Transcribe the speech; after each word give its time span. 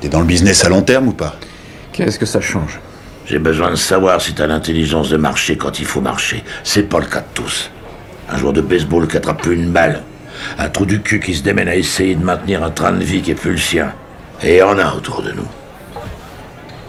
T'es 0.00 0.08
dans 0.08 0.20
le 0.20 0.26
business 0.26 0.64
à 0.64 0.68
long 0.68 0.82
terme 0.82 1.08
ou 1.08 1.12
pas 1.12 1.36
Qu'est-ce 1.92 2.18
que 2.18 2.26
ça 2.26 2.40
change 2.40 2.80
J'ai 3.26 3.38
besoin 3.38 3.70
de 3.70 3.76
savoir 3.76 4.20
si 4.20 4.34
t'as 4.34 4.46
l'intelligence 4.46 5.08
de 5.10 5.16
marcher 5.16 5.56
quand 5.56 5.78
il 5.78 5.86
faut 5.86 6.00
marcher. 6.00 6.42
C'est 6.62 6.82
pas 6.82 6.98
le 6.98 7.06
cas 7.06 7.20
de 7.20 7.26
tous. 7.34 7.70
Un 8.28 8.36
joueur 8.36 8.52
de 8.52 8.60
baseball 8.60 9.06
qui 9.06 9.16
attrape 9.16 9.42
plus 9.42 9.54
une 9.54 9.70
balle. 9.70 10.02
Un 10.58 10.68
trou 10.68 10.86
du 10.86 11.00
cul 11.00 11.20
qui 11.20 11.34
se 11.34 11.42
démène 11.42 11.68
à 11.68 11.76
essayer 11.76 12.14
de 12.14 12.24
maintenir 12.24 12.62
un 12.64 12.70
train 12.70 12.92
de 12.92 13.04
vie 13.04 13.22
qui 13.22 13.30
est 13.30 13.36
plus 13.36 13.52
le 13.52 13.58
sien. 13.58 13.92
Et 14.42 14.56
il 14.56 14.58
y 14.58 14.62
en 14.62 14.78
a 14.78 14.94
autour 14.94 15.22
de 15.22 15.32
nous. 15.32 15.46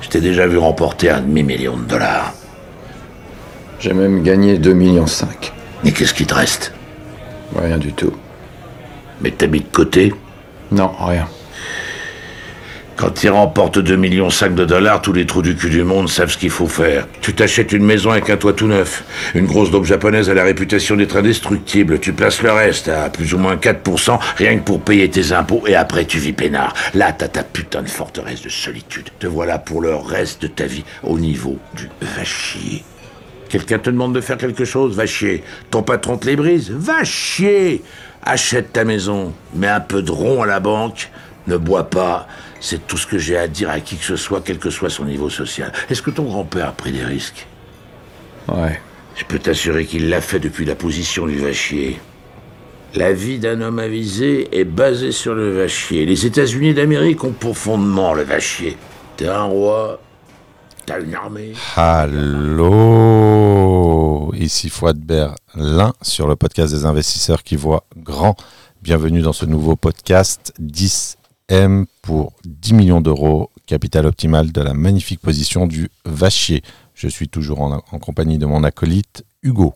Je 0.01 0.09
t'ai 0.09 0.19
déjà 0.21 0.47
vu 0.47 0.57
remporter 0.57 1.09
un 1.09 1.21
demi-million 1.21 1.77
de 1.77 1.83
dollars. 1.83 2.33
J'ai 3.79 3.93
même 3.93 4.23
gagné 4.23 4.57
2,5 4.57 4.73
millions. 4.73 5.05
Et 5.83 5.91
qu'est-ce 5.91 6.13
qui 6.13 6.25
te 6.25 6.33
reste? 6.33 6.73
Rien 7.55 7.77
du 7.77 7.93
tout. 7.93 8.13
Mais 9.21 9.31
t'as 9.31 9.47
mis 9.47 9.61
de 9.61 9.67
côté? 9.71 10.13
Non, 10.71 10.91
rien. 10.99 11.27
Quand 12.95 13.09
tu 13.09 13.29
remportes 13.29 13.77
2,5 13.77 13.97
millions 13.97 14.29
de 14.29 14.63
dollars, 14.63 15.01
tous 15.01 15.11
les 15.11 15.25
trous 15.25 15.41
du 15.41 15.53
cul 15.53 15.69
du 15.69 15.83
monde 15.83 16.07
savent 16.07 16.31
ce 16.31 16.37
qu'il 16.37 16.49
faut 16.49 16.67
faire. 16.67 17.05
Tu 17.19 17.33
t'achètes 17.33 17.73
une 17.73 17.83
maison 17.83 18.11
avec 18.11 18.29
un 18.29 18.37
toit 18.37 18.53
tout 18.53 18.67
neuf. 18.67 19.03
Une 19.35 19.47
grosse 19.47 19.69
daube 19.69 19.83
japonaise 19.83 20.29
a 20.29 20.33
la 20.33 20.45
réputation 20.45 20.95
d'être 20.95 21.17
indestructible. 21.17 21.99
Tu 21.99 22.13
places 22.13 22.41
le 22.41 22.53
reste 22.53 22.87
à 22.87 23.09
plus 23.09 23.33
ou 23.33 23.37
moins 23.37 23.57
4%, 23.57 24.17
rien 24.37 24.57
que 24.57 24.63
pour 24.63 24.79
payer 24.79 25.09
tes 25.09 25.33
impôts, 25.33 25.63
et 25.67 25.75
après 25.75 26.05
tu 26.05 26.19
vis 26.19 26.31
peinard. 26.31 26.73
Là, 26.93 27.11
t'as 27.11 27.27
ta 27.27 27.43
putain 27.43 27.81
de 27.81 27.89
forteresse 27.89 28.41
de 28.41 28.49
solitude. 28.49 29.09
Te 29.19 29.27
voilà 29.27 29.59
pour 29.59 29.81
le 29.81 29.93
reste 29.93 30.43
de 30.43 30.47
ta 30.47 30.65
vie 30.65 30.85
au 31.03 31.19
niveau 31.19 31.57
du 31.75 31.89
va 31.99 32.23
chier. 32.23 32.85
Quelqu'un 33.49 33.79
te 33.79 33.89
demande 33.89 34.15
de 34.15 34.21
faire 34.21 34.37
quelque 34.37 34.63
chose, 34.63 34.95
va 34.95 35.05
chier. 35.05 35.43
Ton 35.69 35.83
patron 35.83 36.17
te 36.17 36.27
les 36.27 36.37
brise, 36.37 36.71
va 36.71 37.03
chier. 37.03 37.83
Achète 38.23 38.71
ta 38.71 38.85
maison, 38.85 39.33
mets 39.53 39.67
un 39.67 39.81
peu 39.81 40.01
de 40.01 40.11
rond 40.11 40.43
à 40.43 40.45
la 40.45 40.61
banque, 40.61 41.09
ne 41.47 41.57
bois 41.57 41.89
pas. 41.89 42.27
C'est 42.59 42.87
tout 42.87 42.97
ce 42.97 43.05
que 43.07 43.17
j'ai 43.17 43.37
à 43.37 43.47
dire 43.47 43.69
à 43.69 43.79
qui 43.79 43.95
que 43.97 44.03
ce 44.05 44.15
soit, 44.15 44.41
quel 44.43 44.57
que 44.57 44.69
soit 44.69 44.89
son 44.89 45.05
niveau 45.05 45.29
social. 45.29 45.71
Est-ce 45.89 46.01
que 46.01 46.09
ton 46.11 46.23
grand-père 46.23 46.69
a 46.69 46.71
pris 46.71 46.91
des 46.91 47.03
risques 47.03 47.45
Ouais. 48.47 48.79
Je 49.15 49.23
peux 49.23 49.39
t'assurer 49.39 49.85
qu'il 49.85 50.09
l'a 50.09 50.21
fait 50.21 50.39
depuis 50.39 50.65
la 50.65 50.75
position 50.75 51.25
du 51.27 51.37
vachier. 51.37 51.99
La 52.95 53.13
vie 53.13 53.39
d'un 53.39 53.61
homme 53.61 53.79
avisé 53.79 54.47
est 54.57 54.63
basée 54.65 55.11
sur 55.11 55.33
le 55.35 55.51
vachier. 55.57 56.05
Les 56.05 56.25
États-Unis 56.25 56.73
d'Amérique 56.73 57.23
ont 57.23 57.31
pour 57.31 57.57
fondement 57.57 58.13
le 58.13 58.23
vachier. 58.23 58.77
T'es 59.17 59.27
un 59.27 59.43
roi, 59.43 59.99
t'as 60.85 61.01
une 61.01 61.13
armée. 61.15 61.53
Allô, 62.65 62.73
ici 64.35 64.69
Fouad 64.69 64.97
Berlin 64.97 65.93
sur 66.01 66.27
le 66.27 66.35
podcast 66.35 66.73
des 66.73 66.85
investisseurs 66.85 67.43
qui 67.43 67.55
voient 67.57 67.83
grand. 67.97 68.35
Bienvenue 68.81 69.21
dans 69.21 69.33
ce 69.33 69.45
nouveau 69.45 69.75
podcast 69.75 70.53
10M 71.49 71.85
pour 72.01 72.33
10 72.45 72.73
millions 72.73 73.01
d'euros, 73.01 73.51
capital 73.65 74.05
optimal 74.05 74.51
de 74.51 74.61
la 74.61 74.73
magnifique 74.73 75.19
position 75.19 75.67
du 75.67 75.89
Vachier. 76.05 76.61
Je 76.93 77.07
suis 77.07 77.29
toujours 77.29 77.61
en, 77.61 77.83
en 77.91 77.99
compagnie 77.99 78.37
de 78.37 78.45
mon 78.45 78.63
acolyte 78.63 79.25
Hugo. 79.41 79.73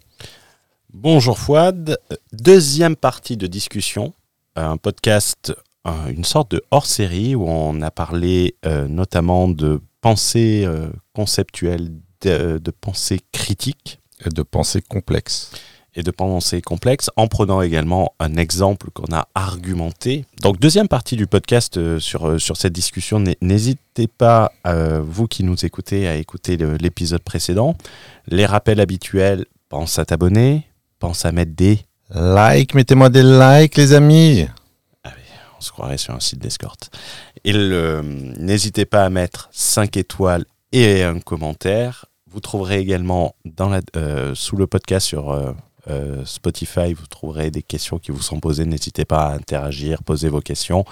Bonjour 0.93 1.37
Fouad, 1.37 1.97
deuxième 2.33 2.95
partie 2.95 3.37
de 3.37 3.47
discussion, 3.47 4.13
un 4.55 4.77
podcast, 4.77 5.53
euh, 5.87 6.07
une 6.09 6.23
sorte 6.23 6.51
de 6.51 6.63
hors-série 6.71 7.35
où 7.35 7.47
on 7.47 7.81
a 7.81 7.91
parlé 7.91 8.55
euh, 8.65 8.87
notamment 8.87 9.47
de 9.47 9.81
pensée 10.01 10.63
euh, 10.65 10.89
conceptuelle, 11.13 11.91
de, 12.21 12.57
de 12.57 12.71
pensée 12.71 13.19
critique 13.31 13.99
Et 14.25 14.29
de 14.29 14.41
pensée 14.41 14.81
complexe. 14.81 15.51
Et 15.99 16.03
de 16.03 16.11
pensée 16.11 16.61
complexe, 16.61 17.09
en 17.15 17.27
prenant 17.27 17.61
également 17.61 18.13
un 18.19 18.35
exemple 18.35 18.89
qu'on 18.91 19.13
a 19.13 19.27
argumenté. 19.35 20.25
Donc 20.41 20.59
deuxième 20.59 20.87
partie 20.87 21.15
du 21.15 21.27
podcast 21.27 21.77
euh, 21.77 21.99
sur, 21.99 22.27
euh, 22.27 22.39
sur 22.39 22.57
cette 22.57 22.73
discussion, 22.73 23.19
N'hé- 23.19 23.37
n'hésitez 23.41 24.07
pas, 24.07 24.51
euh, 24.65 25.01
vous 25.05 25.27
qui 25.27 25.43
nous 25.43 25.65
écoutez, 25.65 26.07
à 26.07 26.15
écouter 26.15 26.57
l'épisode 26.57 27.21
précédent. 27.21 27.75
Les 28.27 28.45
rappels 28.45 28.79
habituels, 28.79 29.45
pense 29.69 29.99
à 29.99 30.05
t'abonner, 30.05 30.65
pense 30.99 31.25
à 31.25 31.31
mettre 31.31 31.53
des... 31.55 31.79
Like, 32.11 32.73
mettez-moi 32.73 33.09
des 33.09 33.21
likes 33.23 33.77
les 33.77 33.93
amis. 33.93 34.47
On 35.57 35.61
se 35.61 35.71
croirait 35.71 35.97
sur 35.97 36.13
un 36.15 36.19
site 36.19 36.39
d'escorte. 36.39 36.89
Et 37.43 37.53
n'hésitez 37.53 38.85
pas 38.85 39.03
à 39.05 39.09
mettre 39.09 39.49
5 39.51 39.97
étoiles 39.97 40.45
et 40.71 41.03
un 41.03 41.19
commentaire. 41.19 42.05
Vous 42.31 42.39
trouverez 42.39 42.79
également 42.79 43.35
dans 43.45 43.69
la, 43.69 43.81
euh, 43.95 44.33
sous 44.35 44.55
le 44.55 44.67
podcast 44.67 45.05
sur 45.05 45.31
euh, 45.89 46.25
Spotify, 46.25 46.93
vous 46.93 47.07
trouverez 47.07 47.51
des 47.51 47.61
questions 47.61 47.99
qui 47.99 48.11
vous 48.11 48.21
sont 48.21 48.39
posées. 48.39 48.65
N'hésitez 48.65 49.05
pas 49.05 49.27
à 49.27 49.33
interagir, 49.33 50.03
poser 50.03 50.29
vos 50.29 50.41
questions, 50.41 50.85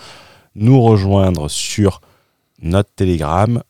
nous 0.55 0.81
rejoindre 0.81 1.49
sur 1.49 2.01
notre 2.61 2.89
Telegram 2.95 3.61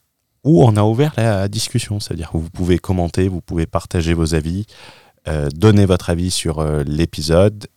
où 0.43 0.63
on 0.63 0.77
a 0.77 0.83
ouvert 0.83 1.13
la 1.17 1.47
discussion. 1.47 1.99
C'est-à-dire 1.99 2.31
que 2.31 2.37
vous 2.37 2.49
pouvez 2.49 2.77
commenter, 2.77 3.27
vous 3.27 3.41
pouvez 3.41 3.65
partager 3.65 4.13
vos 4.13 4.35
avis, 4.35 4.65
euh, 5.27 5.49
donner 5.49 5.85
votre 5.85 6.09
avis 6.09 6.31
sur 6.31 6.59
euh, 6.59 6.83
l'épisode 6.83 7.67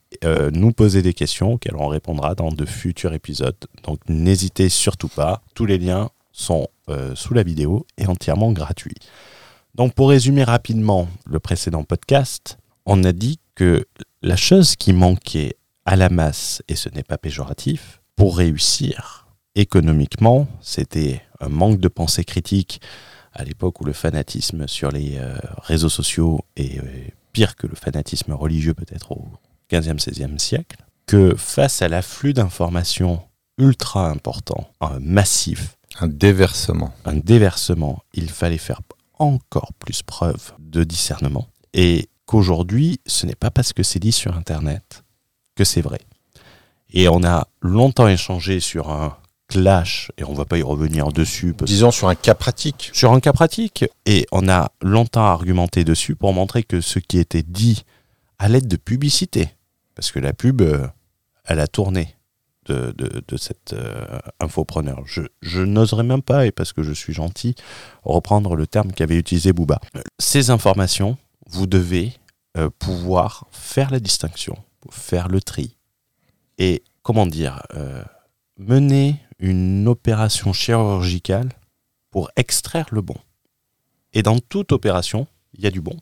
nous 0.53 0.73
poser 0.73 1.01
des 1.01 1.15
questions 1.15 1.55
auxquelles 1.55 1.77
on 1.77 1.87
répondra 1.87 2.35
dans 2.35 2.51
de 2.51 2.67
futurs 2.67 3.15
épisodes. 3.15 3.57
Donc 3.85 4.01
n'hésitez 4.09 4.69
surtout 4.69 5.09
pas, 5.09 5.41
tous 5.55 5.65
les 5.65 5.79
liens 5.79 6.11
sont 6.33 6.69
sous 7.15 7.33
la 7.33 7.43
vidéo 7.43 7.87
et 7.97 8.07
entièrement 8.07 8.53
gratuits. 8.53 8.97
Donc 9.77 9.95
pour 9.95 10.11
résumer 10.11 10.45
rapidement 10.45 11.09
le 11.27 11.39
précédent 11.39 11.85
podcast, 11.85 12.59
on 12.91 13.05
a 13.05 13.13
dit 13.13 13.39
que 13.55 13.87
la 14.21 14.35
chose 14.35 14.75
qui 14.75 14.93
manquait 14.93 15.55
à 15.85 15.95
la 15.95 16.09
masse, 16.09 16.61
et 16.67 16.75
ce 16.75 16.89
n'est 16.89 17.05
pas 17.05 17.19
péjoratif, 17.19 18.03
pour 18.17 18.37
réussir 18.37 19.29
économiquement, 19.55 20.49
c'était 20.61 21.23
un 21.39 21.49
manque 21.49 21.79
de 21.79 21.87
pensée 21.87 22.25
critique 22.25 22.81
à 23.33 23.45
l'époque 23.45 23.81
où 23.81 23.85
le 23.85 23.93
fanatisme 23.93 24.67
sur 24.67 24.91
les 24.91 25.19
euh, 25.19 25.39
réseaux 25.59 25.89
sociaux 25.89 26.41
est 26.57 26.81
euh, 26.81 26.83
pire 27.33 27.55
que 27.55 27.69
le 27.69 27.77
fanatisme 27.77 28.33
religieux 28.33 28.75
peut-être 28.75 29.13
au 29.13 29.29
15e, 29.71 30.01
16e 30.01 30.39
siècle, 30.39 30.85
que 31.07 31.37
face 31.37 31.83
à 31.83 31.89
l'afflux 31.89 32.33
d'informations 32.33 33.23
ultra 33.57 34.11
important, 34.11 34.69
un 34.81 34.99
massif, 34.99 35.77
Un 36.01 36.09
déversement. 36.09 36.93
un 37.05 37.15
déversement, 37.15 38.03
il 38.15 38.31
fallait 38.31 38.59
faire 38.59 38.81
encore 39.21 39.75
plus 39.75 40.03
preuve 40.03 40.55
de 40.59 40.83
discernement. 40.83 41.47
Et 41.73 42.09
qu'aujourd'hui, 42.31 43.01
ce 43.07 43.27
n'est 43.27 43.35
pas 43.35 43.51
parce 43.51 43.73
que 43.73 43.83
c'est 43.83 43.99
dit 43.99 44.13
sur 44.13 44.37
Internet 44.37 45.03
que 45.57 45.65
c'est 45.65 45.81
vrai. 45.81 45.99
Et 46.93 47.09
on 47.09 47.25
a 47.25 47.49
longtemps 47.61 48.07
échangé 48.07 48.61
sur 48.61 48.89
un 48.89 49.17
clash, 49.49 50.13
et 50.17 50.23
on 50.23 50.33
va 50.33 50.45
pas 50.45 50.57
y 50.57 50.63
revenir 50.63 51.09
dessus, 51.09 51.57
Disons 51.63 51.91
sur 51.91 52.09
un 52.09 52.15
cas 52.15 52.37
pratique. 52.37 52.91
sur 52.93 53.13
un 53.13 53.19
cas 53.19 53.33
pratique. 53.33 53.85
Et 54.07 54.27
on 54.31 54.49
a 54.49 54.71
longtemps 54.81 55.25
argumenté 55.27 55.83
dessus 55.83 56.15
pour 56.15 56.33
montrer 56.33 56.63
que 56.63 56.81
ce 56.81 57.01
qui 57.01 57.19
était 57.19 57.43
dit 57.43 57.83
à 58.39 58.49
l'aide 58.49 58.69
de 58.69 58.77
publicité, 58.77 59.49
parce 59.97 60.13
que 60.13 60.21
la 60.21 60.33
pub, 60.33 60.61
euh, 60.63 60.87
elle 61.47 61.59
a 61.59 61.67
tourné 61.67 62.15
de, 62.67 62.95
de, 62.97 63.25
de 63.27 63.37
cet 63.37 63.73
euh, 63.73 64.21
infopreneur. 64.39 65.03
Je, 65.05 65.23
je 65.43 65.63
n'oserais 65.63 66.05
même 66.05 66.23
pas, 66.23 66.47
et 66.47 66.53
parce 66.53 66.73
que 66.73 66.85
je 66.85 66.93
suis 66.93 67.13
gentil, 67.13 67.57
reprendre 68.05 68.55
le 68.55 68.69
terme 68.69 68.93
qu'avait 68.93 69.17
utilisé 69.19 69.53
Booba. 69.53 69.81
Ces 70.21 70.51
informations, 70.51 71.19
vous 71.49 71.67
devez 71.67 72.13
euh, 72.57 72.71
pouvoir 72.71 73.47
faire 73.51 73.91
la 73.91 74.01
distinction, 74.01 74.57
faire 74.91 75.29
le 75.29 75.41
tri, 75.41 75.77
et 76.59 76.83
comment 77.03 77.27
dire, 77.27 77.63
euh, 77.75 78.03
mener 78.59 79.17
une 79.39 79.89
opération 79.89 80.53
chirurgicale 80.53 81.49
pour 82.11 82.31
extraire 82.37 82.87
le 82.91 83.01
bon. 83.01 83.17
Et 84.13 84.23
dans 84.23 84.39
toute 84.39 84.73
opération, 84.73 85.27
il 85.55 85.65
y 85.65 85.67
a 85.67 85.71
du 85.71 85.81
bon, 85.81 85.97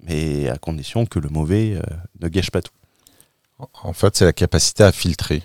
mais 0.00 0.48
à 0.48 0.58
condition 0.58 1.06
que 1.06 1.18
le 1.18 1.28
mauvais 1.28 1.76
euh, 1.76 1.82
ne 2.20 2.28
gâche 2.28 2.50
pas 2.50 2.62
tout. 2.62 2.72
En 3.82 3.92
fait, 3.92 4.16
c'est 4.16 4.24
la 4.24 4.32
capacité 4.32 4.84
à 4.84 4.92
filtrer. 4.92 5.42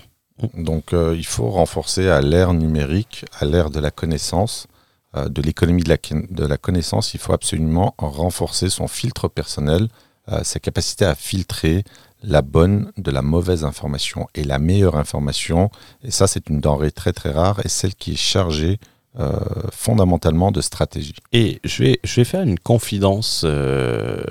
Donc, 0.53 0.93
euh, 0.93 1.15
il 1.17 1.25
faut 1.25 1.49
renforcer 1.49 2.09
à 2.09 2.21
l'ère 2.21 2.53
numérique, 2.53 3.25
à 3.39 3.45
l'ère 3.45 3.69
de 3.69 3.79
la 3.79 3.91
connaissance, 3.91 4.67
euh, 5.15 5.27
de 5.29 5.41
l'économie 5.41 5.83
de 5.83 5.89
la, 5.89 5.97
de 6.11 6.45
la 6.45 6.57
connaissance, 6.57 7.13
il 7.13 7.19
faut 7.19 7.33
absolument 7.33 7.95
renforcer 7.97 8.69
son 8.69 8.87
filtre 8.87 9.27
personnel, 9.27 9.87
euh, 10.31 10.43
sa 10.43 10.59
capacité 10.59 11.05
à 11.05 11.15
filtrer 11.15 11.83
la 12.21 12.41
bonne 12.41 12.91
de 12.97 13.11
la 13.11 13.21
mauvaise 13.21 13.63
information 13.63 14.27
et 14.35 14.43
la 14.43 14.59
meilleure 14.59 14.95
information. 14.95 15.71
Et 16.03 16.11
ça, 16.11 16.27
c'est 16.27 16.49
une 16.49 16.59
denrée 16.59 16.91
très 16.91 17.13
très 17.13 17.31
rare 17.31 17.61
et 17.63 17.69
celle 17.69 17.95
qui 17.95 18.11
est 18.11 18.17
chargée 18.17 18.77
euh, 19.19 19.39
fondamentalement 19.71 20.51
de 20.51 20.61
stratégie. 20.61 21.15
Et 21.31 21.59
je 21.63 21.83
vais, 21.83 21.99
je 22.03 22.15
vais 22.17 22.25
faire 22.25 22.41
une 22.41 22.59
confidence. 22.59 23.43
euh, 23.45 24.21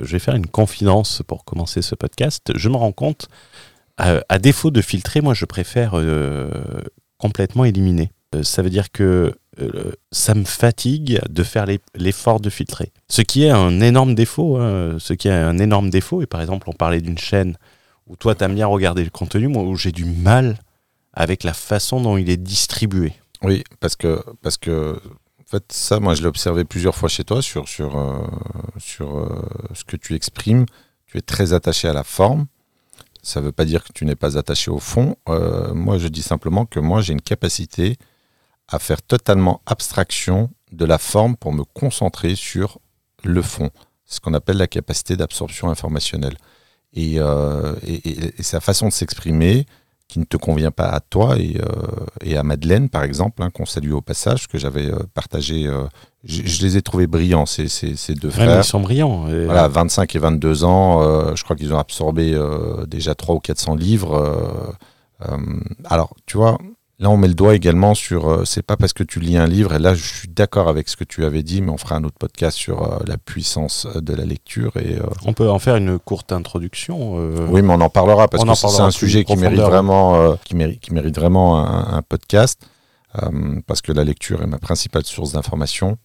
je 0.00 0.12
vais 0.12 0.20
faire 0.20 0.36
une 0.36 0.46
confidence 0.46 1.22
pour 1.26 1.44
commencer 1.44 1.82
ce 1.82 1.94
podcast. 1.94 2.52
Je 2.54 2.68
me 2.68 2.76
rends 2.76 2.92
compte, 2.92 3.28
à, 3.98 4.38
défaut 4.38 4.70
de 4.70 4.80
filtrer, 4.80 5.20
moi, 5.20 5.34
je 5.34 5.44
préfère 5.44 5.94
complètement 7.18 7.66
éliminer. 7.66 8.10
Ça 8.42 8.62
veut 8.62 8.70
dire 8.70 8.90
que 8.90 9.34
ça 10.10 10.34
me 10.34 10.44
fatigue 10.44 11.20
de 11.28 11.42
faire 11.42 11.66
l'effort 11.94 12.40
de 12.40 12.48
filtrer. 12.48 12.92
Ce 13.10 13.22
qui 13.22 13.44
est 13.44 13.50
un 13.50 13.80
énorme 13.80 14.14
défaut. 14.14 14.56
hein, 14.56 14.96
ce 14.98 15.12
qui 15.12 15.28
est 15.28 15.32
un 15.32 15.58
énorme 15.58 15.90
défaut. 15.90 16.22
Et 16.22 16.26
par 16.26 16.40
exemple, 16.40 16.70
on 16.70 16.72
parlait 16.72 17.00
d'une 17.00 17.18
chaîne 17.18 17.56
où 18.06 18.16
toi, 18.16 18.34
t'aimes 18.34 18.54
bien 18.54 18.66
regarder 18.66 19.04
le 19.04 19.10
contenu, 19.10 19.48
moi, 19.48 19.64
où 19.64 19.76
j'ai 19.76 19.92
du 19.92 20.04
mal 20.04 20.58
avec 21.12 21.42
la 21.44 21.52
façon 21.52 22.00
dont 22.00 22.16
il 22.16 22.30
est 22.30 22.36
distribué. 22.36 23.12
Oui, 23.42 23.64
parce 23.80 23.96
que, 23.96 24.22
parce 24.42 24.56
que 24.56 25.00
en 25.40 25.44
fait, 25.50 25.64
ça, 25.72 25.98
moi, 25.98 26.14
je 26.14 26.22
l'ai 26.22 26.28
observé 26.28 26.64
plusieurs 26.64 26.94
fois 26.94 27.08
chez 27.08 27.24
toi 27.24 27.42
sur, 27.42 27.68
sur, 27.68 27.98
euh, 27.98 28.24
sur 28.78 29.18
euh, 29.18 29.42
ce 29.74 29.82
que 29.82 29.96
tu 29.96 30.14
exprimes. 30.14 30.66
Tu 31.06 31.18
es 31.18 31.20
très 31.20 31.52
attaché 31.52 31.88
à 31.88 31.92
la 31.92 32.04
forme. 32.04 32.46
Ça 33.22 33.40
ne 33.40 33.46
veut 33.46 33.52
pas 33.52 33.64
dire 33.64 33.82
que 33.82 33.92
tu 33.92 34.04
n'es 34.04 34.14
pas 34.14 34.38
attaché 34.38 34.70
au 34.70 34.78
fond. 34.78 35.16
Euh, 35.28 35.74
moi, 35.74 35.98
je 35.98 36.06
dis 36.06 36.22
simplement 36.22 36.64
que 36.64 36.78
moi, 36.78 37.00
j'ai 37.00 37.12
une 37.12 37.20
capacité 37.20 37.96
à 38.68 38.78
faire 38.78 39.02
totalement 39.02 39.60
abstraction 39.66 40.50
de 40.70 40.84
la 40.84 40.98
forme 40.98 41.36
pour 41.36 41.52
me 41.52 41.64
concentrer 41.64 42.36
sur 42.36 42.78
le 43.24 43.42
fond. 43.42 43.70
C'est 44.04 44.16
ce 44.16 44.20
qu'on 44.20 44.34
appelle 44.34 44.56
la 44.56 44.66
capacité 44.66 45.16
d'absorption 45.16 45.70
informationnelle. 45.70 46.36
Et, 46.92 47.14
euh, 47.18 47.74
et, 47.86 47.94
et, 48.08 48.34
et 48.38 48.42
sa 48.42 48.60
façon 48.60 48.88
de 48.88 48.92
s'exprimer, 48.92 49.66
qui 50.08 50.18
ne 50.18 50.24
te 50.24 50.36
convient 50.36 50.72
pas 50.72 50.88
à 50.88 50.98
toi 50.98 51.36
et, 51.38 51.56
euh, 51.60 52.36
à 52.36 52.42
Madeleine, 52.42 52.88
par 52.88 53.04
exemple, 53.04 53.44
hein, 53.44 53.50
qu'on 53.50 53.64
salue 53.64 53.92
au 53.92 54.00
passage, 54.00 54.48
que 54.48 54.58
j'avais 54.58 54.86
euh, 54.90 54.98
partagé. 55.14 55.68
euh, 55.68 55.84
je, 56.24 56.42
je 56.44 56.62
les 56.62 56.76
ai 56.76 56.82
trouvés 56.82 57.06
brillants, 57.06 57.46
ces, 57.46 57.68
ces, 57.68 57.94
ces 57.94 58.14
deux 58.16 58.26
Ouais, 58.26 58.34
frères. 58.34 58.58
ils 58.58 58.64
sont 58.64 58.80
brillants. 58.80 59.26
Voilà, 59.26 59.68
25 59.68 60.16
et 60.16 60.18
22 60.18 60.64
ans, 60.64 61.34
je 61.36 61.44
crois 61.44 61.54
qu'ils 61.54 61.72
ont 61.72 61.78
absorbé 61.78 62.36
déjà 62.88 63.14
300 63.14 63.36
ou 63.36 63.40
400 63.40 63.76
livres. 63.76 64.74
alors, 65.84 66.14
tu 66.26 66.36
vois, 66.38 66.58
là, 67.00 67.10
on 67.10 67.16
met 67.16 67.26
le 67.28 67.34
doigt 67.34 67.54
également 67.56 67.94
sur. 67.94 68.28
euh, 68.28 68.44
c'est 68.44 68.62
pas 68.62 68.76
parce 68.76 68.92
que 68.92 69.02
tu 69.02 69.18
lis 69.18 69.36
un 69.36 69.46
livre, 69.46 69.74
et 69.74 69.78
là, 69.78 69.94
je 69.94 70.04
suis 70.04 70.28
d'accord 70.28 70.68
avec 70.68 70.88
ce 70.88 70.96
que 70.96 71.04
tu 71.04 71.24
avais 71.24 71.42
dit, 71.42 71.62
mais 71.62 71.70
on 71.70 71.76
fera 71.78 71.96
un 71.96 72.04
autre 72.04 72.18
podcast 72.18 72.56
sur 72.56 72.82
euh, 72.84 72.98
la 73.06 73.16
puissance 73.18 73.86
euh, 73.96 74.00
de 74.00 74.14
la 74.14 74.24
lecture. 74.24 74.76
Et, 74.76 74.96
euh, 74.98 75.06
On 75.24 75.32
peut 75.32 75.50
en 75.50 75.58
faire 75.58 75.76
une 75.76 75.98
courte 75.98 76.30
introduction. 76.32 77.14
oui, 77.50 77.62
mais 77.62 77.72
on 77.72 77.80
en 77.80 77.90
parlera 77.90 78.28
parce 78.28 78.44
On 78.44 78.46
que 78.46 78.54
c'est 78.54 78.80
un 78.82 78.90
sujet 78.92 79.24
qui 79.24 79.36
mérite 79.36 79.58
vraiment, 79.60 80.36
qui 80.44 80.54
mérite, 80.54 80.80
qui 80.80 80.92
mérite 80.94 81.16
vraiment 81.16 81.58
un, 81.66 81.96
un 81.96 82.02
podcast. 82.02 82.60
parce 83.66 83.80
que 83.82 83.90
la 83.92 84.04
lecture 84.04 84.40
est 84.42 84.46
ma 84.46 84.58
principale 84.58 85.04
source 85.04 85.32
d'information. 85.32 85.96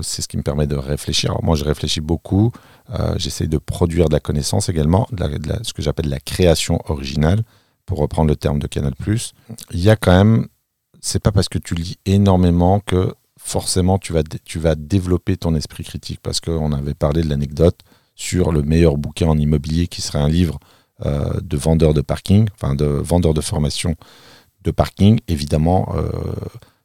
C'est 0.00 0.22
ce 0.22 0.28
qui 0.28 0.36
me 0.38 0.42
permet 0.42 0.66
de 0.66 0.76
réfléchir. 0.76 1.30
Alors 1.32 1.44
moi, 1.44 1.56
je 1.56 1.64
réfléchis 1.64 2.00
beaucoup. 2.00 2.52
J'essaie 3.16 3.48
de 3.48 3.58
produire 3.58 4.08
de 4.08 4.14
la 4.14 4.20
connaissance 4.20 4.68
également, 4.70 5.06
de 5.12 5.20
la- 5.20 5.28
de 5.38 5.48
la- 5.48 5.58
ce 5.62 5.72
que 5.74 5.82
j'appelle 5.82 6.08
la 6.08 6.20
création 6.20 6.80
originale, 6.88 7.42
pour 7.88 7.98
reprendre 7.98 8.28
le 8.28 8.36
terme 8.36 8.58
de 8.58 8.66
Canal+. 8.66 8.92
Il 9.72 9.80
y 9.80 9.88
a 9.88 9.96
quand 9.96 10.12
même, 10.12 10.46
c'est 11.00 11.22
pas 11.22 11.32
parce 11.32 11.48
que 11.48 11.56
tu 11.56 11.74
lis 11.74 11.98
énormément 12.04 12.80
que 12.80 13.14
forcément 13.38 13.98
tu 13.98 14.12
vas, 14.12 14.22
tu 14.44 14.58
vas 14.58 14.74
développer 14.74 15.38
ton 15.38 15.54
esprit 15.54 15.84
critique. 15.84 16.20
Parce 16.22 16.38
qu'on 16.40 16.72
avait 16.72 16.92
parlé 16.92 17.22
de 17.22 17.30
l'anecdote 17.30 17.80
sur 18.14 18.52
le 18.52 18.62
meilleur 18.62 18.98
bouquin 18.98 19.28
en 19.28 19.38
immobilier 19.38 19.86
qui 19.86 20.02
serait 20.02 20.18
un 20.18 20.28
livre 20.28 20.58
euh, 21.06 21.40
de 21.42 21.56
vendeur 21.56 21.94
de 21.94 22.02
parking, 22.02 22.46
enfin 22.54 22.74
de 22.74 22.84
vendeur 22.84 23.32
de 23.32 23.40
formation 23.40 23.94
de 24.64 24.70
parking. 24.70 25.18
Évidemment, 25.28 25.94
euh, 25.96 26.10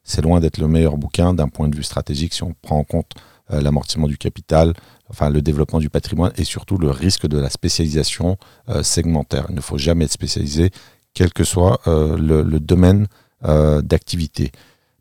c'est 0.04 0.22
loin 0.22 0.40
d'être 0.40 0.56
le 0.56 0.68
meilleur 0.68 0.96
bouquin 0.96 1.34
d'un 1.34 1.48
point 1.48 1.68
de 1.68 1.76
vue 1.76 1.82
stratégique 1.82 2.32
si 2.32 2.42
on 2.44 2.54
prend 2.62 2.78
en 2.78 2.84
compte 2.84 3.12
euh, 3.50 3.60
l'amortissement 3.60 4.06
du 4.06 4.16
capital, 4.16 4.72
enfin 5.10 5.28
le 5.28 5.42
développement 5.42 5.80
du 5.80 5.90
patrimoine 5.90 6.32
et 6.38 6.44
surtout 6.44 6.78
le 6.78 6.90
risque 6.90 7.26
de 7.26 7.38
la 7.38 7.50
spécialisation 7.50 8.38
segmentaire. 8.82 9.46
Il 9.50 9.54
ne 9.54 9.60
faut 9.60 9.76
jamais 9.76 10.06
être 10.06 10.12
spécialisé, 10.12 10.70
quel 11.14 11.32
que 11.32 11.44
soit 11.44 11.80
euh, 11.86 12.16
le, 12.16 12.42
le 12.42 12.60
domaine 12.60 13.06
euh, 13.44 13.80
d'activité. 13.82 14.52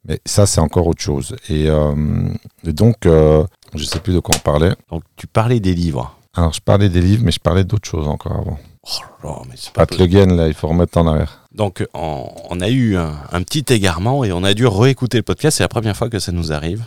Mais 0.06 0.20
ça, 0.26 0.46
c'est 0.46 0.60
encore 0.62 0.88
autre 0.88 1.02
chose. 1.02 1.36
Et, 1.50 1.70
euh, 1.70 1.96
et 2.66 2.74
donc, 2.74 2.96
je 3.04 3.46
ne 3.74 3.84
sais 3.84 4.00
plus 4.00 4.14
de 4.14 4.20
quoi 4.20 4.36
on 4.36 4.40
parlait. 4.40 4.76
Donc, 4.92 5.04
tu 5.16 5.28
parlais 5.28 5.60
des 5.60 5.74
livres. 5.74 6.18
Alors, 6.36 6.52
je 6.54 6.60
parlais 6.62 6.90
des 6.90 7.00
livres, 7.02 7.24
mais 7.24 7.32
je 7.32 7.40
parlais 7.40 7.64
d'autres 7.64 7.88
choses 7.88 8.08
encore 8.08 8.34
avant. 8.34 8.60
Oh 8.86 9.28
là 9.28 9.42
mais 9.48 9.56
c'est 9.56 9.72
pas 9.72 9.86
Pat 9.86 9.98
Le 9.98 10.08
Guen, 10.08 10.36
là, 10.36 10.48
il 10.50 10.54
faut 10.54 10.68
remettre 10.68 10.98
en 10.98 11.08
arrière. 11.08 11.48
Donc, 11.54 11.88
on, 11.94 12.30
on 12.50 12.60
a 12.60 12.68
eu 12.70 12.98
un, 12.98 13.16
un 13.32 13.42
petit 13.44 13.64
égarement 13.74 14.26
et 14.26 14.34
on 14.34 14.44
a 14.44 14.54
dû 14.54 14.68
réécouter 14.68 15.18
le 15.18 15.24
podcast. 15.24 15.58
C'est 15.58 15.64
la 15.64 15.70
première 15.70 15.96
fois 15.96 16.10
que 16.10 16.20
ça 16.20 16.34
nous 16.34 16.52
arrive. 16.52 16.84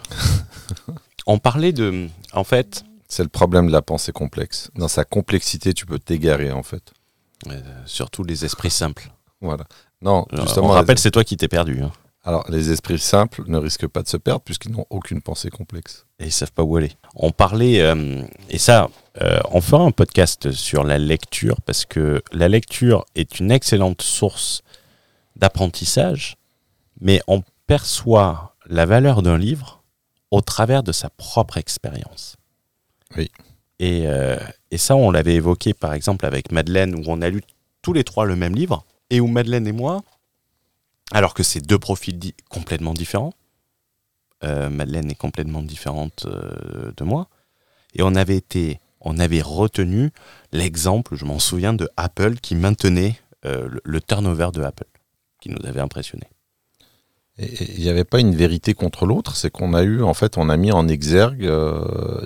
on 1.26 1.38
parlait 1.38 1.72
de. 1.72 2.08
En 2.34 2.44
fait, 2.44 2.84
C'est 3.08 3.22
le 3.22 3.28
problème 3.30 3.68
de 3.68 3.72
la 3.72 3.80
pensée 3.82 4.12
complexe. 4.12 4.70
Dans 4.76 4.88
sa 4.88 5.04
complexité, 5.04 5.72
tu 5.72 5.86
peux 5.86 5.98
t'égarer, 5.98 6.52
en 6.52 6.62
fait. 6.62 6.92
euh, 7.50 7.60
surtout 7.86 8.24
les 8.24 8.44
esprits 8.44 8.70
simples. 8.70 9.10
Voilà. 9.40 9.64
Non, 10.02 10.24
Alors, 10.32 10.46
justement. 10.46 10.66
on 10.66 10.70
rappelle, 10.70 10.96
les- 10.96 11.00
c'est 11.02 11.10
toi 11.10 11.24
qui 11.24 11.36
t'es 11.36 11.48
perdu. 11.48 11.82
hein. 11.82 11.92
Alors, 12.24 12.44
les 12.50 12.70
esprits 12.72 12.98
simples 12.98 13.44
ne 13.46 13.56
risquent 13.56 13.86
pas 13.86 14.02
de 14.02 14.08
se 14.08 14.16
perdre 14.16 14.40
puisqu'ils 14.42 14.72
n'ont 14.72 14.86
aucune 14.90 15.22
pensée 15.22 15.48
complexe. 15.48 16.06
Et 16.18 16.24
ils 16.24 16.32
savent 16.32 16.50
pas 16.52 16.64
où 16.64 16.76
aller. 16.76 16.90
On 17.14 17.30
parlait, 17.30 17.80
euh, 17.80 18.22
et 18.50 18.58
ça, 18.58 18.88
euh, 19.22 19.38
on 19.52 19.60
fera 19.60 19.84
un 19.84 19.92
podcast 19.92 20.50
sur 20.50 20.82
la 20.82 20.98
lecture 20.98 21.60
parce 21.60 21.84
que 21.84 22.22
la 22.32 22.48
lecture 22.48 23.04
est 23.14 23.38
une 23.38 23.52
excellente 23.52 24.02
source 24.02 24.62
d'apprentissage, 25.36 26.36
mais 27.00 27.20
on 27.28 27.42
perçoit 27.66 28.54
la 28.66 28.86
valeur 28.86 29.22
d'un 29.22 29.38
livre 29.38 29.82
au 30.30 30.40
travers 30.40 30.82
de 30.82 30.92
sa 30.92 31.10
propre 31.10 31.56
expérience. 31.58 32.36
Oui. 33.16 33.30
Et, 33.78 34.04
euh, 34.06 34.36
et 34.70 34.78
ça, 34.78 34.96
on 34.96 35.10
l'avait 35.10 35.34
évoqué 35.34 35.74
par 35.74 35.92
exemple 35.92 36.26
avec 36.26 36.50
Madeleine, 36.50 36.94
où 36.96 37.02
on 37.06 37.22
a 37.22 37.28
lu 37.28 37.42
tous 37.82 37.92
les 37.92 38.02
trois 38.04 38.24
le 38.24 38.34
même 38.34 38.54
livre, 38.54 38.84
et 39.10 39.20
où 39.20 39.26
Madeleine 39.26 39.66
et 39.66 39.72
moi, 39.72 40.02
alors 41.12 41.34
que 41.34 41.42
c'est 41.42 41.60
deux 41.60 41.78
profils 41.78 42.18
di- 42.18 42.34
complètement 42.48 42.94
différents, 42.94 43.32
euh, 44.44 44.68
Madeleine 44.68 45.10
est 45.10 45.16
complètement 45.16 45.62
différente 45.62 46.26
euh, 46.26 46.92
de 46.96 47.04
moi. 47.04 47.28
Et 47.94 48.02
on 48.02 48.14
avait 48.14 48.36
été, 48.36 48.80
on 49.00 49.18
avait 49.18 49.40
retenu 49.40 50.10
l'exemple, 50.52 51.16
je 51.16 51.24
m'en 51.24 51.38
souviens, 51.38 51.72
de 51.72 51.88
Apple 51.96 52.36
qui 52.36 52.54
maintenait 52.54 53.18
euh, 53.44 53.68
le, 53.68 53.80
le 53.84 54.00
turnover 54.00 54.50
de 54.52 54.62
Apple, 54.62 54.88
qui 55.40 55.50
nous 55.50 55.64
avait 55.64 55.80
impressionné. 55.80 56.24
Il 57.38 57.80
n'y 57.80 57.90
avait 57.90 58.04
pas 58.04 58.18
une 58.18 58.34
vérité 58.34 58.72
contre 58.72 59.04
l'autre, 59.04 59.36
c'est 59.36 59.50
qu'on 59.50 59.74
a 59.74 59.82
eu, 59.82 60.02
en 60.02 60.14
fait, 60.14 60.38
on 60.38 60.48
a 60.48 60.56
mis 60.56 60.72
en 60.72 60.88
exergue 60.88 61.46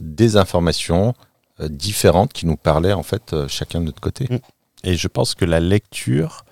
des 0.00 0.36
informations 0.36 1.14
différentes 1.58 2.32
qui 2.32 2.46
nous 2.46 2.56
parlaient, 2.56 2.92
en 2.92 3.02
fait, 3.02 3.34
chacun 3.48 3.80
de 3.80 3.86
notre 3.86 4.00
côté. 4.00 4.28
Et 4.84 4.94
je 4.96 5.08
pense 5.08 5.34
que 5.34 5.44
la 5.44 5.58
lecture, 5.58 6.44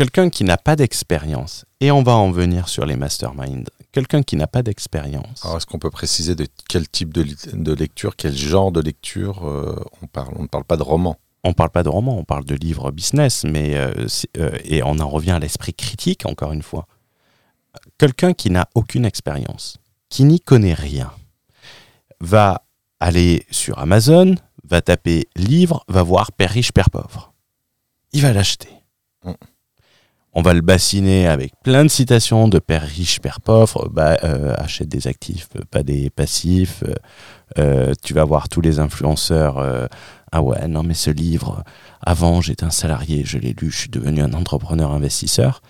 quelqu'un 0.00 0.30
qui 0.30 0.44
n'a 0.44 0.56
pas 0.56 0.76
d'expérience, 0.76 1.66
et 1.78 1.90
on 1.90 2.02
va 2.02 2.12
en 2.16 2.30
venir 2.30 2.70
sur 2.70 2.86
les 2.86 2.96
masterminds, 2.96 3.68
quelqu'un 3.92 4.22
qui 4.22 4.34
n'a 4.34 4.46
pas 4.46 4.62
d'expérience, 4.62 5.44
Alors, 5.44 5.58
est-ce 5.58 5.66
qu'on 5.66 5.78
peut 5.78 5.90
préciser 5.90 6.34
de 6.34 6.46
quel 6.70 6.88
type 6.88 7.12
de, 7.12 7.74
lecture, 7.74 8.16
quel 8.16 8.34
genre 8.34 8.72
de 8.72 8.80
lecture 8.80 9.46
euh, 9.46 9.76
on 10.00 10.06
parle 10.06 10.32
On 10.38 10.42
ne 10.44 10.48
parle 10.48 10.64
pas 10.64 10.78
de 10.78 10.82
roman? 10.82 11.18
on 11.44 11.52
parle 11.52 11.68
pas 11.68 11.82
de 11.82 11.90
roman, 11.90 12.16
on 12.18 12.24
parle 12.24 12.46
de 12.46 12.54
livres 12.54 12.90
business, 12.90 13.44
mais 13.44 13.76
euh, 13.76 14.06
euh, 14.38 14.58
et 14.64 14.82
on 14.82 14.98
en 15.00 15.08
revient 15.08 15.32
à 15.32 15.38
l'esprit 15.38 15.74
critique 15.74 16.24
encore 16.24 16.52
une 16.52 16.62
fois. 16.62 16.86
Quelqu'un 17.98 18.32
qui 18.32 18.50
n'a 18.50 18.68
aucune 18.74 19.04
expérience, 19.04 19.76
qui 20.08 20.24
n'y 20.24 20.40
connaît 20.40 20.74
rien, 20.74 21.12
va 22.20 22.62
aller 23.00 23.44
sur 23.50 23.78
Amazon, 23.78 24.34
va 24.64 24.80
taper 24.80 25.28
livre, 25.36 25.84
va 25.88 26.02
voir 26.02 26.32
Père 26.32 26.50
riche, 26.50 26.72
Père 26.72 26.90
pauvre. 26.90 27.34
Il 28.12 28.22
va 28.22 28.32
l'acheter. 28.32 28.70
Mm. 29.24 29.32
On 30.32 30.42
va 30.42 30.54
le 30.54 30.60
bassiner 30.60 31.26
avec 31.26 31.52
plein 31.64 31.82
de 31.84 31.88
citations 31.90 32.46
de 32.46 32.58
Père 32.60 32.82
riche, 32.82 33.20
Père 33.20 33.40
pauvre, 33.40 33.88
bah, 33.90 34.16
euh, 34.22 34.54
achète 34.56 34.88
des 34.88 35.08
actifs, 35.08 35.48
euh, 35.56 35.62
pas 35.70 35.82
des 35.82 36.08
passifs. 36.10 36.84
euh, 37.58 37.92
tu 38.02 38.14
vas 38.14 38.24
voir 38.24 38.48
tous 38.48 38.60
les 38.60 38.78
influenceurs. 38.78 39.58
euh, 39.58 39.86
ah 40.30 40.40
ouais, 40.42 40.68
non 40.68 40.84
mais 40.84 40.94
ce 40.94 41.10
livre, 41.10 41.64
avant 42.00 42.40
j'étais 42.40 42.62
un 42.64 42.70
salarié, 42.70 43.24
je 43.24 43.38
l'ai 43.38 43.52
lu, 43.60 43.72
je 43.72 43.76
suis 43.78 43.88
devenu 43.90 44.22
un 44.22 44.32
entrepreneur 44.32 44.92
investisseur. 44.92 45.60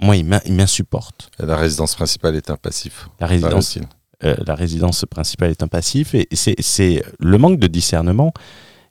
Moi, 0.00 0.16
il 0.16 0.24
m'in- 0.26 0.40
il 0.44 0.54
m'insupporte. 0.54 1.30
La 1.38 1.56
résidence 1.56 1.94
principale 1.94 2.34
est 2.34 2.50
un 2.50 2.56
passif. 2.56 3.08
La 3.20 3.28
résidence, 3.28 3.78
la 4.20 4.54
résidence 4.56 5.04
principale 5.08 5.50
est 5.52 5.62
un 5.62 5.68
passif 5.68 6.14
et 6.16 6.26
c'est 6.32 7.04
le 7.20 7.38
manque 7.38 7.60
de 7.60 7.68
discernement. 7.68 8.32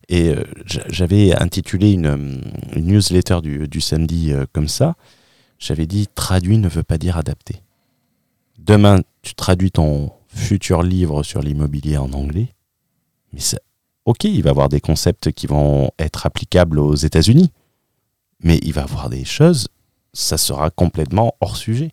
Et 0.10 0.30
euh, 0.30 0.44
j'a- 0.66 0.88
j'avais 0.90 1.34
intitulé 1.36 1.92
une, 1.92 2.08
hum, 2.08 2.42
une 2.76 2.86
newsletter 2.88 3.40
du, 3.42 3.68
du 3.68 3.82
samedi 3.82 4.32
euh, 4.32 4.46
comme 4.54 4.68
ça. 4.68 4.96
J'avais 5.60 5.88
dit 5.88 6.08
traduit 6.14 6.58
ne 6.58 6.70
veut 6.70 6.84
pas 6.84 6.98
dire 6.98 7.18
adapté. 7.18 7.62
Demain, 8.60 9.02
tu 9.22 9.36
traduis 9.36 9.72
ton 9.72 10.12
futur 10.28 10.84
livre 10.84 11.24
sur 11.24 11.42
l'immobilier 11.42 11.98
en 11.98 12.12
anglais, 12.14 12.50
mais 13.34 13.40
ça, 13.40 13.58
ok, 14.06 14.26
il 14.26 14.44
va 14.44 14.52
avoir 14.52 14.70
des 14.70 14.82
concepts 14.82 15.32
qui 15.32 15.48
vont 15.48 15.92
être 16.00 16.26
applicables 16.26 16.80
aux 16.80 16.96
États-Unis, 16.96 17.52
mais 18.44 18.60
il 18.64 18.74
va 18.74 18.84
avoir 18.84 19.10
des 19.10 19.26
choses, 19.26 19.68
ça 20.14 20.38
sera 20.38 20.70
complètement 20.70 21.36
hors 21.42 21.58
sujet. 21.58 21.92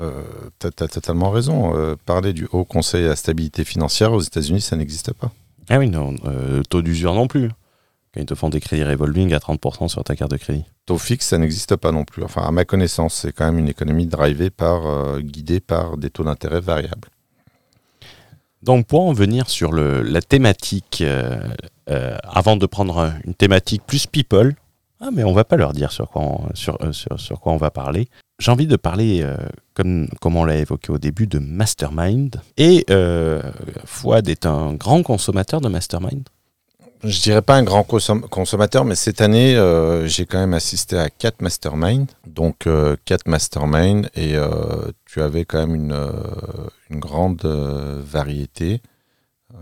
Euh, 0.00 0.22
T'as 0.60 0.68
as 0.84 0.86
totalement 0.88 1.30
raison. 1.32 1.74
Euh, 1.76 1.96
parler 2.06 2.32
du 2.32 2.46
Haut 2.52 2.64
Conseil 2.64 3.04
à 3.06 3.08
la 3.08 3.16
stabilité 3.16 3.64
financière 3.64 4.12
aux 4.12 4.20
États-Unis, 4.20 4.60
ça 4.60 4.76
n'existe 4.76 5.12
pas. 5.12 5.32
Ah 5.70 5.78
oui, 5.78 5.88
non, 5.88 6.14
euh, 6.24 6.62
taux 6.68 6.82
d'usure 6.82 7.14
non 7.14 7.26
plus. 7.26 7.48
Quand 8.14 8.20
ils 8.20 8.26
te 8.26 8.34
font 8.34 8.48
des 8.48 8.60
crédits 8.60 8.84
revolving 8.84 9.34
à 9.34 9.38
30% 9.38 9.88
sur 9.88 10.02
ta 10.02 10.16
carte 10.16 10.30
de 10.30 10.38
crédit. 10.38 10.64
Taux 10.86 10.96
fixe, 10.96 11.26
ça 11.26 11.36
n'existe 11.38 11.76
pas 11.76 11.92
non 11.92 12.04
plus. 12.04 12.22
Enfin, 12.24 12.42
à 12.42 12.50
ma 12.50 12.64
connaissance, 12.64 13.14
c'est 13.14 13.32
quand 13.32 13.44
même 13.44 13.58
une 13.58 13.68
économie 13.68 14.06
drivée 14.06 14.48
par, 14.50 14.86
euh, 14.86 15.20
guidée 15.20 15.60
par 15.60 15.98
des 15.98 16.08
taux 16.08 16.24
d'intérêt 16.24 16.60
variables. 16.60 17.08
Donc 18.62 18.86
pour 18.86 19.02
en 19.06 19.12
venir 19.12 19.48
sur 19.50 19.72
le, 19.72 20.02
la 20.02 20.20
thématique, 20.22 21.02
euh, 21.02 21.38
euh, 21.90 22.16
avant 22.24 22.56
de 22.56 22.66
prendre 22.66 22.98
un- 22.98 23.14
une 23.24 23.34
thématique 23.34 23.82
plus 23.86 24.06
people, 24.06 24.54
ah 25.00 25.10
mais 25.12 25.22
on 25.22 25.32
va 25.32 25.44
pas 25.44 25.56
leur 25.56 25.72
dire 25.72 25.92
sur 25.92 26.08
quoi 26.10 26.22
on, 26.22 26.48
sur, 26.54 26.76
euh, 26.82 26.92
sur, 26.92 27.20
sur 27.20 27.40
quoi 27.40 27.52
on 27.52 27.56
va 27.56 27.70
parler. 27.70 28.08
J'ai 28.38 28.50
envie 28.50 28.66
de 28.66 28.76
parler, 28.76 29.20
euh, 29.22 29.36
comme, 29.74 30.08
comme 30.20 30.36
on 30.36 30.44
l'a 30.44 30.56
évoqué 30.56 30.92
au 30.92 30.98
début, 30.98 31.26
de 31.26 31.38
mastermind. 31.38 32.40
Et 32.56 32.84
euh, 32.90 33.42
Fouad 33.84 34.28
est 34.28 34.46
un 34.46 34.74
grand 34.74 35.02
consommateur 35.02 35.60
de 35.60 35.68
mastermind. 35.68 36.22
Je 37.04 37.20
dirais 37.20 37.42
pas 37.42 37.56
un 37.56 37.62
grand 37.62 37.84
consommateur, 37.84 38.84
mais 38.84 38.96
cette 38.96 39.20
année, 39.20 39.56
euh, 39.56 40.08
j'ai 40.08 40.26
quand 40.26 40.38
même 40.38 40.54
assisté 40.54 40.98
à 40.98 41.10
quatre 41.10 41.42
masterminds. 41.42 42.08
Donc, 42.26 42.66
euh, 42.66 42.96
quatre 43.04 43.28
masterminds, 43.28 44.08
et 44.16 44.34
tu 45.06 45.22
avais 45.22 45.44
quand 45.44 45.66
même 45.66 45.74
une, 45.76 46.12
une 46.90 46.98
grande 46.98 47.44
variété 47.44 48.82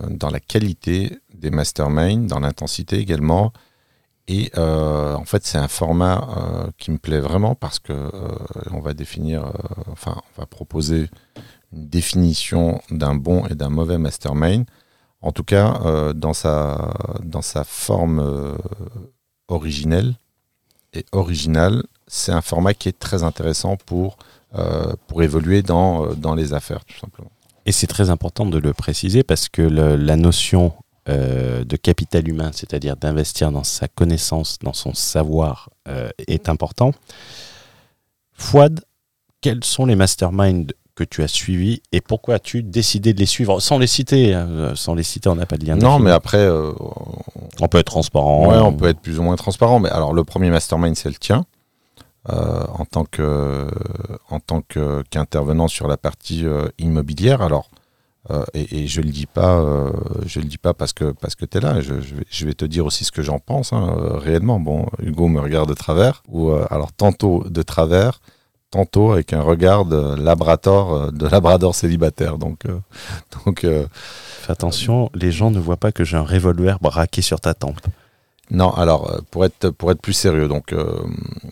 dans 0.09 0.30
la 0.30 0.40
qualité 0.40 1.18
des 1.35 1.50
masterminds, 1.50 2.26
dans 2.26 2.40
l'intensité 2.40 2.99
également. 2.99 3.52
Et 4.28 4.50
en 4.56 5.25
fait, 5.25 5.47
c'est 5.47 5.59
un 5.59 5.68
format 5.68 6.71
qui 6.78 6.90
me 6.90 6.99
plaît 6.99 7.21
vraiment 7.21 7.54
parce 7.54 7.78
que 7.78 8.11
on 8.73 8.80
va 8.80 8.92
définir, 8.92 9.52
enfin, 9.92 10.16
on 10.16 10.40
va 10.40 10.47
proposer 10.47 11.09
une 11.73 11.88
définition 11.88 12.80
d'un 12.90 13.14
bon 13.14 13.47
et 13.47 13.54
d'un 13.54 13.68
mauvais 13.68 13.99
mastermind 13.99 14.66
en 15.26 15.33
tout 15.33 15.45
cas 15.45 15.80
euh, 15.85 16.12
dans, 16.12 16.33
sa, 16.33 16.95
dans 17.23 17.42
sa 17.42 17.64
forme 17.64 18.21
euh, 18.21 18.54
originelle 19.49 20.14
et 20.92 21.04
originale, 21.12 21.83
c'est 22.06 22.33
un 22.33 22.40
format 22.40 22.75
qui 22.75 22.88
est 22.88 22.99
très 22.99 23.25
intéressant 23.25 23.76
pour, 23.76 24.18
euh, 24.54 24.95
pour 25.09 25.23
évoluer 25.23 25.62
dans, 25.62 26.14
dans 26.14 26.35
les 26.35 26.54
affaires, 26.54 26.85
tout 26.85 26.97
simplement. 26.99 27.30
Et 27.66 27.73
c'est 27.73 27.88
très 27.88 28.11
important 28.11 28.47
de 28.47 28.59
le 28.59 28.73
préciser 28.73 29.25
parce 29.25 29.49
que 29.49 29.62
la 29.62 30.16
notion 30.16 30.73
de 31.07 31.77
capital 31.77 32.29
humain, 32.29 32.51
c'est-à-dire 32.53 32.97
d'investir 32.97 33.53
dans 33.53 33.65
sa 33.65 33.89
connaissance, 33.89 34.59
dans 34.61 34.73
son 34.73 34.93
savoir, 34.95 35.71
est 36.27 36.49
important. 36.49 36.93
Fouad, 38.33 38.81
quels 39.41 39.65
sont 39.65 39.87
les 39.87 39.97
masterminds 39.97 40.73
que 40.97 41.05
tu 41.05 41.23
as 41.23 41.29
suivi 41.29 41.83
et 41.93 42.01
pourquoi 42.01 42.37
as-tu 42.37 42.63
décidé 42.63 43.13
de 43.13 43.21
les 43.21 43.27
suivre? 43.27 43.61
Sans 43.61 43.79
les 43.79 43.87
citer 43.87 44.35
hein, 44.35 44.73
Sans 44.75 44.95
les 44.95 45.03
citer, 45.03 45.29
on 45.29 45.37
n'a 45.37 45.47
pas 45.47 45.59
de 45.59 45.67
lien. 45.67 45.77
Non, 45.77 45.99
mais 45.99 46.11
après, 46.11 46.39
euh, 46.39 46.73
on 47.61 47.69
peut 47.69 47.79
être 47.79 47.87
transparent. 47.87 48.49
Ouais, 48.49 48.57
on 48.57 48.73
peut 48.73 48.89
être 48.89 49.01
plus 49.01 49.19
ou 49.19 49.23
moins 49.23 49.37
transparent. 49.37 49.79
Mais 49.79 49.91
alors, 49.91 50.15
le 50.15 50.25
premier 50.25 50.51
mastermind, 50.51 50.97
c'est 50.97 51.11
le 51.11 51.17
tien. 51.17 51.45
Euh, 52.29 52.65
en 52.75 52.85
tant 52.85 53.05
que 53.05 53.69
en 54.31 54.41
tant 54.41 54.61
qu'intervenant 54.61 55.69
sur 55.69 55.87
la 55.87 55.97
partie 55.97 56.45
euh, 56.45 56.67
immobilière. 56.79 57.41
Alors, 57.41 57.69
et, 58.54 58.87
je 58.87 59.00
le 59.00 59.11
dis 59.11 59.26
pas, 59.26 59.90
je 60.26 60.40
le 60.40 60.47
dis 60.47 60.59
pas 60.59 60.75
parce 60.75 60.92
que 60.92 61.12
parce 61.12 61.35
que 61.35 61.45
es 61.45 61.61
là. 61.61 61.80
Je, 61.80 61.95
je, 62.30 62.47
vais, 62.47 62.54
te 62.54 62.64
dire 62.64 62.87
aussi 62.87 63.04
ce 63.04 63.12
que 63.12 63.23
j'en 63.23 63.38
pense 63.38 63.73
hein, 63.73 63.97
réellement. 64.14 64.59
Bon, 64.61 64.87
Hugo 65.02 65.28
me 65.28 65.40
regarde 65.40 65.68
de 65.68 65.75
travers 65.75 66.23
ou 66.28 66.50
alors 66.50 66.92
tantôt 66.92 67.45
de 67.49 67.62
travers 67.62 68.21
tantôt 68.71 69.12
avec 69.12 69.33
un 69.33 69.42
regard 69.42 69.85
de 69.85 70.14
labrador, 70.21 70.95
euh, 70.95 71.11
de 71.11 71.26
labrador 71.26 71.75
célibataire. 71.75 72.38
Donc, 72.38 72.66
euh, 72.66 72.78
donc 73.47 73.64
euh, 73.64 73.87
Fais 74.42 74.52
attention, 74.52 75.11
les 75.14 75.33
gens 75.33 75.50
ne 75.50 75.59
voient 75.59 75.76
pas 75.76 75.92
que 75.92 76.04
j'ai 76.04 76.16
un 76.16 76.25
revolver 76.25 76.78
braqué 76.80 77.23
sur 77.23 77.40
ta 77.40 77.54
tempe. 77.54 77.80
Non, 78.50 78.73
alors 78.73 79.21
pour 79.33 79.45
être 79.45 79.71
pour 79.71 79.90
être 79.90 80.00
plus 80.00 80.12
sérieux, 80.12 80.47
donc 80.47 80.73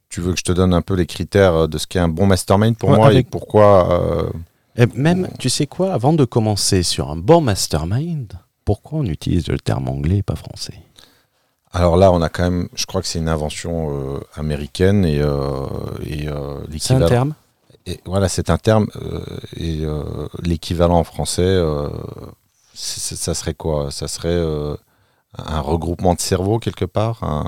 tu 0.09 0.21
veux 0.21 0.33
que 0.33 0.39
je 0.39 0.45
te 0.45 0.53
donne 0.53 0.73
un 0.73 0.81
peu 0.81 0.95
les 0.95 1.07
critères 1.07 1.67
de 1.67 1.77
ce 1.77 1.89
qu'est 1.89 1.99
un 1.99 2.07
bon 2.07 2.27
mastermind 2.27 2.77
pour 2.77 2.91
moi 2.91 3.13
et 3.13 3.25
pourquoi 3.25 4.31
et 4.77 4.87
Même, 4.95 5.29
tu 5.39 5.49
sais 5.49 5.67
quoi, 5.67 5.93
avant 5.93 6.13
de 6.13 6.25
commencer 6.25 6.83
sur 6.83 7.11
un 7.11 7.17
bon 7.17 7.41
mastermind, 7.41 8.33
pourquoi 8.65 9.01
on 9.01 9.05
utilise 9.05 9.49
le 9.49 9.59
terme 9.59 9.89
anglais 9.89 10.19
et 10.19 10.23
pas 10.23 10.37
français? 10.37 10.81
Alors 11.73 11.97
là, 11.97 12.13
on 12.13 12.23
a 12.23 12.29
quand 12.29 12.45
même, 12.45 12.69
je 12.75 12.87
crois 12.87 13.01
que 13.03 13.09
c'est 13.09 13.19
une 13.19 13.29
invention 13.29 13.91
euh, 13.91 14.21
américaine 14.37 15.05
et, 15.05 15.21
euh, 15.21 15.67
et 16.05 16.29
euh, 16.29 16.65
C'est 16.79 16.95
un 16.95 17.07
terme? 17.07 17.35
Et 17.87 18.01
voilà, 18.07 18.29
c'est 18.29 18.49
un 18.49 18.57
terme 18.57 18.87
et 19.59 19.85
l'équivalent 20.43 21.01
en 21.01 21.05
français, 21.05 21.63
ça 22.73 23.35
serait 23.35 23.53
quoi? 23.53 23.91
Ça 23.91 24.09
serait 24.09 24.41
un 25.37 25.61
regroupement 25.61 26.15
de 26.15 26.21
cerveau 26.21 26.59
quelque 26.59 26.87
part. 26.87 27.47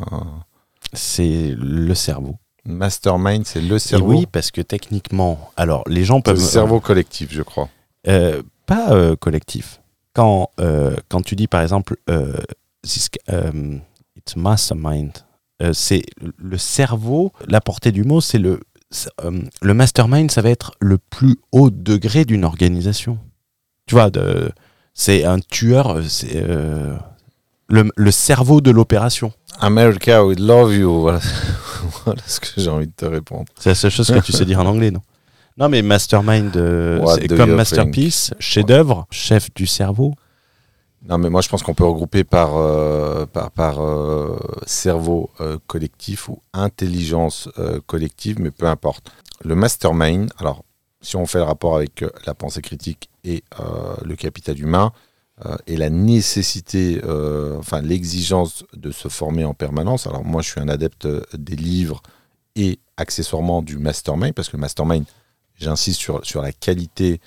C'est 0.93 1.55
le 1.57 1.95
cerveau. 1.95 2.37
Mastermind, 2.67 3.47
c'est 3.47 3.61
le 3.61 3.79
cerveau. 3.79 4.13
oui, 4.13 4.27
parce 4.31 4.51
que 4.51 4.61
techniquement, 4.61 5.51
alors 5.57 5.83
les 5.87 6.05
gens 6.05 6.21
peuvent. 6.21 6.37
Le 6.37 6.41
cerveau 6.41 6.81
collectif, 6.81 7.29
je 7.33 7.43
crois. 7.43 7.69
pas 8.67 9.17
collectif. 9.17 9.81
Quand 10.13 10.51
quand 11.09 11.23
tu 11.23 11.37
dis 11.37 11.47
par 11.47 11.63
exemple 11.63 11.97
mastermind. 14.35 15.13
Euh, 15.63 15.73
c'est 15.73 16.03
le 16.19 16.59
cerveau, 16.59 17.33
la 17.49 17.61
portée 17.61 17.93
du 17.93 18.05
mot, 18.05 18.21
c'est 18.21 18.39
le, 18.39 18.61
euh, 19.25 19.41
le 19.63 19.75
mastermind, 19.75 20.31
ça 20.31 20.43
va 20.43 20.51
être 20.51 20.73
le 20.81 20.99
plus 20.99 21.37
haut 21.53 21.71
degré 21.71 22.25
d'une 22.25 22.45
organisation. 22.45 23.19
Tu 23.87 23.95
vois, 23.95 24.11
c'est 24.93 25.25
un 25.25 25.39
tueur, 25.39 26.03
c'est 26.07 26.37
euh, 26.37 26.97
le, 27.69 27.91
le, 27.95 28.11
cerveau 28.11 28.61
de 28.61 28.71
l'opération. 28.71 29.33
America, 29.61 30.25
we 30.27 30.39
love 30.39 30.75
you. 30.75 31.09
Voilà, 32.07 32.23
ce 32.27 32.41
que 32.41 32.47
j'ai 32.57 32.71
envie 32.71 32.87
de 32.87 32.93
te 32.97 33.05
répondre. 33.05 33.45
C'est 33.59 33.69
la 33.69 33.75
seule 33.75 33.91
chose 33.91 34.11
que 34.11 34.21
tu 34.21 34.33
sais 34.33 34.47
dire 34.47 34.61
en 34.61 34.67
anglais, 34.67 34.91
non? 34.91 35.03
Non, 35.59 35.69
mais 35.69 35.83
mastermind, 35.83 36.53
c'est 37.15 37.29
comme 37.29 37.55
masterpiece, 37.55 38.33
chef-d'œuvre, 38.39 39.07
chef 39.11 39.53
du 39.55 39.67
cerveau. 39.67 40.15
Non, 41.09 41.19
mais 41.19 41.31
moi 41.31 41.41
je 41.41 41.49
pense 41.49 41.63
qu'on 41.63 41.75
peut 41.75 41.85
regrouper 41.85 42.25
par, 42.25 42.57
euh, 42.57 43.27
par, 43.27 43.51
par 43.53 43.81
euh, 43.81 44.39
cerveau 44.67 45.31
euh, 45.41 45.59
collectif 45.67 46.29
ou 46.29 46.43
intelligence 46.53 47.49
collective, 47.87 48.41
mais 48.41 48.51
peu 48.51 48.67
importe. 48.67 49.11
Le 49.45 49.55
mastermind, 49.55 50.31
alors 50.39 50.65
si 51.01 51.17
on 51.17 51.27
fait 51.27 51.39
le 51.39 51.45
rapport 51.45 51.77
avec 51.77 52.05
la 52.27 52.35
pensée 52.35 52.63
critique 52.63 53.11
et 53.23 53.45
le 54.05 54.17
capital 54.17 54.59
humain, 54.59 54.93
et 55.67 55.77
la 55.77 55.91
nécessité, 55.91 57.01
enfin 57.59 57.83
l'exigence 57.83 58.65
de 58.75 58.91
se 58.91 59.09
former 59.09 59.45
en 59.45 59.53
permanence. 59.53 60.07
Alors 60.07 60.25
moi 60.25 60.41
je 60.41 60.51
suis 60.51 60.61
un 60.61 60.69
adepte 60.69 61.07
des 61.37 61.57
livres 61.57 62.03
et 62.55 62.79
accessoirement 62.97 63.61
du 63.61 63.77
mastermind, 63.77 64.33
parce 64.33 64.49
que 64.49 64.57
le 64.57 64.63
mastermind, 64.63 65.05
j'insiste 65.57 66.01
sur, 66.01 66.25
sur 66.25 66.41
la 66.41 66.53
qualité 66.53 67.21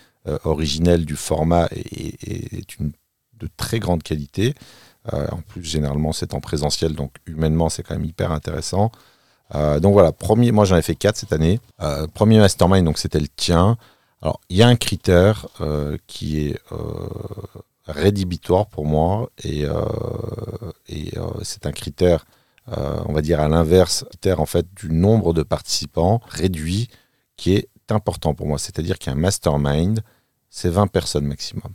originelle 0.43 1.05
du 1.05 1.15
format 1.15 1.67
et, 1.71 2.15
est 2.25 2.79
de 3.39 3.47
très 3.57 3.79
grande 3.79 4.03
qualité. 4.03 4.53
Euh, 5.13 5.27
en 5.31 5.41
plus, 5.41 5.63
généralement, 5.63 6.11
c'est 6.11 6.33
en 6.33 6.41
présentiel, 6.41 6.93
donc 6.93 7.13
humainement, 7.25 7.69
c'est 7.69 7.83
quand 7.83 7.95
même 7.95 8.05
hyper 8.05 8.31
intéressant. 8.31 8.91
Euh, 9.55 9.79
donc 9.79 9.93
voilà, 9.93 10.11
premier, 10.11 10.51
moi 10.51 10.65
j'en 10.65 10.77
ai 10.77 10.81
fait 10.81 10.95
quatre 10.95 11.17
cette 11.17 11.33
année. 11.33 11.59
Euh, 11.81 12.05
premier 12.07 12.37
mastermind, 12.37 12.85
donc 12.85 12.99
c'était 12.99 13.19
le 13.19 13.27
tien. 13.27 13.77
Alors, 14.21 14.39
il 14.49 14.57
y 14.57 14.63
a 14.63 14.67
un 14.67 14.75
critère 14.75 15.47
qui 16.05 16.39
est 16.39 16.59
rédhibitoire 17.91 18.67
pour 18.67 18.85
moi, 18.85 19.29
et, 19.43 19.65
et 20.87 21.11
c'est 21.43 21.65
un 21.65 21.71
critère, 21.71 22.25
on 22.67 23.13
va 23.13 23.21
dire 23.21 23.39
à 23.39 23.47
l'inverse, 23.47 24.05
critère 24.09 24.39
en 24.39 24.45
fait 24.45 24.65
du 24.75 24.91
nombre 24.91 25.33
de 25.33 25.43
participants 25.43 26.21
réduit, 26.27 26.87
qui 27.37 27.53
est 27.53 27.69
important 27.89 28.33
pour 28.33 28.47
moi. 28.47 28.59
C'est-à-dire 28.59 28.99
qu'un 28.99 29.15
mastermind, 29.15 30.01
c'est 30.49 30.69
20 30.69 30.87
personnes 30.87 31.25
maximum. 31.25 31.73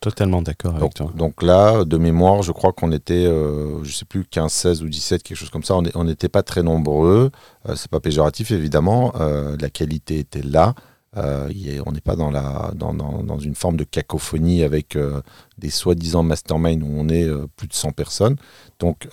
Totalement 0.00 0.40
d'accord 0.40 0.76
avec 0.76 0.94
toi. 0.94 1.12
Donc 1.14 1.42
là, 1.42 1.84
de 1.84 1.98
mémoire, 1.98 2.42
je 2.42 2.52
crois 2.52 2.72
qu'on 2.72 2.92
était, 2.92 3.26
euh, 3.26 3.82
je 3.84 3.92
sais 3.92 4.04
plus, 4.04 4.24
15, 4.24 4.50
16 4.50 4.82
ou 4.82 4.88
17, 4.88 5.22
quelque 5.22 5.36
chose 5.36 5.50
comme 5.50 5.64
ça. 5.64 5.76
On 5.94 6.04
n'était 6.04 6.28
pas 6.28 6.42
très 6.42 6.62
nombreux. 6.62 7.30
Euh, 7.68 7.74
c'est 7.74 7.90
pas 7.90 8.00
péjoratif, 8.00 8.50
évidemment. 8.50 9.12
Euh, 9.20 9.56
la 9.60 9.68
qualité 9.68 10.20
était 10.20 10.42
là. 10.42 10.74
Euh, 11.16 11.50
on 11.86 11.92
n'est 11.92 12.00
pas 12.00 12.16
dans, 12.16 13.38
une 13.38 13.54
forme 13.54 13.76
de 13.76 13.84
cacophonie 13.84 14.62
avec 14.62 14.98
des 15.58 15.70
soi-disant 15.70 16.22
mastermind 16.22 16.82
où 16.82 16.88
on 16.90 17.08
est 17.08 17.28
plus 17.56 17.68
de 17.68 17.74
100 17.74 17.92
personnes. 17.92 18.36
Donc, 18.78 19.08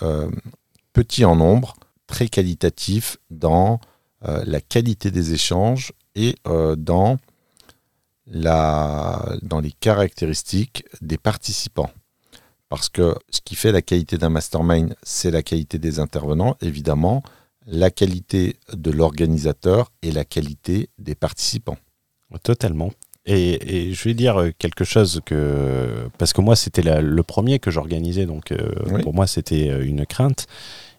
petit 0.93 1.25
en 1.25 1.35
nombre, 1.35 1.75
très 2.07 2.27
qualitatif 2.27 3.17
dans 3.29 3.79
la 4.23 4.61
qualité 4.61 5.11
des 5.11 5.33
échanges 5.33 5.93
et 6.15 6.35
dans 6.45 7.17
dans 8.27 9.59
les 9.61 9.71
caractéristiques 9.71 10.85
des 11.01 11.17
participants. 11.17 11.91
Parce 12.69 12.87
que 12.87 13.15
ce 13.29 13.41
qui 13.43 13.55
fait 13.55 13.73
la 13.73 13.81
qualité 13.81 14.17
d'un 14.17 14.29
mastermind, 14.29 14.95
c'est 15.03 15.31
la 15.31 15.43
qualité 15.43 15.77
des 15.77 15.99
intervenants, 15.99 16.55
évidemment, 16.61 17.21
la 17.65 17.91
qualité 17.91 18.55
de 18.71 18.91
l'organisateur 18.91 19.91
et 20.01 20.11
la 20.11 20.23
qualité 20.23 20.89
des 20.97 21.15
participants. 21.15 21.77
Totalement. 22.43 22.91
Et, 23.25 23.93
je 23.93 24.03
vais 24.03 24.15
dire 24.15 24.49
quelque 24.57 24.83
chose 24.83 25.21
que 25.23 26.09
parce 26.17 26.33
que 26.33 26.41
moi 26.41 26.55
c'était 26.55 26.81
le 26.81 27.23
premier 27.23 27.59
que 27.59 27.69
j'organisais 27.69 28.25
donc 28.25 28.51
euh, 28.51 28.99
pour 29.03 29.13
moi 29.13 29.27
c'était 29.27 29.69
euh, 29.69 29.85
une 29.85 30.07
crainte 30.07 30.47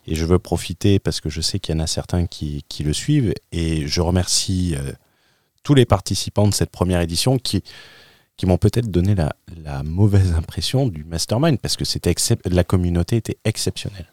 et 0.07 0.15
je 0.15 0.25
veux 0.25 0.39
profiter 0.39 1.01
parce 1.01 1.21
que 1.21 1.29
je 1.29 1.41
sais 1.41 1.59
qu'il 1.59 1.75
y 1.75 1.79
en 1.79 1.81
a 1.81 1.89
certains 1.89 2.27
qui, 2.27 2.65
qui 2.69 2.85
le 2.85 2.93
suivent 2.93 3.35
et 3.51 3.89
je 3.89 4.01
remercie 4.01 4.77
euh, 4.77 4.93
tous 5.65 5.75
les 5.75 5.85
participants 5.85 6.47
de 6.47 6.55
cette 6.55 6.71
première 6.71 7.01
édition 7.01 7.39
qui, 7.39 7.65
qui 8.37 8.47
m'ont 8.47 8.59
peut-être 8.59 8.89
donné 8.89 9.17
la, 9.17 9.35
la, 9.65 9.83
mauvaise 9.83 10.33
impression 10.35 10.87
du 10.87 11.03
mastermind 11.03 11.59
parce 11.59 11.77
que 11.77 11.85
c'était 11.85 12.15
la 12.45 12.63
communauté 12.63 13.17
était 13.17 13.39
exceptionnelle. 13.45 14.07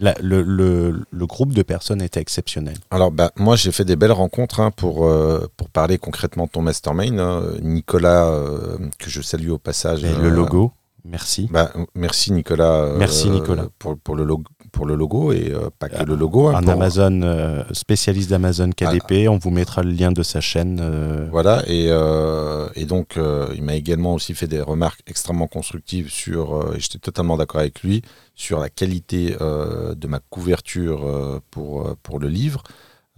La- 0.00 0.14
le, 0.22 0.42
le- 0.42 1.02
le 1.10 1.26
groupe 1.26 1.52
de 1.52 1.62
personnes 1.62 2.00
était 2.02 2.20
exceptionnel. 2.20 2.76
Alors, 2.90 3.10
bah, 3.10 3.32
moi, 3.36 3.56
j'ai 3.56 3.72
fait 3.72 3.84
des 3.84 3.96
belles 3.96 4.12
rencontres 4.12 4.60
hein, 4.60 4.70
pour, 4.70 5.06
euh, 5.06 5.46
pour 5.56 5.68
parler 5.70 5.98
concrètement 5.98 6.44
de 6.46 6.50
ton 6.50 6.62
mastermind. 6.62 7.18
hein. 7.18 7.42
Nicolas, 7.62 8.26
euh, 8.28 8.78
que 8.98 9.10
je 9.10 9.20
salue 9.22 9.50
au 9.50 9.58
passage. 9.58 10.04
Et 10.04 10.08
euh, 10.08 10.22
le 10.22 10.30
logo, 10.30 10.72
merci. 11.04 11.48
bah, 11.50 11.72
merci 11.94 12.32
Nicolas. 12.32 12.82
euh, 12.84 12.96
Merci, 12.98 13.28
Nicolas. 13.30 13.66
Pour, 13.78 13.98
pour, 13.98 14.14
le, 14.14 14.24
logo, 14.24 14.44
pour 14.72 14.86
le 14.86 14.94
logo 14.94 15.32
et 15.32 15.50
euh, 15.52 15.70
pas 15.78 15.88
que 15.88 16.02
le 16.04 16.14
logo. 16.16 16.48
hein, 16.48 16.54
Un 16.56 16.68
Amazon, 16.68 17.20
euh, 17.22 17.62
spécialiste 17.72 18.30
d'Amazon 18.30 18.70
KDP, 18.70 19.28
on 19.28 19.38
vous 19.38 19.50
mettra 19.50 19.82
le 19.82 19.90
lien 19.90 20.12
de 20.12 20.22
sa 20.22 20.40
chaîne. 20.40 20.78
euh, 20.80 21.28
Voilà, 21.30 21.62
et, 21.66 21.86
euh, 21.90 22.68
et 22.74 22.84
donc 22.84 23.16
euh, 23.16 23.48
il 23.54 23.62
m'a 23.62 23.74
également 23.74 24.14
aussi 24.14 24.34
fait 24.34 24.46
des 24.48 24.60
remarques 24.60 25.00
extrêmement 25.06 25.46
constructives 25.46 26.10
sur, 26.10 26.54
euh, 26.56 26.74
et 26.76 26.80
j'étais 26.80 26.98
totalement 26.98 27.36
d'accord 27.36 27.60
avec 27.60 27.82
lui, 27.82 28.02
sur 28.34 28.60
la 28.60 28.68
qualité 28.68 29.36
euh, 29.40 29.94
de 29.94 30.06
ma 30.06 30.20
couverture 30.30 31.04
euh, 31.06 31.40
pour, 31.50 31.86
euh, 31.86 31.94
pour 32.02 32.18
le 32.18 32.28
livre. 32.28 32.62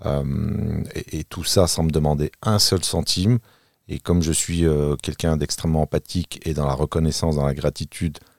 Euh, 0.06 0.22
et, 0.94 1.18
et 1.18 1.24
tout 1.24 1.44
ça 1.44 1.66
sans 1.66 1.82
me 1.82 1.90
demander 1.90 2.32
un 2.42 2.58
seul 2.58 2.82
centime. 2.84 3.38
Et 3.88 3.98
comme 3.98 4.22
je 4.22 4.32
suis 4.32 4.64
euh, 4.64 4.94
quelqu'un 5.02 5.36
d'extrêmement 5.36 5.82
empathique 5.82 6.40
et 6.46 6.54
dans 6.54 6.66
la 6.66 6.74
reconnaissance, 6.74 7.36
dans 7.36 7.44
la 7.44 7.54
gratitude, 7.54 8.18
euh, 8.22 8.29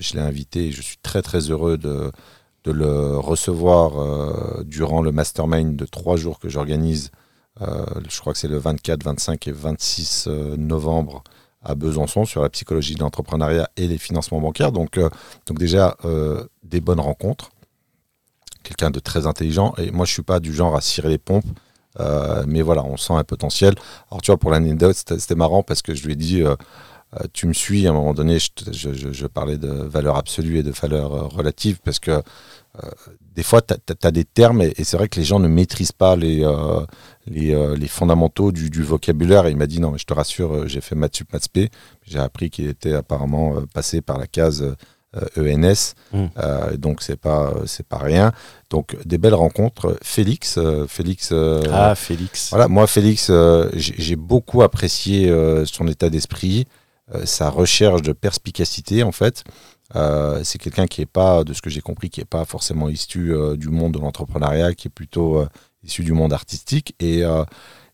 je 0.00 0.14
l'ai 0.14 0.20
invité 0.20 0.68
et 0.68 0.72
je 0.72 0.82
suis 0.82 0.98
très 1.02 1.22
très 1.22 1.50
heureux 1.50 1.78
de, 1.78 2.10
le 2.64 3.16
recevoir 3.18 4.00
euh, 4.00 4.62
durant 4.64 5.02
le 5.02 5.10
mastermind 5.10 5.74
de 5.74 5.84
trois 5.84 6.16
jours 6.16 6.38
que 6.38 6.48
j'organise 6.48 7.10
euh, 7.60 7.84
je 8.08 8.20
crois 8.20 8.32
que 8.32 8.38
c'est 8.38 8.48
le 8.48 8.56
24, 8.56 9.04
25 9.04 9.46
et 9.46 9.52
26 9.52 10.24
euh, 10.26 10.56
novembre 10.56 11.22
à 11.62 11.74
Besançon 11.74 12.24
sur 12.24 12.42
la 12.42 12.48
psychologie 12.48 12.94
de 12.94 13.00
l'entrepreneuriat 13.00 13.68
et 13.76 13.86
les 13.86 13.98
financements 13.98 14.40
bancaires. 14.40 14.72
Donc, 14.72 14.98
euh, 14.98 15.08
donc 15.46 15.58
déjà, 15.58 15.96
euh, 16.04 16.44
des 16.62 16.80
bonnes 16.80 17.00
rencontres. 17.00 17.50
Quelqu'un 18.62 18.90
de 18.90 19.00
très 19.00 19.26
intelligent. 19.26 19.74
Et 19.78 19.90
moi, 19.90 20.06
je 20.06 20.12
suis 20.12 20.22
pas 20.22 20.40
du 20.40 20.52
genre 20.52 20.74
à 20.76 20.80
cirer 20.80 21.08
les 21.08 21.18
pompes. 21.18 21.44
Euh, 22.00 22.42
mais 22.46 22.62
voilà, 22.62 22.84
on 22.84 22.96
sent 22.96 23.12
un 23.12 23.24
potentiel. 23.24 23.74
Alors, 24.10 24.22
tu 24.22 24.30
vois, 24.30 24.38
pour 24.38 24.50
l'anecdote, 24.50 24.96
c'était 24.96 25.34
marrant 25.34 25.62
parce 25.62 25.82
que 25.82 25.94
je 25.94 26.04
lui 26.06 26.14
ai 26.14 26.16
dit 26.16 26.42
euh, 27.20 27.26
Tu 27.32 27.46
me 27.46 27.52
suis. 27.52 27.86
À 27.86 27.90
un 27.90 27.92
moment 27.92 28.14
donné, 28.14 28.38
je, 28.38 28.50
te- 28.54 28.72
je- 28.72 28.92
je- 28.92 29.12
je 29.12 29.26
parlais 29.26 29.58
de 29.58 29.68
valeur 29.68 30.16
absolue 30.16 30.58
et 30.58 30.62
de 30.62 30.70
valeur 30.70 31.12
euh, 31.14 31.22
relative 31.28 31.78
parce 31.84 31.98
que 31.98 32.10
euh, 32.12 32.88
des 33.36 33.42
fois, 33.42 33.60
tu 33.62 33.74
as, 34.02 34.10
des 34.10 34.24
termes 34.24 34.62
et, 34.62 34.72
et 34.76 34.84
c'est 34.84 34.96
vrai 34.96 35.08
que 35.08 35.18
les 35.20 35.24
gens 35.26 35.38
ne 35.38 35.48
maîtrisent 35.48 35.92
pas 35.92 36.16
les, 36.16 36.42
euh, 36.44 36.80
les, 37.26 37.54
les 37.76 37.88
fondamentaux 37.88 38.50
du, 38.52 38.70
du 38.70 38.82
vocabulaire. 38.82 39.46
Et 39.46 39.50
il 39.50 39.56
m'a 39.56 39.66
dit 39.66 39.80
non, 39.80 39.90
mais 39.90 39.98
je 39.98 40.06
te 40.06 40.14
rassure, 40.14 40.66
j'ai 40.68 40.80
fait 40.80 40.94
maths 40.94 41.16
sup, 41.16 41.32
maths 41.32 41.44
spé. 41.44 41.70
J'ai 42.06 42.18
appris 42.18 42.48
qu'il 42.50 42.68
était 42.68 42.94
apparemment 42.94 43.56
passé 43.74 44.00
par 44.00 44.16
la 44.18 44.26
case 44.26 44.74
ENS. 45.36 45.94
Mm. 46.12 46.24
Euh, 46.38 46.76
donc 46.78 47.02
c'est 47.02 47.16
pas 47.18 47.52
c'est 47.66 47.86
pas 47.86 47.98
rien. 47.98 48.32
Donc 48.70 48.96
des 49.04 49.18
belles 49.18 49.34
rencontres. 49.34 49.98
Félix, 50.02 50.56
euh, 50.56 50.86
Félix. 50.86 51.28
euh, 51.32 51.62
Ah, 51.70 51.94
Félix. 51.94 52.48
voilà, 52.50 52.68
moi, 52.68 52.86
Félix, 52.86 53.30
j'ai 53.74 54.16
beaucoup 54.16 54.62
apprécié 54.62 55.30
son 55.66 55.86
état 55.88 56.08
d'esprit, 56.08 56.66
sa 57.24 57.50
recherche 57.50 58.02
de 58.02 58.12
perspicacité, 58.12 59.02
en 59.02 59.12
fait. 59.12 59.44
Euh, 59.94 60.40
c'est 60.44 60.58
quelqu'un 60.58 60.86
qui 60.86 61.02
est 61.02 61.06
pas, 61.06 61.44
de 61.44 61.52
ce 61.52 61.60
que 61.60 61.70
j'ai 61.70 61.80
compris, 61.80 62.08
qui 62.10 62.20
est 62.20 62.24
pas 62.24 62.44
forcément 62.44 62.88
issu 62.88 63.34
euh, 63.34 63.56
du 63.56 63.68
monde 63.68 63.94
de 63.94 63.98
l'entrepreneuriat, 63.98 64.74
qui 64.74 64.88
est 64.88 64.90
plutôt 64.90 65.38
euh, 65.38 65.48
issu 65.84 66.02
du 66.04 66.12
monde 66.12 66.32
artistique. 66.32 66.94
Et, 67.00 67.24
euh, 67.24 67.44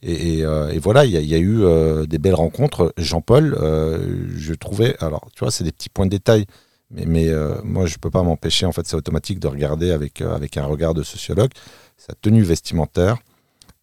euh, 0.04 0.78
voilà, 0.80 1.04
il 1.04 1.10
y, 1.10 1.34
a- 1.34 1.38
eu 1.38 1.62
euh, 1.62 2.06
des 2.06 2.18
belles 2.18 2.34
rencontres. 2.34 2.92
Jean-Paul, 2.96 3.56
euh, 3.60 4.28
je 4.36 4.54
trouvais, 4.54 4.96
alors 5.00 5.28
tu 5.34 5.40
vois, 5.40 5.50
c'est 5.50 5.64
des 5.64 5.72
petits 5.72 5.88
points 5.88 6.06
de 6.06 6.10
détail. 6.10 6.46
Mais, 6.90 7.28
euh, 7.28 7.56
moi, 7.64 7.86
je 7.86 7.96
peux 7.98 8.10
pas 8.10 8.22
m'empêcher, 8.22 8.64
en 8.64 8.72
fait, 8.72 8.86
c'est 8.86 8.96
automatique 8.96 9.40
de 9.40 9.48
regarder 9.48 9.90
avec, 9.90 10.22
euh, 10.22 10.34
avec 10.34 10.56
un 10.56 10.64
regard 10.64 10.94
de 10.94 11.02
sociologue 11.02 11.50
sa 11.98 12.14
tenue 12.14 12.42
vestimentaire 12.42 13.18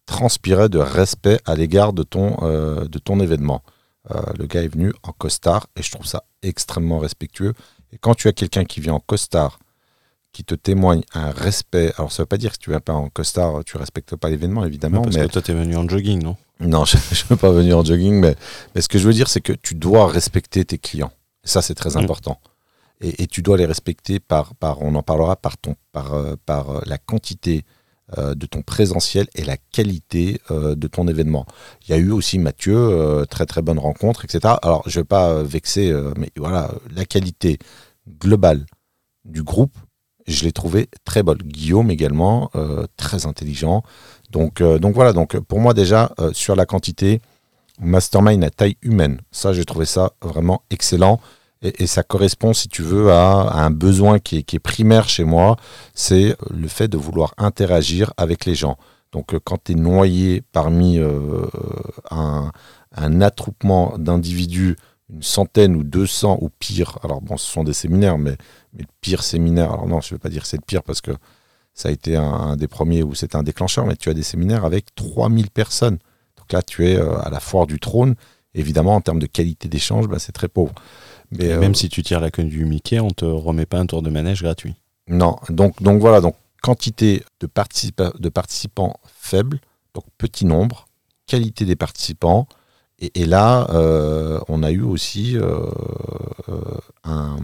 transpirait 0.06 0.68
de 0.68 0.78
respect 0.78 1.38
à 1.44 1.54
l'égard 1.54 1.92
de 1.92 2.04
euh, 2.14 2.88
de 2.88 2.98
ton 2.98 3.20
événement. 3.20 3.62
Euh, 4.10 4.22
le 4.38 4.46
gars 4.46 4.62
est 4.62 4.68
venu 4.68 4.92
en 5.02 5.12
costard 5.12 5.66
et 5.76 5.82
je 5.82 5.90
trouve 5.90 6.06
ça 6.06 6.24
extrêmement 6.42 6.98
respectueux. 6.98 7.54
Et 7.92 7.98
quand 7.98 8.14
tu 8.14 8.28
as 8.28 8.32
quelqu'un 8.32 8.64
qui 8.64 8.80
vient 8.80 8.94
en 8.94 9.00
costard, 9.00 9.58
qui 10.32 10.44
te 10.44 10.54
témoigne 10.54 11.02
un 11.14 11.30
respect, 11.30 11.92
alors 11.96 12.12
ça 12.12 12.22
veut 12.22 12.26
pas 12.26 12.36
dire 12.36 12.52
que 12.52 12.58
tu 12.58 12.70
viens 12.70 12.80
pas 12.80 12.92
en 12.92 13.08
costard, 13.08 13.64
tu 13.64 13.78
respectes 13.78 14.16
pas 14.16 14.28
l'événement 14.28 14.64
évidemment, 14.64 14.98
Non, 14.98 15.04
parce 15.04 15.16
mais 15.16 15.26
que 15.26 15.32
toi, 15.32 15.42
t'es 15.42 15.54
venu 15.54 15.76
en 15.76 15.88
jogging, 15.88 16.22
non? 16.22 16.36
Non, 16.60 16.84
je 16.84 16.96
ne 17.24 17.28
veux 17.30 17.36
pas 17.36 17.50
venir 17.50 17.78
en 17.78 17.84
jogging, 17.84 18.14
mais, 18.14 18.36
mais 18.74 18.80
ce 18.80 18.88
que 18.88 18.98
je 18.98 19.06
veux 19.06 19.12
dire, 19.12 19.28
c'est 19.28 19.40
que 19.40 19.52
tu 19.52 19.74
dois 19.74 20.06
respecter 20.08 20.64
tes 20.64 20.78
clients. 20.78 21.12
Et 21.44 21.48
ça, 21.48 21.62
c'est 21.62 21.74
très 21.74 21.96
important. 21.96 22.40
Et, 23.00 23.22
et 23.22 23.26
tu 23.26 23.42
dois 23.42 23.56
les 23.56 23.66
respecter 23.66 24.20
par, 24.20 24.54
par, 24.54 24.82
on 24.82 24.94
en 24.94 25.02
parlera, 25.02 25.36
par, 25.36 25.58
ton, 25.58 25.74
par, 25.92 26.14
euh, 26.14 26.34
par 26.46 26.70
euh, 26.70 26.80
la 26.86 26.98
quantité 26.98 27.64
de 28.16 28.46
ton 28.46 28.62
présentiel 28.62 29.26
et 29.34 29.42
la 29.42 29.56
qualité 29.56 30.40
euh, 30.50 30.74
de 30.76 30.86
ton 30.86 31.08
événement. 31.08 31.44
Il 31.82 31.90
y 31.90 31.94
a 31.94 31.98
eu 31.98 32.10
aussi 32.10 32.38
Mathieu, 32.38 32.76
euh, 32.76 33.24
très 33.24 33.46
très 33.46 33.62
bonne 33.62 33.78
rencontre, 33.78 34.24
etc. 34.24 34.54
Alors, 34.62 34.82
je 34.86 34.98
ne 34.98 35.02
vais 35.02 35.06
pas 35.06 35.30
euh, 35.30 35.42
vexer, 35.42 35.90
euh, 35.90 36.12
mais 36.16 36.30
voilà, 36.36 36.70
la 36.94 37.04
qualité 37.04 37.58
globale 38.20 38.64
du 39.24 39.42
groupe, 39.42 39.76
je 40.26 40.44
l'ai 40.44 40.52
trouvé 40.52 40.88
très 41.04 41.22
bonne. 41.22 41.38
Guillaume 41.38 41.90
également, 41.90 42.50
euh, 42.54 42.86
très 42.96 43.26
intelligent. 43.26 43.82
Donc, 44.30 44.60
euh, 44.60 44.78
donc 44.78 44.94
voilà, 44.94 45.12
donc 45.12 45.38
pour 45.38 45.60
moi 45.60 45.74
déjà, 45.74 46.12
euh, 46.20 46.32
sur 46.32 46.56
la 46.56 46.66
quantité, 46.66 47.20
mastermind 47.80 48.42
à 48.44 48.50
taille 48.50 48.76
humaine, 48.82 49.20
ça 49.30 49.52
j'ai 49.52 49.64
trouvé 49.64 49.84
ça 49.84 50.12
vraiment 50.22 50.62
excellent. 50.70 51.20
Et, 51.62 51.86
ça 51.86 52.02
correspond, 52.02 52.52
si 52.52 52.68
tu 52.68 52.82
veux, 52.82 53.10
à, 53.10 53.64
un 53.64 53.70
besoin 53.70 54.18
qui 54.18 54.38
est, 54.38 54.58
primaire 54.58 55.08
chez 55.08 55.24
moi, 55.24 55.56
c'est 55.94 56.36
le 56.50 56.68
fait 56.68 56.88
de 56.88 56.98
vouloir 56.98 57.34
interagir 57.38 58.12
avec 58.16 58.44
les 58.44 58.54
gens. 58.54 58.76
Donc 59.12 59.32
euh, 59.34 59.40
quand 59.42 59.64
tu 59.64 59.72
es 59.72 59.74
noyé 59.74 60.42
parmi 60.52 60.98
euh, 60.98 61.46
un, 62.10 62.50
attroupement 63.20 63.96
d'individus, 63.98 64.76
une 65.08 65.22
centaine 65.22 65.76
ou 65.76 65.84
200 65.84 66.38
ou 66.42 66.50
pire, 66.50 66.98
alors 67.02 67.22
bon, 67.22 67.36
ce 67.36 67.50
sont 67.50 67.64
des 67.64 67.72
séminaires, 67.72 68.18
mais, 68.18 68.36
le 68.78 68.84
pire 69.00 69.22
séminaire, 69.22 69.72
alors 69.72 69.88
non, 69.88 70.02
je 70.02 70.12
ne 70.12 70.18
vais 70.18 70.20
pas 70.20 70.28
dire 70.28 70.44
c'est 70.44 70.58
le 70.58 70.64
pire 70.66 70.82
parce 70.82 71.00
que 71.00 71.12
ça 71.72 71.88
a 71.88 71.92
été 71.92 72.16
un, 72.16 72.56
des 72.56 72.68
premiers 72.68 73.02
où 73.02 73.14
c'était 73.14 73.36
un 73.36 73.42
déclencheur, 73.42 73.86
mais 73.86 73.96
tu 73.96 74.10
as 74.10 74.14
des 74.14 74.22
séminaires 74.22 74.64
avec 74.64 74.94
3000 74.94 75.50
personnes. 75.50 75.98
Donc 76.36 76.52
là, 76.52 76.62
tu 76.62 76.86
es 76.86 76.96
euh, 76.96 77.18
à 77.20 77.30
la 77.30 77.40
foire 77.40 77.66
du 77.66 77.78
trône. 77.78 78.14
Évidemment, 78.54 78.94
en 78.94 79.00
termes 79.00 79.18
de 79.18 79.26
qualité 79.26 79.68
d'échange, 79.68 80.08
bah, 80.08 80.18
c'est 80.18 80.32
très 80.32 80.48
pauvre. 80.48 80.74
Mais, 81.32 81.46
Et 81.46 81.52
euh, 81.52 81.60
même 81.60 81.74
si 81.74 81.88
tu 81.88 82.02
tires 82.02 82.20
la 82.20 82.30
queue 82.30 82.44
du 82.44 82.64
Mickey, 82.64 83.00
on 83.00 83.10
te 83.10 83.24
remet 83.24 83.66
pas 83.66 83.78
un 83.78 83.86
tour 83.86 84.02
de 84.02 84.10
manège 84.10 84.42
gratuit. 84.42 84.74
Non, 85.08 85.36
donc, 85.50 85.82
donc 85.82 86.00
voilà, 86.00 86.20
donc 86.20 86.34
quantité 86.62 87.22
de, 87.40 87.46
participa- 87.46 88.16
de 88.18 88.28
participants 88.28 88.94
faible, 89.06 89.60
donc 89.94 90.04
petit 90.18 90.44
nombre, 90.44 90.86
qualité 91.26 91.64
des 91.64 91.76
participants. 91.76 92.48
Et, 92.98 93.20
et 93.20 93.26
là, 93.26 93.68
euh, 93.70 94.40
on 94.48 94.62
a 94.62 94.70
eu 94.70 94.82
aussi 94.82 95.36
euh, 95.36 95.70
euh, 96.48 96.60
un. 97.04 97.36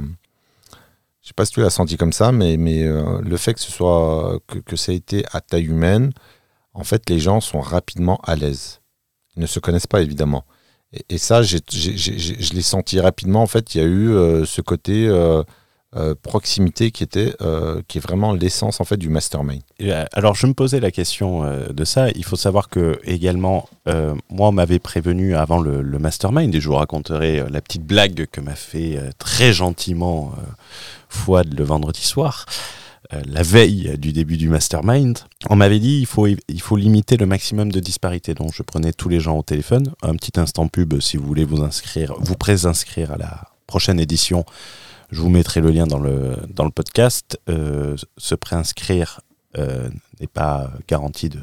Je 1.21 1.29
sais 1.29 1.35
pas 1.35 1.45
si 1.45 1.53
tu 1.53 1.61
l'as 1.61 1.71
senti 1.71 1.97
comme 1.97 2.13
ça, 2.13 2.33
mais, 2.33 2.57
mais 2.57 2.83
euh, 2.85 3.21
le 3.21 3.37
fait 3.37 3.55
que 3.55 3.61
ce 3.61 3.71
soit 3.71 4.41
que, 4.49 4.59
que 4.59 4.75
ça 4.75 4.91
a 4.91 4.95
été 4.95 5.25
à 5.31 5.41
taille 5.41 5.67
humaine, 5.67 6.13
en 6.75 6.83
fait, 6.83 7.09
les 7.09 7.21
gens 7.21 7.41
sont 7.41 7.61
rapidement 7.61 8.19
à 8.25 8.35
l'aise. 8.35 8.81
Ils 9.37 9.43
ne 9.43 9.47
se 9.47 9.61
connaissent 9.61 9.87
pas 9.87 10.03
évidemment. 10.03 10.45
Et, 11.09 11.19
ça, 11.19 11.43
je 11.43 11.57
l'ai 12.55 12.63
senti 12.63 13.01
rapidement. 13.01 13.43
En 13.43 13.47
fait, 13.47 13.75
il 13.75 13.81
y 13.81 13.85
a 13.85 13.87
eu 13.87 14.11
euh, 14.11 14.45
ce 14.45 14.61
côté 14.61 15.07
euh, 15.07 15.43
euh, 15.97 16.15
proximité 16.21 16.91
qui 16.91 17.03
était 17.03 17.35
qui 17.89 17.99
est 17.99 18.01
vraiment 18.01 18.33
l'essence 18.33 18.81
en 18.81 18.85
fait 18.85 18.97
du 18.97 19.09
mastermind. 19.09 19.63
Alors, 20.13 20.35
je 20.35 20.47
me 20.47 20.55
posais 20.55 20.81
la 20.81 20.91
question 20.91 21.45
de 21.69 21.85
ça. 21.85 22.11
Il 22.11 22.25
faut 22.25 22.37
savoir 22.37 22.69
que, 22.69 22.99
également, 23.05 23.69
moi, 23.87 24.49
on 24.49 24.53
m'avait 24.53 24.79
prévenu 24.79 25.35
avant 25.35 25.61
le, 25.61 25.83
le 25.83 25.99
mastermind, 25.99 26.55
et 26.55 26.61
je 26.61 26.69
vous 26.69 26.77
raconterai 26.77 27.45
la 27.49 27.61
petite 27.61 27.85
blague 27.85 28.27
que 28.31 28.41
m'a 28.41 28.55
fait 28.55 28.99
très 29.19 29.53
gentiment 29.53 30.35
Fouad 31.09 31.53
le 31.53 31.65
vendredi 31.65 32.03
soir, 32.03 32.47
la 33.11 33.43
veille 33.43 33.99
du 33.99 34.13
début 34.13 34.37
du 34.37 34.49
mastermind. 34.49 35.19
On 35.51 35.57
m'avait 35.57 35.81
dit 35.81 35.99
il 35.99 36.07
faut, 36.07 36.27
il 36.27 36.61
faut 36.61 36.77
limiter 36.77 37.17
le 37.17 37.27
maximum 37.27 37.71
de 37.71 37.81
disparités. 37.81 38.35
Donc, 38.35 38.55
je 38.55 38.63
prenais 38.63 38.93
tous 38.93 39.09
les 39.09 39.21
gens 39.21 39.37
au 39.39 39.43
téléphone. 39.43 39.93
Un 40.03 40.15
petit 40.15 40.39
instant 40.41 40.69
pub 40.69 40.99
si 41.01 41.17
vous 41.17 41.27
voulez 41.27 41.45
vous 41.45 41.63
inscrire, 41.63 42.15
vous 42.19 42.37
pré-inscrire 42.37 43.13
à 43.13 43.19
la 43.19 43.49
prochaine 43.67 44.01
édition. 44.01 44.45
Je 45.11 45.21
vous 45.21 45.29
mettrai 45.29 45.61
le 45.61 45.71
lien 45.71 45.87
dans 45.87 45.99
le, 45.99 46.37
dans 46.49 46.65
le 46.65 46.71
podcast. 46.71 47.39
Euh, 47.49 47.97
se 48.17 48.35
préinscrire 48.35 49.21
euh, 49.59 49.91
n'est 50.21 50.27
pas 50.27 50.71
garanti 50.89 51.29
de, 51.29 51.41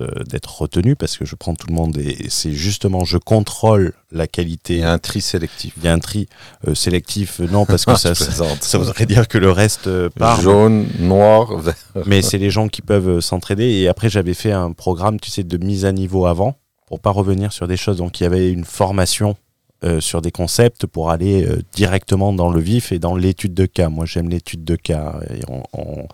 euh, 0.00 0.06
d'être 0.24 0.60
retenu 0.60 0.94
parce 0.94 1.16
que 1.18 1.24
je 1.24 1.34
prends 1.34 1.54
tout 1.54 1.66
le 1.66 1.74
monde 1.74 1.96
et 1.98 2.26
c'est 2.28 2.52
justement 2.52 3.04
je 3.04 3.18
contrôle 3.18 3.92
la 4.12 4.26
qualité. 4.28 4.74
Il 4.74 4.80
y 4.80 4.84
a 4.84 4.92
un 4.92 4.98
tri 4.98 5.20
sélectif. 5.20 5.72
Il 5.78 5.84
y 5.84 5.88
a 5.88 5.92
un 5.92 5.98
tri 5.98 6.28
euh, 6.68 6.74
sélectif, 6.76 7.40
non 7.40 7.66
parce 7.66 7.84
que 7.84 7.94
ça, 7.96 8.14
ça, 8.14 8.44
ça 8.60 8.78
voudrait 8.78 9.06
dire 9.06 9.26
que 9.26 9.38
le 9.38 9.50
reste 9.50 9.88
euh, 9.88 10.08
part. 10.10 10.40
Jaune, 10.40 10.86
noir, 11.00 11.56
vert. 11.58 11.74
Mais 12.06 12.22
c'est 12.22 12.38
les 12.38 12.50
gens 12.50 12.68
qui 12.68 12.82
peuvent 12.82 13.20
s'entraider. 13.20 13.64
Et 13.64 13.88
après, 13.88 14.08
j'avais 14.08 14.34
fait 14.34 14.52
un 14.52 14.70
programme, 14.72 15.18
tu 15.18 15.30
sais, 15.30 15.42
de 15.42 15.56
mise 15.64 15.84
à 15.84 15.90
niveau 15.92 16.26
avant, 16.26 16.54
pour 16.86 17.00
pas 17.00 17.10
revenir 17.10 17.52
sur 17.52 17.66
des 17.66 17.76
choses. 17.76 17.96
Donc, 17.96 18.20
il 18.20 18.22
y 18.22 18.26
avait 18.26 18.52
une 18.52 18.64
formation 18.64 19.36
euh, 19.82 20.00
sur 20.00 20.22
des 20.22 20.30
concepts 20.30 20.86
pour 20.86 21.10
aller 21.10 21.44
euh, 21.46 21.62
directement 21.72 22.32
dans 22.32 22.50
le 22.50 22.60
vif 22.60 22.92
et 22.92 22.98
dans 23.00 23.16
l'étude 23.16 23.54
de 23.54 23.66
cas. 23.66 23.88
Moi, 23.88 24.06
j'aime 24.06 24.28
l'étude 24.28 24.62
de 24.62 24.76
cas 24.76 25.16
et 25.34 25.40
on, 25.48 25.62
on- 25.72 26.06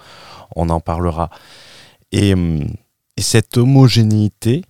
on 0.55 0.71
en 0.71 0.81
parlera. 0.81 1.29
Et, 2.13 2.33
hum, 2.33 2.67
et 3.17 3.23
cette 3.23 3.57
homogénéité, 3.57 4.63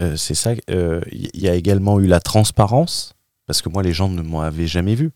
euh, 0.00 0.16
c'est 0.16 0.34
ça. 0.34 0.50
euh, 0.70 1.00
Il 1.12 1.40
y 1.40 1.48
a 1.48 1.54
également 1.54 1.98
eu 2.00 2.06
la 2.06 2.20
transparence 2.20 3.14
parce 3.46 3.62
que 3.62 3.68
moi, 3.68 3.82
les 3.82 3.92
gens 3.92 4.08
ne 4.08 4.22
m'avaient 4.22 4.66
jamais 4.66 4.94
vu. 4.94 5.10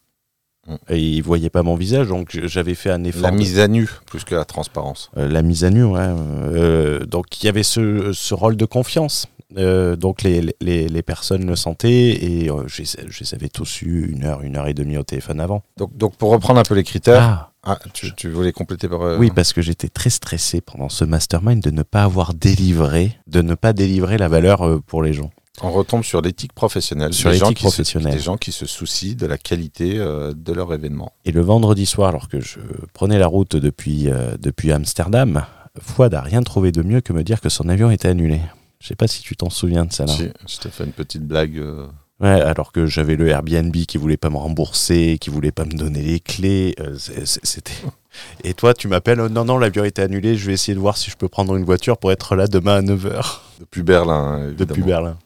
Mm. 0.66 0.74
Et 0.90 0.98
ils 1.00 1.22
voyaient 1.22 1.50
pas 1.50 1.62
mon 1.64 1.74
visage, 1.74 2.08
donc 2.08 2.38
j'avais 2.44 2.74
fait 2.74 2.90
un 2.90 3.02
effort. 3.04 3.22
La 3.22 3.30
mise 3.32 3.58
à 3.58 3.66
nu, 3.68 3.88
plus 4.06 4.22
que 4.24 4.34
la 4.36 4.44
transparence. 4.44 5.10
euh, 5.16 5.28
la 5.28 5.42
mise 5.42 5.64
à 5.64 5.70
nu, 5.70 5.82
ouais. 5.84 5.98
Euh, 6.00 7.04
donc 7.04 7.42
il 7.42 7.46
y 7.46 7.48
avait 7.48 7.64
ce, 7.64 8.12
ce 8.12 8.32
rôle 8.34 8.56
de 8.56 8.64
confiance. 8.64 9.26
Euh, 9.58 9.96
donc 9.96 10.22
les, 10.22 10.40
les, 10.60 10.88
les 10.88 11.02
personnes 11.02 11.46
le 11.46 11.56
sentaient 11.56 11.90
et 12.24 12.50
euh, 12.50 12.64
je, 12.66 12.82
les- 12.82 13.10
je 13.10 13.20
les 13.20 13.34
avais 13.34 13.48
tous 13.48 13.82
eu 13.82 14.10
une 14.12 14.24
heure, 14.24 14.42
une 14.42 14.56
heure 14.56 14.66
et 14.66 14.74
demie 14.74 14.96
au 14.96 15.02
téléphone 15.02 15.40
avant. 15.40 15.62
Donc, 15.76 15.96
donc 15.96 16.16
pour 16.16 16.30
reprendre 16.30 16.58
un 16.60 16.62
peu 16.64 16.74
les 16.74 16.84
critères, 16.84 17.50
Ah, 17.64 17.78
ah, 17.78 17.78
tu, 17.92 18.14
tu 18.14 18.30
voulais 18.30 18.52
compléter 18.52 18.88
par... 18.88 19.02
euh, 19.02 19.18
oui, 19.18 19.30
parce 19.34 19.52
que 19.52 19.62
j'étais 19.62 19.88
très 19.88 20.10
stressé 20.10 20.60
pendant 20.60 20.88
ce 20.88 21.04
mastermind 21.04 21.62
de 21.62 21.70
ne 21.70 21.82
pas 21.82 22.02
avoir 22.04 22.34
délivré, 22.34 23.18
de 23.26 23.42
ne 23.42 23.54
pas 23.54 23.72
délivrer 23.72 24.18
la 24.18 24.28
valeur 24.28 24.80
pour 24.86 25.02
les 25.02 25.12
gens. 25.12 25.30
On 25.60 25.70
retombe 25.70 26.02
sur 26.02 26.22
l'éthique 26.22 26.54
professionnelle. 26.54 27.12
Sur 27.12 27.30
des 27.30 27.36
gens 27.36 27.48
l'éthique 27.50 27.58
qui 27.58 27.64
se- 27.64 27.68
professionnelle. 27.68 28.14
des 28.14 28.18
gens 28.20 28.36
qui 28.38 28.52
se 28.52 28.64
soucient 28.66 29.14
de 29.14 29.26
la 29.26 29.36
qualité 29.36 29.98
euh, 29.98 30.32
de 30.34 30.52
leur 30.54 30.72
événement. 30.72 31.12
Et 31.26 31.30
le 31.30 31.42
vendredi 31.42 31.84
soir, 31.84 32.08
alors 32.08 32.28
que 32.28 32.40
je 32.40 32.58
prenais 32.94 33.18
la 33.18 33.26
route 33.26 33.54
depuis, 33.56 34.08
euh, 34.08 34.34
depuis 34.40 34.72
Amsterdam, 34.72 35.44
Fouad 35.78 36.14
a 36.14 36.22
rien 36.22 36.42
trouvé 36.42 36.72
de 36.72 36.82
mieux 36.82 37.00
que 37.02 37.12
me 37.12 37.22
dire 37.22 37.40
que 37.40 37.48
son 37.50 37.68
avion 37.68 37.90
était 37.90 38.08
annulé. 38.08 38.40
Je 38.82 38.88
sais 38.88 38.96
pas 38.96 39.06
si 39.06 39.22
tu 39.22 39.36
t'en 39.36 39.48
souviens 39.48 39.84
de 39.84 39.92
ça. 39.92 40.04
là. 40.06 40.12
Si, 40.12 40.28
je 40.48 40.58
t'ai 40.58 40.68
fait 40.68 40.82
une 40.84 40.92
petite 40.92 41.22
blague. 41.22 41.56
euh, 41.56 41.86
Ouais, 42.20 42.40
alors 42.40 42.70
que 42.72 42.86
j'avais 42.86 43.16
le 43.16 43.28
Airbnb 43.28 43.74
qui 43.74 43.96
voulait 43.96 44.16
pas 44.16 44.28
me 44.30 44.36
rembourser, 44.36 45.18
qui 45.20 45.30
voulait 45.30 45.50
pas 45.52 45.64
me 45.64 45.72
donner 45.72 46.02
les 46.02 46.20
clés. 46.20 46.74
euh, 46.80 46.96
C'était. 47.24 47.72
Et 48.44 48.54
toi, 48.54 48.74
tu 48.74 48.88
m'appelles 48.88 49.20
oh, 49.20 49.28
Non, 49.28 49.44
non, 49.44 49.56
l'avion 49.58 49.84
était 49.84 50.02
annulé. 50.02 50.36
Je 50.36 50.46
vais 50.46 50.52
essayer 50.52 50.74
de 50.74 50.80
voir 50.80 50.96
si 50.96 51.10
je 51.10 51.16
peux 51.16 51.28
prendre 51.28 51.56
une 51.56 51.64
voiture 51.64 51.96
pour 51.98 52.12
être 52.12 52.34
là 52.36 52.46
demain 52.48 52.76
à 52.76 52.82
9h. 52.82 53.38
depuis 53.60 53.82
Berlin, 53.82 54.14
hein, 54.14 54.38
évidemment. 54.48 54.68
Depuis 54.68 54.82
Berlin. 54.82 55.18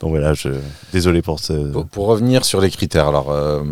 Donc 0.00 0.10
voilà, 0.10 0.32
je... 0.34 0.50
désolé 0.92 1.22
pour 1.22 1.40
ce. 1.40 1.52
Pour, 1.72 1.86
pour 1.86 2.06
revenir 2.06 2.44
sur 2.44 2.60
les 2.60 2.70
critères, 2.70 3.08
alors 3.08 3.30
euh, 3.30 3.62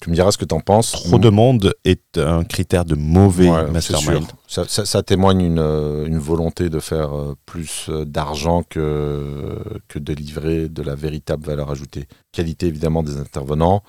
tu 0.00 0.08
me 0.10 0.14
diras 0.14 0.30
ce 0.32 0.38
que 0.38 0.44
tu 0.46 0.54
en 0.54 0.60
penses. 0.60 0.92
Trop 0.92 1.18
de 1.18 1.28
monde 1.28 1.74
est 1.84 2.16
un 2.18 2.44
critère 2.44 2.84
de 2.86 2.94
mauvais 2.94 3.50
Ouais, 3.50 3.70
mastermind. 3.70 4.24
Ça, 4.48 4.64
ça- 4.66 4.86
ça 4.86 5.02
témoigne 5.02 5.42
une, 5.42 5.58
euh, 5.58 6.06
une 6.06 6.18
volonté 6.18 6.70
de 6.70 6.78
faire 6.80 7.14
euh, 7.14 7.34
plus 7.44 7.86
euh, 7.90 8.04
d'argent 8.06 8.62
que, 8.62 9.58
que 9.88 9.98
de 9.98 10.14
livrer 10.14 10.68
de 10.70 10.82
la 10.82 10.94
véritable 10.94 11.44
valeur 11.44 11.70
ajoutée. 11.70 12.06
Qualité 12.32 12.66
évidemment 12.66 13.02
des 13.02 13.18
intervenants. 13.18 13.82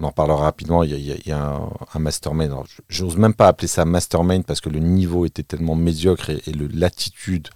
On 0.00 0.04
en 0.04 0.12
parlera 0.12 0.44
rapidement. 0.44 0.82
Il 0.82 0.92
y 0.92 0.94
a, 1.12 1.16
il 1.16 1.28
y 1.28 1.32
un, 1.32 1.60
un 1.92 1.98
mastermind. 1.98 2.54
J'ose 2.88 3.18
même 3.18 3.34
pas 3.34 3.48
appeler 3.48 3.68
ça 3.68 3.84
mastermind 3.84 4.44
parce 4.46 4.62
que 4.62 4.70
le 4.70 4.78
niveau 4.78 5.26
était 5.26 5.42
tellement 5.42 5.74
médiocre 5.74 6.30
et, 6.30 6.40
et 6.46 6.52
le- 6.52 6.68
l'attitude 6.72 7.48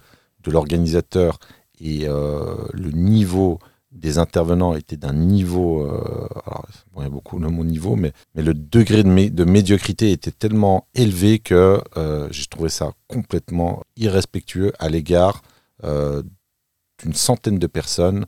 de 0.43 0.51
l'organisateur 0.51 1.39
et 1.79 2.07
euh, 2.07 2.55
le 2.73 2.91
niveau 2.91 3.59
des 3.91 4.17
intervenants 4.17 4.75
était 4.75 4.97
d'un 4.97 5.13
niveau. 5.13 5.81
euh, 5.85 6.27
alors, 6.45 6.65
bon, 6.93 7.01
il 7.01 7.03
y 7.03 7.07
a 7.07 7.09
beaucoup 7.09 7.39
le 7.39 7.49
mot 7.49 7.63
niveau, 7.63 7.95
mais, 7.95 8.11
le 8.35 8.53
degré 8.53 9.03
de, 9.03 9.09
mé- 9.09 9.29
de 9.33 9.43
médiocrité 9.45 10.11
était 10.11 10.31
tellement 10.31 10.87
élevé 10.95 11.39
que 11.39 11.81
euh, 11.95 12.27
j'ai 12.31 12.45
trouvé 12.45 12.69
ça 12.69 12.91
complètement 13.07 13.83
irrespectueux 13.95 14.73
à 14.79 14.89
l'égard 14.89 15.41
d'une 15.83 17.13
centaine 17.13 17.59
de 17.59 17.67
personnes, 17.67 18.25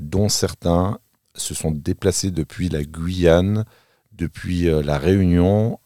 dont 0.00 0.28
certains 0.28 0.98
se 1.34 1.54
sont 1.54 1.70
déplacés 1.72 2.30
depuis 2.30 2.68
la 2.68 2.82
Guyane, 2.84 3.64
depuis 4.12 4.62
la 4.82 4.96
Réunion 4.96 5.80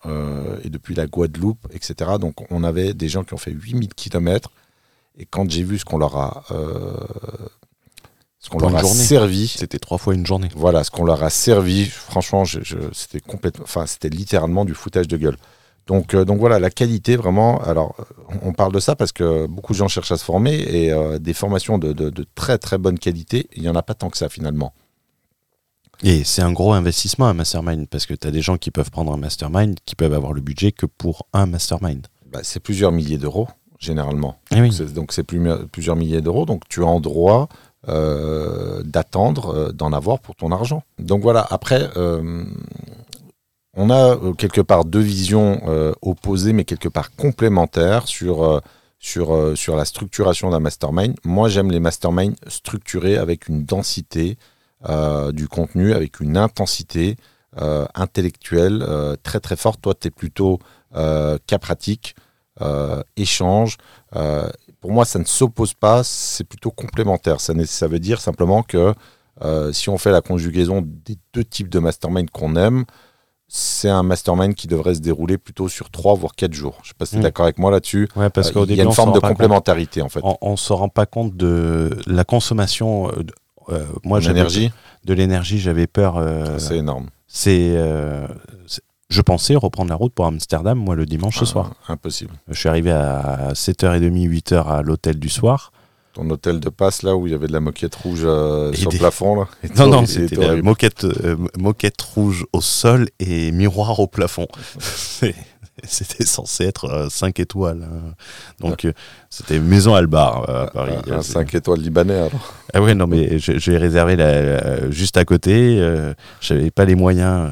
et 0.62 0.68
depuis 0.71 0.94
la 0.94 1.07
Guadeloupe, 1.07 1.66
etc. 1.73 2.12
Donc 2.21 2.51
on 2.53 2.62
avait 2.62 2.94
des 2.94 3.09
gens 3.09 3.25
qui 3.25 3.35
ont 3.35 3.38
fait 3.38 3.51
8000 3.51 3.88
km. 3.94 4.53
Et 5.18 5.26
quand 5.26 5.50
j'ai 5.50 5.62
vu 5.64 5.78
ce 5.78 5.85
qu'on 5.85 5.98
leur 5.98 6.16
a, 6.16 6.44
euh, 6.52 6.96
ce 8.38 8.48
qu'on 8.50 8.61
leur 8.61 8.74
a 8.76 8.81
journée. 8.81 9.02
servi, 9.02 9.48
C'était 9.48 9.78
trois 9.81 9.98
fois 9.98 10.14
une 10.14 10.24
journée. 10.26 10.48
voilà, 10.54 10.85
ce 10.85 10.90
qu'on 10.90 11.04
leur 11.04 11.22
a 11.22 11.31
servi, 11.31 11.87
franchement, 11.87 12.44
je, 12.44 12.61
je- 12.62 12.76
c'était 12.92 13.20
complètement, 13.20 13.64
enfin, 13.64 13.85
c'était 13.87 14.09
littéralement 14.11 14.64
du 14.64 14.74
foutage 14.74 15.09
de 15.09 15.16
gueule. 15.16 15.37
Donc, 15.88 16.14
euh, 16.14 16.24
donc 16.24 16.38
voilà, 16.38 16.59
la 16.61 16.70
qualité 16.70 17.16
vraiment. 17.16 17.61
Alors, 17.62 17.96
on 18.42 18.52
parle 18.52 18.72
de 18.72 18.78
ça 18.81 18.94
parce 18.94 19.11
que 19.11 19.46
beaucoup 19.46 19.72
de 19.72 19.78
gens 19.78 19.88
cherchent 19.88 20.12
à 20.12 20.18
se 20.18 20.24
former 20.24 20.54
et 20.54 20.92
euh, 20.92 21.18
des 21.18 21.33
formations 21.35 21.78
de, 21.78 21.92
de- 21.92 22.11
de 22.11 22.26
très 22.35 22.59
très 22.59 22.78
bonne 22.78 22.98
qualité, 22.98 23.48
il 23.57 23.62
n'y 23.62 23.68
en 23.68 23.74
a 23.74 23.83
pas 23.83 23.94
tant 23.94 24.11
que 24.11 24.18
ça 24.18 24.28
finalement. 24.28 24.72
Et 26.04 26.22
c'est 26.22 26.42
un 26.42 26.52
gros 26.52 26.74
investissement 26.74 27.26
un 27.26 27.35
mastermind 27.35 27.88
parce 27.88 28.07
que 28.07 28.14
tu 28.14 28.28
as 28.28 28.31
des 28.31 28.42
gens 28.42 28.57
qui 28.57 28.70
peuvent 28.70 28.90
prendre 28.90 29.12
un 29.12 29.16
mastermind 29.16 29.76
qui 29.85 29.96
peuvent 29.96 30.14
avoir 30.14 30.33
le 30.33 30.40
budget 30.40 30.70
que 30.70 30.87
pour 30.87 31.26
un 31.33 31.46
mastermind. 31.46 32.07
Bah, 32.31 32.40
c'est 32.44 32.61
plusieurs 32.61 32.92
milliers 32.92 33.18
d'euros 33.18 33.48
généralement. 33.79 34.37
Eh 34.55 34.61
oui. 34.61 34.77
Donc 34.95 35.12
c'est 35.12 35.23
plus- 35.25 35.43
plusieurs 35.73 35.97
milliers 35.97 36.21
d'euros. 36.21 36.47
Donc 36.47 36.62
tu 36.69 36.83
as 36.83 36.87
en 36.87 37.01
droit 37.01 37.49
euh, 37.88 38.83
d'attendre 38.83 39.55
euh, 39.55 39.73
d'en 39.73 39.93
avoir 39.93 40.19
pour 40.19 40.35
ton 40.35 40.51
argent. 40.51 40.83
Donc 40.99 41.23
voilà, 41.23 41.47
après, 41.49 41.88
euh, 41.97 42.45
on 43.77 43.88
a 43.88 44.17
quelque 44.37 44.61
part 44.61 44.85
deux 44.85 44.99
visions 44.99 45.61
opposées, 46.03 46.53
mais 46.53 46.64
quelque 46.64 46.88
part 46.88 47.14
complémentaires 47.14 48.09
sur, 48.09 48.61
sur, 48.99 49.57
sur 49.57 49.77
la 49.77 49.85
structuration 49.85 50.51
d'un 50.51 50.59
mastermind. 50.59 51.14
Moi, 51.25 51.49
j'aime 51.49 51.71
les 51.71 51.79
masterminds 51.79 52.35
structurés 52.49 53.17
avec 53.17 53.47
une 53.49 53.64
densité 53.64 54.37
du 55.33 55.47
contenu, 55.47 55.93
avec 55.93 56.19
une 56.19 56.37
intensité 56.37 57.17
intellectuelle 57.95 58.85
très 59.23 59.38
très 59.38 59.55
forte. 59.55 59.81
Toi, 59.81 59.95
tu 59.95 60.09
es 60.09 60.11
plutôt 60.11 60.59
cas 60.93 61.59
pratique, 61.61 62.17
échange. 63.16 63.77
Euh, 64.16 64.49
pour 64.81 64.92
moi, 64.92 65.05
ça 65.05 65.18
ne 65.18 65.25
s'oppose 65.25 65.75
pas, 65.75 66.03
c'est 66.05 66.44
plutôt 66.44 66.71
complémentaire. 66.71 67.40
Ça, 67.40 67.53
ça 67.66 67.88
veut 67.88 67.99
dire 67.99 68.21
simplement 68.21 68.62
que 68.62 68.94
euh, 69.44 69.73
si 69.73 69.88
on 69.88 69.99
fait 69.99 70.11
la 70.12 70.21
conjugaison 70.21 70.83
des 70.85 71.16
deux 71.33 71.44
types 71.44 71.68
de 71.68 71.79
mastermind 71.79 72.31
qu'on 72.31 72.57
aime, 72.57 72.85
c'est 73.51 73.88
un 73.88 74.03
mastermind 74.03 74.55
qui 74.55 74.66
devrait 74.66 74.94
se 74.94 75.01
dérouler 75.01 75.38
plutôt 75.38 75.68
sur 75.68 75.90
trois 75.90 76.14
voire 76.14 76.35
quatre 76.35 76.53
jours. 76.53 76.75
Je 76.83 76.88
ne 76.88 76.88
sais 76.88 76.94
pas 76.99 77.07
si 77.07 77.12
tu 77.12 77.16
es 77.16 77.21
Mm. 77.21 77.23
d'accord 77.23 77.44
avec 77.44 77.59
moi 77.59 77.71
là-dessus. 77.71 78.09
Ouais, 78.14 78.29
parce 78.31 78.49
Euh, 78.49 78.53
qu'au 78.53 78.64
il 78.66 78.75
y 78.77 78.81
a 78.81 78.85
une 78.85 78.92
forme 78.92 79.12
de 79.12 79.21
compte. 79.21 79.31
complémentarité 79.31 80.03
en 80.03 80.09
fait. 80.09 80.21
On, 80.23 80.51
ne 80.53 80.57
se 80.57 80.73
rend 80.73 80.88
pas 80.90 81.07
compte 81.07 81.37
de 81.37 81.97
la 82.07 82.25
consommation. 82.25 83.09
euh, 83.11 83.23
de- 83.23 83.33
euh, 83.71 83.85
moi, 84.05 84.18
En 84.18 84.21
j'avais 84.21 84.38
énergie, 84.40 84.73
de 85.05 85.14
l'énergie, 85.14 85.59
j'avais 85.59 85.87
peur. 85.87 86.16
euh, 86.18 86.59
c'est 86.59 86.77
énorme. 86.79 87.09
euh, 87.47 88.27
c'est- 88.66 88.83
je 89.09 89.21
pensais 89.23 89.55
reprendre 89.57 89.88
la 89.90 89.97
route 89.97 90.12
pour 90.12 90.27
Amsterdam, 90.27 90.79
moi, 90.79 90.94
le 90.94 91.07
dimanche 91.07 91.38
ce 91.38 91.44
soir. 91.47 91.73
Ah, 91.88 91.92
Impossible. 91.94 92.33
Je 92.49 92.59
suis 92.59 92.68
arrivé 92.68 92.90
à 92.92 93.53
7h30, 93.55 94.29
8h 94.29 94.66
à 94.66 94.83
l'hôtel 94.83 95.18
du 95.18 95.29
soir. 95.29 95.73
Ton 96.14 96.29
hôtel 96.31 96.59
de 96.61 96.68
passe 96.68 97.03
là 97.03 97.14
où 97.16 97.27
il 97.27 97.33
y 97.33 97.35
avait 97.35 97.47
de 97.47 97.53
la 97.53 97.61
moquette 97.61 97.94
rouge 97.94 98.23
euh, 98.25 98.73
sur 98.73 98.90
des- 98.90 98.97
le 98.97 99.01
plafond 99.01 99.37
là. 99.40 99.49
Non, 99.77 99.87
non, 99.88 100.07
c'était 100.07 100.37
la 100.37 100.57
moquette, 100.57 101.05
euh, 101.05 101.37
moquette 101.59 102.01
rouge 102.03 102.44
au 102.53 102.61
sol 102.61 103.09
et 103.21 103.53
miroir 103.53 103.99
au 104.01 104.07
plafond. 104.07 104.47
C'était 105.85 106.25
censé 106.27 106.64
être 106.64 107.07
5 107.09 107.38
étoiles. 107.38 107.85
hein. 107.88 108.14
Donc, 108.59 108.85
euh, 108.85 108.92
c'était 109.31 109.61
maison 109.61 109.94
Albar 109.94 110.51
euh, 110.51 110.64
à 110.64 110.66
Paris. 110.66 110.94
Un 111.09 111.23
C'est- 111.23 111.35
5 111.35 111.55
étoiles 111.55 111.79
libanais 111.81 112.16
alors. 112.18 112.55
Ah 112.75 112.83
ouais, 112.83 112.97
non, 112.97 113.07
mais 113.07 113.38
j'ai 113.38 113.77
réservé 113.79 114.16
la, 114.16 114.42
la- 114.42 114.90
juste 114.90 115.16
à 115.16 115.25
côté. 115.25 115.77
Euh, 115.79 116.14
J'avais 116.40 116.73
pas 116.73 116.85
les 116.85 116.97
moyens. 116.97 117.51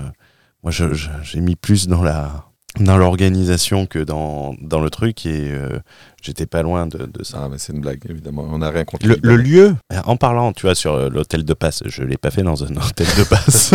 Moi, 0.66 0.72
je- 0.72 0.94
je- 0.94 1.09
j'ai 1.22 1.38
mis 1.40 1.55
plus 1.55 1.87
dans 1.87 2.02
la 2.02 2.44
dans 2.81 2.98
l'organisation 2.98 3.87
que 3.87 4.00
dans, 4.00 4.55
dans 4.61 4.81
le 4.81 4.90
truc 4.90 5.24
et 5.26 5.50
euh, 5.52 5.79
j'étais 6.20 6.44
pas 6.44 6.62
loin 6.62 6.88
de, 6.88 7.07
de 7.07 7.22
ça. 7.24 7.42
Ah, 7.44 7.48
mais 7.48 7.57
c'est 7.59 7.72
une 7.72 7.81
blague 7.81 8.00
évidemment. 8.11 8.44
On 8.50 8.59
n'a 8.59 8.68
rien 8.70 8.85
contre 8.85 9.07
Le, 9.07 9.16
le 9.22 9.37
lieu, 9.37 9.76
en 10.05 10.16
parlant, 10.16 10.52
tu 10.52 10.62
vois, 10.62 10.74
sur 10.74 10.92
euh, 10.94 11.09
l'hôtel 11.09 11.44
de 11.44 11.55
passe, 11.55 11.85
je 11.87 12.02
l'ai 12.02 12.16
pas 12.18 12.33
fait 12.33 12.42
dans 12.42 12.64
un 12.64 12.76
hôtel 12.76 13.07
de 13.16 13.22
passe. 13.22 13.72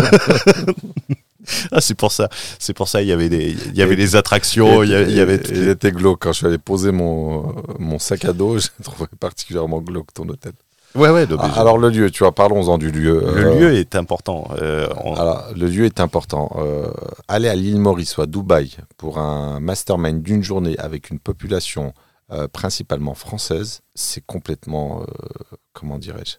ah, 1.72 1.82
c'est 1.82 1.96
pour 1.96 2.12
ça. 2.12 2.30
C'est 2.60 2.74
pour 2.74 2.88
ça, 2.88 3.02
il 3.02 3.08
y 3.08 3.12
avait 3.12 3.30
des, 3.30 3.56
il 3.70 3.76
y 3.76 3.82
avait 3.82 3.96
des 3.96 4.16
attractions, 4.16 4.84
il 4.84 4.90
y, 4.92 4.96
a- 4.96 5.02
il 5.02 5.12
y 5.16 5.20
avait. 5.20 5.42
Il 5.50 5.70
était 5.70 5.92
glauque. 5.92 6.20
Quand 6.22 6.34
je 6.34 6.38
suis 6.40 6.46
allé 6.48 6.58
poser 6.58 6.92
mon, 6.92 7.56
mon 7.80 8.00
sac 8.00 8.26
à 8.26 8.34
dos, 8.34 8.60
j'ai 8.60 8.68
trouvé 8.84 9.06
particulièrement 9.20 9.80
glauque 9.82 10.14
ton 10.14 10.28
hôtel. 10.30 10.54
Ouais, 10.96 11.10
ouais. 11.10 11.26
Ah, 11.40 11.60
alors 11.62 11.78
le 11.78 11.90
lieu, 11.90 12.12
tu 12.12 12.20
vois, 12.24 12.34
parlons-en 12.34 12.78
du 12.78 12.92
lieu. 12.92 13.22
le 13.22 13.46
Euh, 13.46 13.60
lieu 13.60 13.74
est 13.76 13.96
important. 13.96 14.50
euh, 14.62 14.90
on- 15.04 15.14
Alors, 15.16 15.46
le 15.56 15.68
lieu 15.68 15.86
est 15.86 16.00
important. 16.02 16.52
Euh, 16.58 16.92
aller 17.30 17.48
à 17.48 17.56
l'île 17.56 17.80
Maurice 17.80 18.18
ou 18.18 18.22
à 18.22 18.26
Dubaï 18.26 18.76
pour 18.98 19.18
un 19.18 19.60
mastermind 19.62 20.22
d'une 20.22 20.44
journée 20.44 20.78
avec 20.80 21.10
une 21.10 21.20
population 21.20 21.94
euh, 22.34 22.48
principalement 22.48 23.14
française, 23.14 23.82
c'est 23.94 24.26
complètement, 24.26 25.02
euh, 25.02 25.06
comment 25.74 25.98
dirais-je, 25.98 26.38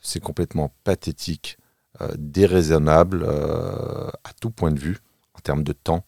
c'est 0.00 0.20
complètement 0.20 0.72
pathétique, 0.84 1.58
euh, 2.00 2.08
déraisonnable 2.18 3.24
euh, 3.26 4.08
à 4.22 4.32
tout 4.40 4.50
point 4.50 4.70
de 4.70 4.78
vue, 4.78 4.98
en 5.34 5.40
termes 5.40 5.64
de 5.64 5.72
temps, 5.72 6.04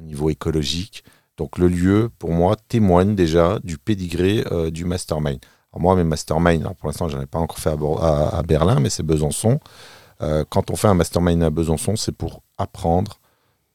au 0.00 0.02
niveau 0.04 0.30
écologique. 0.30 1.04
Donc 1.36 1.58
le 1.58 1.68
lieu, 1.68 2.10
pour 2.18 2.30
moi, 2.32 2.56
témoigne 2.68 3.14
déjà 3.14 3.58
du 3.62 3.78
pédigré 3.78 4.44
euh, 4.50 4.70
du 4.70 4.84
mastermind. 4.84 5.38
Alors 5.72 5.82
moi, 5.82 5.96
mes 5.96 6.04
masterminds, 6.04 6.60
alors 6.62 6.74
pour 6.74 6.88
l'instant, 6.88 7.08
je 7.08 7.16
n'en 7.16 7.22
ai 7.22 7.26
pas 7.26 7.38
encore 7.38 7.58
fait 7.58 7.70
à, 7.70 7.76
Bor- 7.76 8.02
à- 8.02 8.36
à 8.38 8.42
Berlin, 8.42 8.80
mais 8.80 8.90
c'est 8.90 9.02
Besançon. 9.04 9.60
Euh, 10.22 10.44
quand 10.48 10.70
on 10.70 10.76
fait 10.76 10.88
un 10.88 10.94
mastermind 10.94 11.42
à 11.42 11.50
Besançon, 11.50 11.96
c'est 11.96 12.12
pour 12.12 12.42
apprendre, 12.58 13.20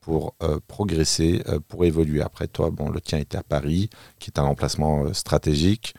pour 0.01 0.35
euh, 0.43 0.59
progresser, 0.67 1.41
euh, 1.47 1.59
pour 1.67 1.85
évoluer. 1.85 2.21
Après, 2.21 2.47
toi, 2.47 2.69
bon, 2.69 2.89
le 2.89 3.01
tien 3.01 3.17
était 3.17 3.37
à 3.37 3.43
Paris, 3.43 3.89
qui 4.19 4.29
est 4.29 4.39
un 4.39 4.43
emplacement 4.43 5.11
stratégique. 5.13 5.95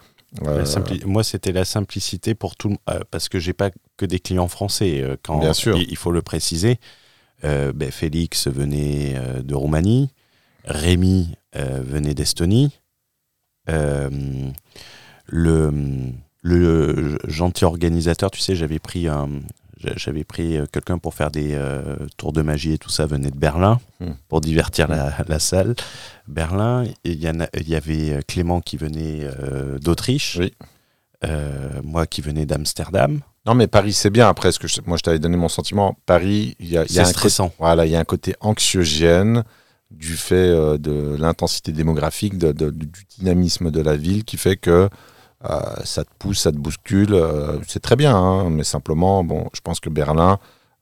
Moi, 1.06 1.24
c'était 1.24 1.52
la 1.52 1.64
simplicité 1.64 2.34
pour 2.34 2.56
tout, 2.56 2.76
parce 3.10 3.28
que 3.28 3.38
j'ai 3.38 3.54
pas 3.54 3.70
que 3.96 4.04
des 4.04 4.20
clients 4.20 4.48
français. 4.48 5.02
quand 5.22 5.38
Bien 5.40 5.54
sûr. 5.54 5.76
Il, 5.78 5.90
il 5.90 5.96
faut 5.96 6.12
le 6.12 6.20
préciser. 6.22 6.78
Ben, 7.42 7.90
Félix 7.90 8.48
venait 8.48 9.18
de 9.42 9.54
Roumanie, 9.54 10.10
Rémi 10.64 11.34
venait 11.54 12.12
d'Estonie. 12.14 12.78
Euh, 15.32 15.70
le, 16.42 16.92
le 16.92 17.18
gentil 17.26 17.64
organisateur, 17.64 18.30
tu 18.30 18.40
sais, 18.40 18.54
j'avais 18.54 18.78
pris 18.78 19.08
un, 19.08 19.28
j'avais 19.96 20.22
pris 20.24 20.56
euh, 20.56 20.66
quelqu'un 20.70 20.98
pour 20.98 21.12
faire 21.14 21.30
des 21.30 21.50
euh, 21.54 21.96
tours 22.16 22.32
de 22.32 22.40
magie 22.42 22.74
et 22.74 22.78
tout 22.78 22.88
ça 22.90 23.06
venait 23.06 23.30
de 23.30 23.38
Berlin 23.38 23.80
Hmm. 23.98 24.12
pour 24.28 24.40
divertir 24.42 24.88
la, 24.88 25.12
la 25.26 25.38
salle. 25.38 25.74
Berlin, 26.28 26.84
il 27.04 27.14
y, 27.14 27.70
y 27.70 27.74
avait 27.74 28.22
Clément 28.28 28.60
qui 28.60 28.76
venait 28.76 29.20
euh, 29.24 29.78
d'Autriche, 29.78 30.36
Oui. 30.40 30.52
Euh, 31.24 31.80
moi 31.82 32.06
qui 32.06 32.20
venais 32.20 32.44
d'Amsterdam. 32.44 33.20
Non, 33.46 33.54
mais 33.54 33.66
Paris, 33.68 33.94
c'est 33.94 34.10
bien. 34.10 34.28
Après, 34.28 34.52
ce 34.52 34.58
que 34.58 34.68
je- 34.68 34.80
moi, 34.86 34.98
je 34.98 35.02
t'avais 35.02 35.18
donné 35.18 35.36
mon 35.38 35.48
sentiment. 35.48 35.96
Paris, 36.04 36.56
il 36.60 36.68
y 36.68 36.76
a, 36.76 36.84
y 36.84 36.98
un 37.00 37.10
côté, 37.12 37.34
voilà, 37.58 37.86
il 37.86 37.92
y 37.92 37.96
a 37.96 38.00
un 38.00 38.04
côté 38.04 38.34
anxiogène 38.40 39.42
du 39.90 40.14
fait 40.14 40.34
euh, 40.34 40.76
de 40.76 41.16
l'intensité 41.18 41.72
démographique, 41.72 42.36
de- 42.36 42.52
de- 42.52 42.70
du 42.70 43.06
dynamisme 43.18 43.70
de 43.70 43.80
la 43.80 43.96
ville 43.96 44.24
qui 44.24 44.36
fait 44.36 44.56
que 44.56 44.70
euh, 44.70 44.88
ça 45.84 46.04
te 46.04 46.10
pousse, 46.18 46.40
ça 46.40 46.52
te 46.52 46.56
bouscule. 46.56 47.14
euh, 47.14 47.58
c'est 47.66 47.80
très 47.80 47.96
bien, 47.96 48.16
hein, 48.16 48.50
mais 48.50 48.64
simplement, 48.64 49.22
bon, 49.24 49.48
je 49.52 49.60
pense 49.60 49.80
que 49.80 49.90
Berlin, 49.90 50.38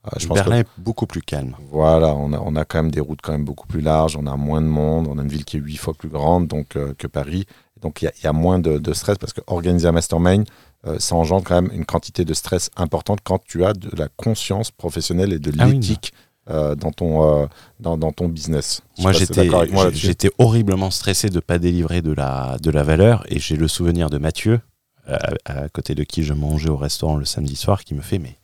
euh, 0.06 0.10
je 0.18 0.26
pense 0.26 0.38
que 0.38 0.44
Berlin 0.44 0.60
est 0.60 0.68
beaucoup 0.78 1.06
plus 1.06 1.22
calme. 1.22 1.56
Voilà, 1.70 2.14
on 2.14 2.32
a, 2.32 2.38
on 2.38 2.56
a 2.56 2.64
quand 2.64 2.78
même 2.82 2.90
des 2.90 3.00
routes 3.00 3.20
quand 3.22 3.32
même 3.32 3.44
beaucoup 3.44 3.66
plus 3.66 3.80
larges, 3.80 4.16
on 4.16 4.26
a 4.26 4.36
moins 4.36 4.60
de 4.62 4.66
monde, 4.66 5.06
on 5.10 5.18
a 5.18 5.22
une 5.22 5.28
ville 5.28 5.44
qui 5.44 5.56
est 5.56 5.60
huit 5.60 5.76
fois 5.76 5.94
plus 5.94 6.08
grande 6.08 6.46
donc, 6.46 6.76
euh, 6.76 6.94
que 6.96 7.06
Paris. 7.06 7.46
Donc 7.82 8.00
il 8.00 8.06
y 8.06 8.08
a, 8.08 8.12
il 8.18 8.24
y 8.24 8.26
a 8.26 8.32
moins 8.32 8.58
de, 8.58 8.78
de 8.78 8.92
stress 8.94 9.18
parce 9.18 9.32
qu'organiser 9.32 9.88
un 9.88 9.92
mastermind, 9.92 10.46
euh, 10.86 10.96
ça 10.98 11.14
engendre 11.14 11.44
quand 11.44 11.60
même 11.60 11.70
une 11.72 11.84
quantité 11.84 12.24
de 12.24 12.32
stress 12.34 12.70
importante 12.76 13.18
quand 13.22 13.42
tu 13.44 13.64
as 13.64 13.72
de 13.72 13.90
la 13.96 14.08
conscience 14.08 14.70
professionnelle 14.70 15.32
et 15.32 15.38
de 15.38 15.52
Ah 15.58 15.66
oui, 15.66 15.74
l'éthique 15.74 16.12
euh, 16.50 16.74
dans, 16.74 16.92
ton, 16.92 17.42
euh, 17.42 17.46
dans, 17.80 17.96
dans 17.96 18.12
ton 18.12 18.28
business. 18.28 18.83
Je 18.98 19.02
Moi, 19.02 19.12
j'étais, 19.12 19.48
moi 19.48 19.88
horriblement 20.37 20.90
stressé 20.90 21.30
de 21.30 21.37
ne 21.37 21.40
pas 21.40 21.59
délivrer 21.59 22.02
de 22.02 22.12
la, 22.12 22.59
de 22.61 22.70
la 22.70 22.83
valeur. 22.83 23.24
Et 23.28 23.38
j'ai 23.38 23.57
le 23.57 23.66
souvenir 23.66 24.11
de 24.11 24.18
Mathieu, 24.18 24.61
euh, 25.09 25.16
à, 25.46 25.70
côté 25.70 25.94
de 25.94 26.04
qui 26.04 26.22
je 26.22 26.35
mangeais 26.35 26.68
au 26.68 26.76
restaurant 26.76 27.16
le 27.16 27.24
samedi 27.24 27.57
soir, 27.57 27.83
qui 27.83 27.94
me 27.94 28.02
fait 28.02 28.18
Mais 28.18 28.37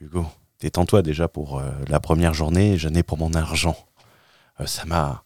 Hugo, 0.00 0.24
détends-toi 0.60 1.02
déjà 1.02 1.28
pour 1.28 1.60
la 1.88 2.00
première 2.00 2.32
journée, 2.32 2.78
j'en 2.78 2.94
ai 2.94 3.02
pour 3.02 3.18
mon 3.18 3.34
argent. 3.34 3.76
Ça 4.64 4.86
m'a. 4.86 5.22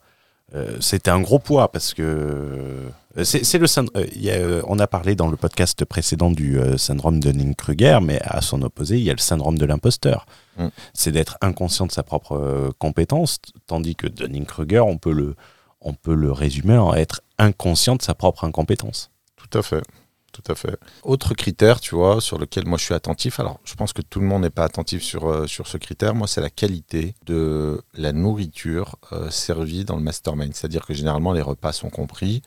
c'était 0.81 1.11
un 1.11 1.21
gros 1.21 1.39
poids 1.39 1.71
parce 1.71 1.95
que 1.95 2.91
c'est, 3.25 3.45
c'est 3.45 3.59
le 3.59 3.67
synd- 3.67 3.91
euh, 3.97 4.07
il 4.15 4.23
y 4.23 4.31
a, 4.31 4.35
euh, 4.35 4.63
on 4.67 4.79
a 4.79 4.87
parlé 4.87 5.15
dans 5.15 5.29
le 5.29 5.37
podcast 5.37 5.85
précédent 5.85 6.31
du 6.31 6.59
euh, 6.59 6.77
syndrome 6.77 7.21
de 7.21 7.31
Dunning-Kruger, 7.31 8.01
mais 8.03 8.21
à 8.23 8.41
son 8.41 8.63
opposé, 8.63 8.99
il 8.99 9.05
y 9.05 9.11
a 9.11 9.15
le 9.15 9.19
syndrome 9.19 9.59
de 9.59 9.67
l'imposteur. 9.67 10.27
Mm. 10.57 10.69
C'est 10.95 11.13
d'être 11.13 11.39
inconscient 11.41 11.87
de 11.87 11.93
sa 11.93 12.03
propre 12.03 12.33
euh, 12.33 12.71
compétence, 12.79 13.39
tandis 13.67 13.97
que 13.97 14.07
Dunning-Kruger, 14.07 14.81
on 14.81 14.99
peut 14.99 15.13
le, 15.13 15.37
on 15.81 15.95
peut 15.95 16.15
le 16.15 16.33
résumer 16.33 16.77
en 16.77 16.95
être 16.95 17.23
inconscient 17.39 17.97
de 17.97 18.03
sa 18.03 18.15
propre 18.15 18.45
incompétence. 18.45 19.11
Tout 19.37 19.59
à 19.59 19.63
fait. 19.63 19.83
Tout 20.31 20.53
à 20.53 20.55
fait. 20.55 20.77
Autre 21.03 21.35
critère, 21.35 21.81
tu 21.81 21.97
vois, 21.97 22.21
sur 22.21 22.39
lequel 22.39 22.67
moi 22.67 22.79
je 22.79 22.85
suis 22.85 22.95
attentif, 22.95 23.41
alors 23.41 23.59
je 23.65 23.75
pense 23.75 23.93
que 23.93 24.03
tout 24.03 24.21
le 24.21 24.27
monde 24.27 24.43
n'est 24.43 24.51
pas 24.51 24.65
attentif 24.65 25.03
sur, 25.03 25.29
euh, 25.29 25.47
sur 25.47 25.67
ce 25.67 25.79
critère, 25.79 26.15
moi 26.15 26.29
c'est 26.29 26.43
la 26.43 26.51
qualité 26.51 27.15
de 27.27 27.83
la 27.95 28.13
nourriture 28.13 28.97
euh, 29.13 29.31
servie 29.31 29.85
dans 29.85 29.97
le 29.97 30.03
mastermind. 30.03 30.55
C'est-à-dire 30.55 30.87
que 30.87 30.95
généralement 30.95 31.33
les 31.33 31.43
repas 31.43 31.73
sont 31.73 31.91
compris. 31.91 32.43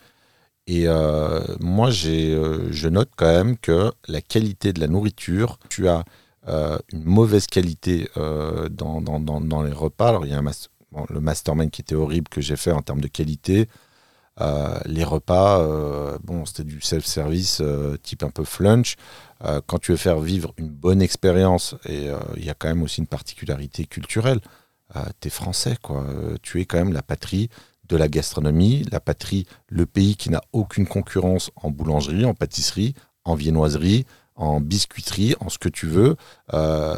Et 0.67 0.87
euh, 0.87 1.41
moi 1.59 1.89
euh, 2.05 2.67
je 2.71 2.87
note 2.87 3.09
quand 3.15 3.31
même 3.31 3.57
que 3.57 3.91
la 4.07 4.21
qualité 4.21 4.73
de 4.73 4.79
la 4.79 4.87
nourriture, 4.87 5.57
tu 5.69 5.87
as 5.87 6.03
euh, 6.47 6.77
une 6.91 7.03
mauvaise 7.03 7.47
qualité 7.47 8.09
euh, 8.17 8.69
dans, 8.69 9.01
dans, 9.01 9.19
dans, 9.19 9.63
les 9.63 9.71
repas. 9.71 10.09
Alors 10.09 10.25
il 10.25 10.31
y 10.31 10.35
a 10.35 10.41
le 11.09 11.19
mastermind 11.19 11.71
qui 11.71 11.81
était 11.81 11.95
horrible 11.95 12.29
que 12.29 12.41
j'ai 12.41 12.55
fait 12.55 12.71
en 12.71 12.81
termes 12.81 13.01
de 13.01 13.07
qualité. 13.07 13.67
Les 14.87 15.03
repas, 15.03 15.63
bon, 16.23 16.47
c'était 16.47 16.63
du 16.63 16.81
self-service 16.81 17.61
type 18.01 18.23
un 18.23 18.31
peu 18.31 18.43
flunch. 18.43 18.95
Quand 19.67 19.77
tu 19.77 19.91
veux 19.91 19.97
faire 19.97 20.19
vivre 20.19 20.51
une 20.57 20.69
bonne 20.69 20.99
expérience, 20.99 21.75
et 21.87 22.07
il 22.35 22.43
y 22.43 22.49
a 22.49 22.55
quand 22.55 22.69
même 22.69 22.81
aussi 22.81 23.01
une 23.01 23.07
particularité 23.07 23.85
culturelle, 23.85 24.39
tu 25.19 25.27
es 25.27 25.29
français, 25.29 25.77
quoi. 25.79 26.07
Tu 26.41 26.59
es 26.59 26.65
quand 26.65 26.79
même 26.79 26.91
la 26.91 27.03
patrie 27.03 27.49
de 27.91 27.97
la 27.97 28.07
gastronomie, 28.07 28.85
la 28.91 28.99
patrie, 28.99 29.45
le 29.67 29.85
pays 29.85 30.15
qui 30.15 30.29
n'a 30.29 30.41
aucune 30.53 30.87
concurrence 30.87 31.51
en 31.57 31.69
boulangerie, 31.69 32.25
en 32.25 32.33
pâtisserie, 32.33 32.95
en 33.25 33.35
viennoiserie, 33.35 34.05
en 34.35 34.61
biscuiterie, 34.61 35.35
en 35.41 35.49
ce 35.49 35.59
que 35.59 35.69
tu 35.69 35.87
veux. 35.87 36.15
Euh, 36.53 36.95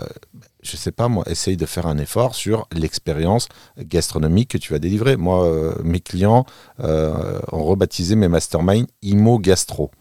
je 0.62 0.78
sais 0.78 0.92
pas, 0.92 1.08
moi, 1.10 1.24
essaye 1.28 1.58
de 1.58 1.66
faire 1.66 1.88
un 1.88 1.98
effort 1.98 2.36
sur 2.36 2.68
l'expérience 2.72 3.50
gastronomique 3.78 4.52
que 4.52 4.58
tu 4.58 4.72
vas 4.72 4.80
délivrer. 4.80 5.18
Moi, 5.18 5.46
euh, 5.46 5.74
mes 5.84 6.00
clients 6.00 6.46
euh, 6.80 7.40
ont 7.52 7.64
rebaptisé 7.64 8.16
mes 8.16 8.30
masterminds 8.30 8.88
IMO 9.02 9.40
Gastro. 9.40 9.92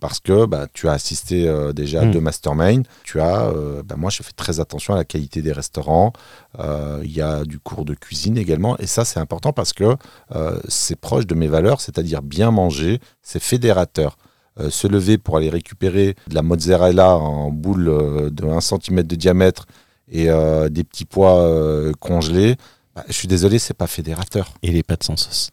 Parce 0.00 0.20
que 0.20 0.44
bah, 0.46 0.66
tu 0.72 0.88
as 0.88 0.92
assisté 0.92 1.48
euh, 1.48 1.72
déjà 1.72 2.02
à 2.02 2.04
Mm. 2.04 2.10
deux 2.10 2.20
masterminds. 2.20 2.82
Tu 3.04 3.20
as, 3.20 3.46
euh, 3.46 3.82
bah, 3.82 3.94
moi, 3.96 4.10
je 4.10 4.22
fais 4.22 4.32
très 4.32 4.60
attention 4.60 4.92
à 4.94 4.96
la 4.98 5.04
qualité 5.04 5.40
des 5.40 5.52
restaurants. 5.52 6.12
Euh, 6.58 7.00
Il 7.04 7.12
y 7.12 7.20
a 7.22 7.44
du 7.44 7.58
cours 7.58 7.84
de 7.84 7.94
cuisine 7.94 8.36
également. 8.36 8.76
Et 8.78 8.86
ça, 8.86 9.04
c'est 9.04 9.20
important 9.20 9.52
parce 9.52 9.72
que 9.72 9.96
c'est 10.68 10.96
proche 11.00 11.26
de 11.26 11.34
mes 11.34 11.48
valeurs, 11.48 11.80
c'est-à-dire 11.80 12.22
bien 12.22 12.50
manger, 12.50 13.00
c'est 13.22 13.40
fédérateur. 13.42 14.16
Se 14.68 14.86
lever 14.86 15.18
pour 15.18 15.36
aller 15.36 15.50
récupérer 15.50 16.14
de 16.28 16.34
la 16.34 16.42
mozzarella 16.42 17.16
en 17.16 17.50
boule 17.50 18.30
de 18.30 18.44
1 18.46 18.60
cm 18.60 19.02
de 19.02 19.16
diamètre 19.16 19.66
et 20.10 20.26
des 20.70 20.84
petits 20.84 21.04
pois 21.06 21.92
congelés, 22.00 22.56
bah, 22.94 23.04
je 23.08 23.12
suis 23.14 23.28
désolé, 23.28 23.58
c'est 23.58 23.74
pas 23.74 23.86
fédérateur. 23.88 24.54
Et 24.62 24.70
les 24.70 24.82
pâtes 24.82 25.02
sans 25.04 25.16
sauce. 25.16 25.50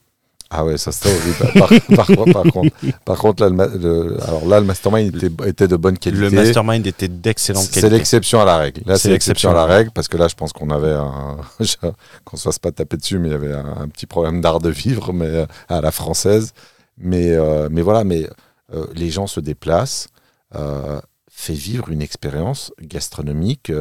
Ah 0.54 0.66
ouais, 0.66 0.78
ça 0.78 0.92
c'était 0.92 1.10
horrible. 1.16 1.60
Par, 1.60 1.70
par, 1.96 2.08
contre- 2.08 2.34
par 2.34 2.44
contre, 2.52 2.76
par 3.06 3.18
contre 3.18 3.44
là, 3.48 3.68
le, 3.68 4.22
alors 4.24 4.46
là, 4.46 4.60
le 4.60 4.66
mastermind 4.66 5.16
était, 5.16 5.48
était 5.48 5.68
de 5.70 5.78
bonne 5.78 5.98
qualité. 5.98 6.22
Le 6.22 6.30
mastermind 6.30 6.86
était 6.86 7.08
d'excellente 7.08 7.64
C'est 7.64 7.76
qualité. 7.82 7.96
l'exception 7.98 8.42
à 8.42 8.46
la 8.46 8.58
règle. 8.58 8.82
Là, 8.86 8.96
C'est 8.98 9.04
c'est 9.04 9.10
l'exception 9.12 9.52
à 9.52 9.54
la 9.54 9.66
règle 9.66 9.92
parce 9.92 10.10
que 10.10 10.18
là, 10.18 10.28
je 10.28 10.36
pense 10.36 10.52
qu'on 10.52 10.70
avait 10.70 10.92
un. 10.92 11.38
qu'on 12.26 12.36
se 12.38 12.44
fasse 12.44 12.60
pas 12.60 12.72
taper 12.74 12.98
dessus, 12.98 13.18
mais 13.18 13.30
il 13.30 13.32
y 13.32 13.36
avait 13.36 13.54
un, 13.54 13.78
un 13.84 13.88
petit 13.88 14.06
problème 14.08 14.42
d'art 14.42 14.60
de 14.60 14.70
vivre, 14.70 15.14
mais 15.14 15.26
euh, 15.28 15.46
à 15.70 15.80
la 15.80 15.92
française. 15.92 16.52
Mais, 16.98 17.30
euh, 17.32 17.70
mais 17.72 17.82
voilà, 17.82 18.04
mais 18.04 18.28
euh, 18.74 18.86
les 18.94 19.10
gens 19.10 19.28
se 19.28 19.40
déplacent. 19.40 20.10
Euh, 20.56 21.00
fait 21.34 21.54
vivre 21.54 21.90
une 21.90 22.02
expérience 22.02 22.74
gastronomique 22.82 23.72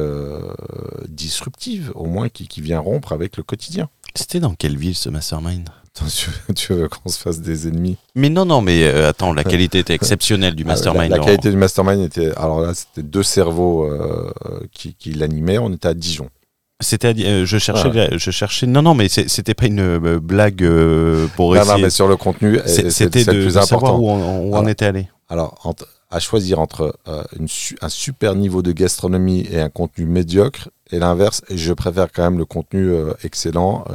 disruptive, 1.07 1.91
au 1.95 2.05
moins 2.05 2.29
qui, 2.29 2.47
qui 2.47 2.61
vient 2.61 2.79
rompre 2.79 3.11
avec 3.13 3.37
le 3.37 3.43
quotidien. 3.43 3.89
C'était 4.15 4.39
dans 4.39 4.55
quelle 4.55 4.77
ville 4.77 4.95
ce 4.95 5.09
mastermind? 5.09 5.69
Attends, 5.95 6.05
tu, 6.07 6.29
veux- 6.29 6.53
tu 6.55 6.73
veux 6.73 6.87
qu'on 6.87 7.09
se 7.09 7.19
fasse 7.19 7.39
des 7.41 7.67
ennemis 7.67 7.97
Mais 8.15 8.29
non, 8.29 8.45
non, 8.45 8.61
mais 8.61 8.83
euh, 8.83 9.09
attends, 9.09 9.33
la 9.33 9.43
qualité 9.43 9.79
était 9.79 9.93
exceptionnelle 9.93 10.55
du 10.55 10.63
Ah, 10.63 10.67
la- 10.67 10.73
mastermind. 10.73 11.09
La, 11.11 11.19
qualité 11.19 11.49
du 11.51 11.57
mastermind 11.57 12.01
était. 12.01 12.31
Alors 12.37 12.61
là, 12.61 12.73
c'était 12.73 13.03
deux 13.03 13.23
cerveaux 13.23 13.85
euh, 13.85 14.31
qui, 14.71 14.93
qui 14.95 15.11
l'animaient. 15.13 15.57
On 15.57 15.71
était 15.73 15.87
à 15.89 15.93
Dijon. 15.93 16.29
C'était, 16.83 17.13
euh, 17.25 17.45
je 17.45 17.57
cherchais, 17.59 18.09
je 18.17 18.31
cherchais. 18.31 18.65
Non, 18.65 18.81
non, 18.81 18.95
mais 18.95 19.07
c'était 19.07 19.53
pas 19.53 19.67
une 19.67 19.79
euh, 19.81 20.19
blague 20.19 20.63
euh, 20.63 21.27
pour 21.35 21.53
Non, 21.53 21.61
essayer. 21.61 21.73
non, 21.75 21.79
mais 21.83 21.89
sur 21.91 22.07
le 22.07 22.15
contenu, 22.15 22.59
C'était 22.65 23.19
le 23.23 23.31
plus 23.33 23.45
de 23.45 23.49
savoir 23.61 23.83
important. 23.93 23.99
où 23.99 24.09
on, 24.09 24.39
où 24.49 24.55
on 24.55 24.67
était 24.67 24.85
allé. 24.85 25.07
Alors, 25.29 25.59
entre- 25.63 25.87
à 26.09 26.19
choisir 26.19 26.59
entre 26.59 26.93
une 27.39 27.47
un 27.81 27.87
super 27.89 28.35
niveau 28.35 28.61
de 28.61 28.71
gastronomie 28.73 29.47
et 29.51 29.59
un 29.61 29.69
contenu 29.69 30.05
médiocre, 30.05 30.69
et 30.91 30.99
l'inverse, 30.99 31.41
je 31.49 31.71
préfère 31.71 32.11
quand 32.11 32.23
même 32.23 32.37
le 32.37 32.43
contenu 32.45 32.91
excellent 33.23 33.85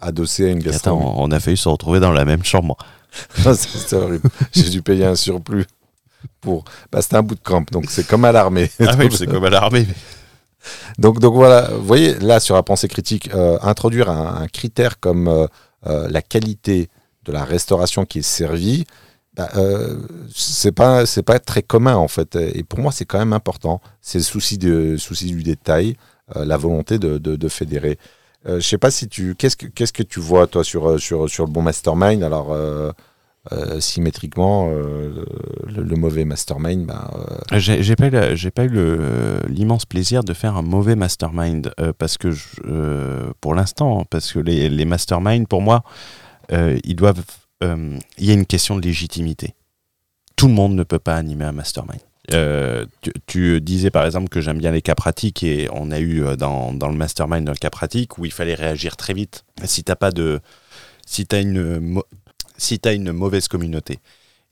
adossé 0.00 0.46
à 0.46 0.48
une 0.48 0.58
Attends, 0.58 0.70
gastronomie. 0.70 1.12
on 1.16 1.30
a 1.30 1.40
failli 1.40 1.56
se 1.56 1.68
retrouver 1.68 2.00
dans 2.00 2.12
la 2.12 2.24
même 2.24 2.44
chambre. 2.44 2.76
C'est 3.54 3.92
horrible. 3.94 4.28
J'ai 4.52 4.68
dû 4.70 4.82
payer 4.82 5.04
un 5.06 5.14
surplus 5.14 5.66
pour. 6.40 6.64
Bah, 6.92 7.00
C'était 7.02 7.16
un 7.16 7.22
bout 7.22 7.34
de 7.34 7.40
camp, 7.40 7.70
donc 7.72 7.86
c'est 7.90 8.06
comme 8.06 8.24
à 8.24 8.32
l'armée. 8.32 8.70
Ah 8.80 8.94
oui, 8.98 9.08
c'est 9.10 9.26
comme 9.26 9.44
à 9.44 9.50
l'armée. 9.50 9.86
Donc, 10.98 11.20
donc 11.20 11.34
voilà, 11.34 11.70
vous 11.70 11.84
voyez, 11.86 12.14
là, 12.18 12.40
sur 12.40 12.56
la 12.56 12.62
pensée 12.62 12.88
critique, 12.88 13.30
euh, 13.34 13.58
introduire 13.62 14.10
un, 14.10 14.42
un 14.42 14.48
critère 14.48 14.98
comme 14.98 15.28
euh, 15.28 15.46
euh, 15.86 16.08
la 16.10 16.22
qualité 16.22 16.88
de 17.24 17.32
la 17.32 17.44
restauration 17.44 18.04
qui 18.04 18.18
est 18.18 18.22
servie, 18.22 18.84
bah, 19.34 19.50
c'est 20.34 20.72
pas 20.72 21.04
c'est 21.06 21.22
pas 21.22 21.38
très 21.38 21.62
commun 21.62 21.94
en 21.96 22.08
fait. 22.08 22.36
Et 22.36 22.62
pour 22.64 22.78
moi, 22.80 22.90
c'est 22.90 23.04
quand 23.04 23.18
même 23.18 23.34
important. 23.34 23.80
C'est 24.00 24.18
le 24.18 24.24
souci 24.24 24.56
de 24.58 24.96
souci 24.96 25.26
du 25.26 25.42
détail, 25.42 25.96
la 26.34 26.56
volonté 26.56 26.98
de, 26.98 27.18
de, 27.18 27.36
de 27.36 27.48
fédérer. 27.48 27.98
Euh, 28.48 28.60
je 28.60 28.66
sais 28.66 28.78
pas 28.78 28.90
si 28.90 29.08
tu 29.08 29.34
qu'est-ce 29.34 29.56
que 29.56 30.02
tu 30.02 30.20
vois 30.20 30.46
toi 30.46 30.62
sur 30.62 30.88
euh, 30.88 30.98
le 30.98 31.46
bon 31.46 31.62
mastermind? 31.62 32.22
Alors 32.22 32.52
euh, 32.52 32.92
symétriquement, 33.78 34.68
le, 34.68 35.96
mauvais 35.96 36.24
mastermind, 36.24 36.84
bah, 36.84 37.08
J'ai 37.52 37.94
pas 37.94 38.08
eu, 38.08 38.36
j'ai 38.36 38.50
pas 38.50 38.66
l'immense 38.66 39.86
plaisir 39.86 40.24
de 40.24 40.34
faire 40.34 40.56
un 40.56 40.62
mauvais 40.62 40.96
mastermind 40.96 41.72
parce 41.96 42.18
que 42.18 42.34
pour 43.40 43.54
l'instant, 43.54 44.04
parce 44.10 44.32
que 44.32 44.40
les, 44.40 44.68
les 44.68 44.84
masterminds, 44.84 45.46
pour 45.46 45.62
moi, 45.62 45.84
ils 46.50 46.96
doivent. 46.96 47.22
Il 47.62 48.00
y 48.18 48.30
a 48.30 48.34
une 48.34 48.46
question 48.46 48.76
de 48.76 48.82
légitimité. 48.82 49.54
Tout 50.34 50.48
le 50.48 50.54
monde 50.54 50.74
ne 50.74 50.82
peut 50.82 50.98
pas 50.98 51.14
animer 51.14 51.44
un 51.44 51.52
mastermind. 51.52 52.00
Euh, 52.32 52.86
tu, 53.26 53.60
disais 53.60 53.90
par 53.90 54.04
exemple 54.04 54.28
que 54.28 54.40
j'aime 54.40 54.58
bien 54.58 54.72
les 54.72 54.82
cas 54.82 54.94
pratiques 54.94 55.42
et 55.42 55.68
on 55.72 55.90
a 55.90 56.00
eu 56.00 56.24
euh, 56.24 56.36
dans, 56.36 56.72
dans 56.72 56.88
le 56.88 56.96
mastermind 56.96 57.48
un 57.48 57.54
cas 57.54 57.70
pratique 57.70 58.18
où 58.18 58.24
il 58.24 58.32
fallait 58.32 58.54
réagir 58.54 58.96
très 58.96 59.14
vite. 59.14 59.44
Si 59.64 59.84
t'as 59.84 59.94
pas 59.94 60.10
de, 60.10 60.40
si 61.06 61.26
t'as 61.26 61.40
une, 61.40 62.00
si 62.56 62.78
t'as 62.78 62.94
une 62.94 63.12
mauvaise 63.12 63.48
communauté 63.48 64.00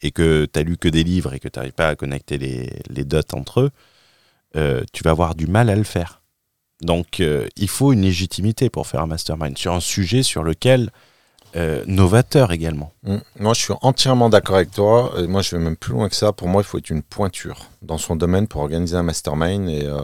et 0.03 0.13
que 0.13 0.47
tu 0.53 0.59
as 0.59 0.63
lu 0.63 0.77
que 0.77 0.89
des 0.89 1.03
livres 1.03 1.35
et 1.35 1.41
que 1.41 1.49
tu 1.49 1.59
n'arrives 1.59 1.73
pas 1.73 1.89
à 1.89 1.97
connecter 1.97 2.39
les, 2.39 2.71
les 2.91 3.05
dots 3.05 3.21
entre 3.33 3.61
eux, 3.61 3.71
euh, 4.57 4.83
tu 4.93 5.03
vas 5.03 5.11
avoir 5.11 5.35
du 5.35 5.47
mal 5.47 5.69
à 5.69 5.77
le 5.77 5.85
faire. 5.85 6.23
Donc 6.81 7.21
il 7.21 7.69
faut 7.69 7.93
une 7.93 8.03
légitimité 8.03 8.69
pour 8.69 8.87
faire 8.87 9.01
un 9.01 9.07
mastermind 9.07 9.57
sur 9.57 9.73
un 9.73 9.81
sujet 9.81 10.23
sur 10.23 10.43
lequel 10.43 10.91
euh, 11.57 11.85
novateur 11.87 12.51
également. 12.53 12.93
Mm. 13.05 13.17
Moi, 13.39 13.55
je 13.55 13.61
suis 13.61 13.75
entièrement 13.83 14.29
d'accord 14.29 14.57
avec 14.57 14.71
toi. 14.73 15.13
Et 15.19 15.27
moi, 15.27 15.41
je 15.43 15.55
vais 15.57 15.63
même 15.63 15.77
plus 15.77 15.93
loin 15.93 16.09
que 16.09 16.17
ça. 16.17 16.33
Pour 16.33 16.49
moi, 16.49 16.63
il 16.63 16.65
faut 16.65 16.79
être 16.79 16.91
une 16.91 17.03
pointure 17.03 17.67
dans 17.83 17.99
son 17.99 18.17
domaine 18.17 18.49
pour 18.49 18.61
organiser 18.63 18.97
un 18.97 19.03
mastermind. 19.05 19.69
Et, 19.69 19.85
euh, 19.85 19.99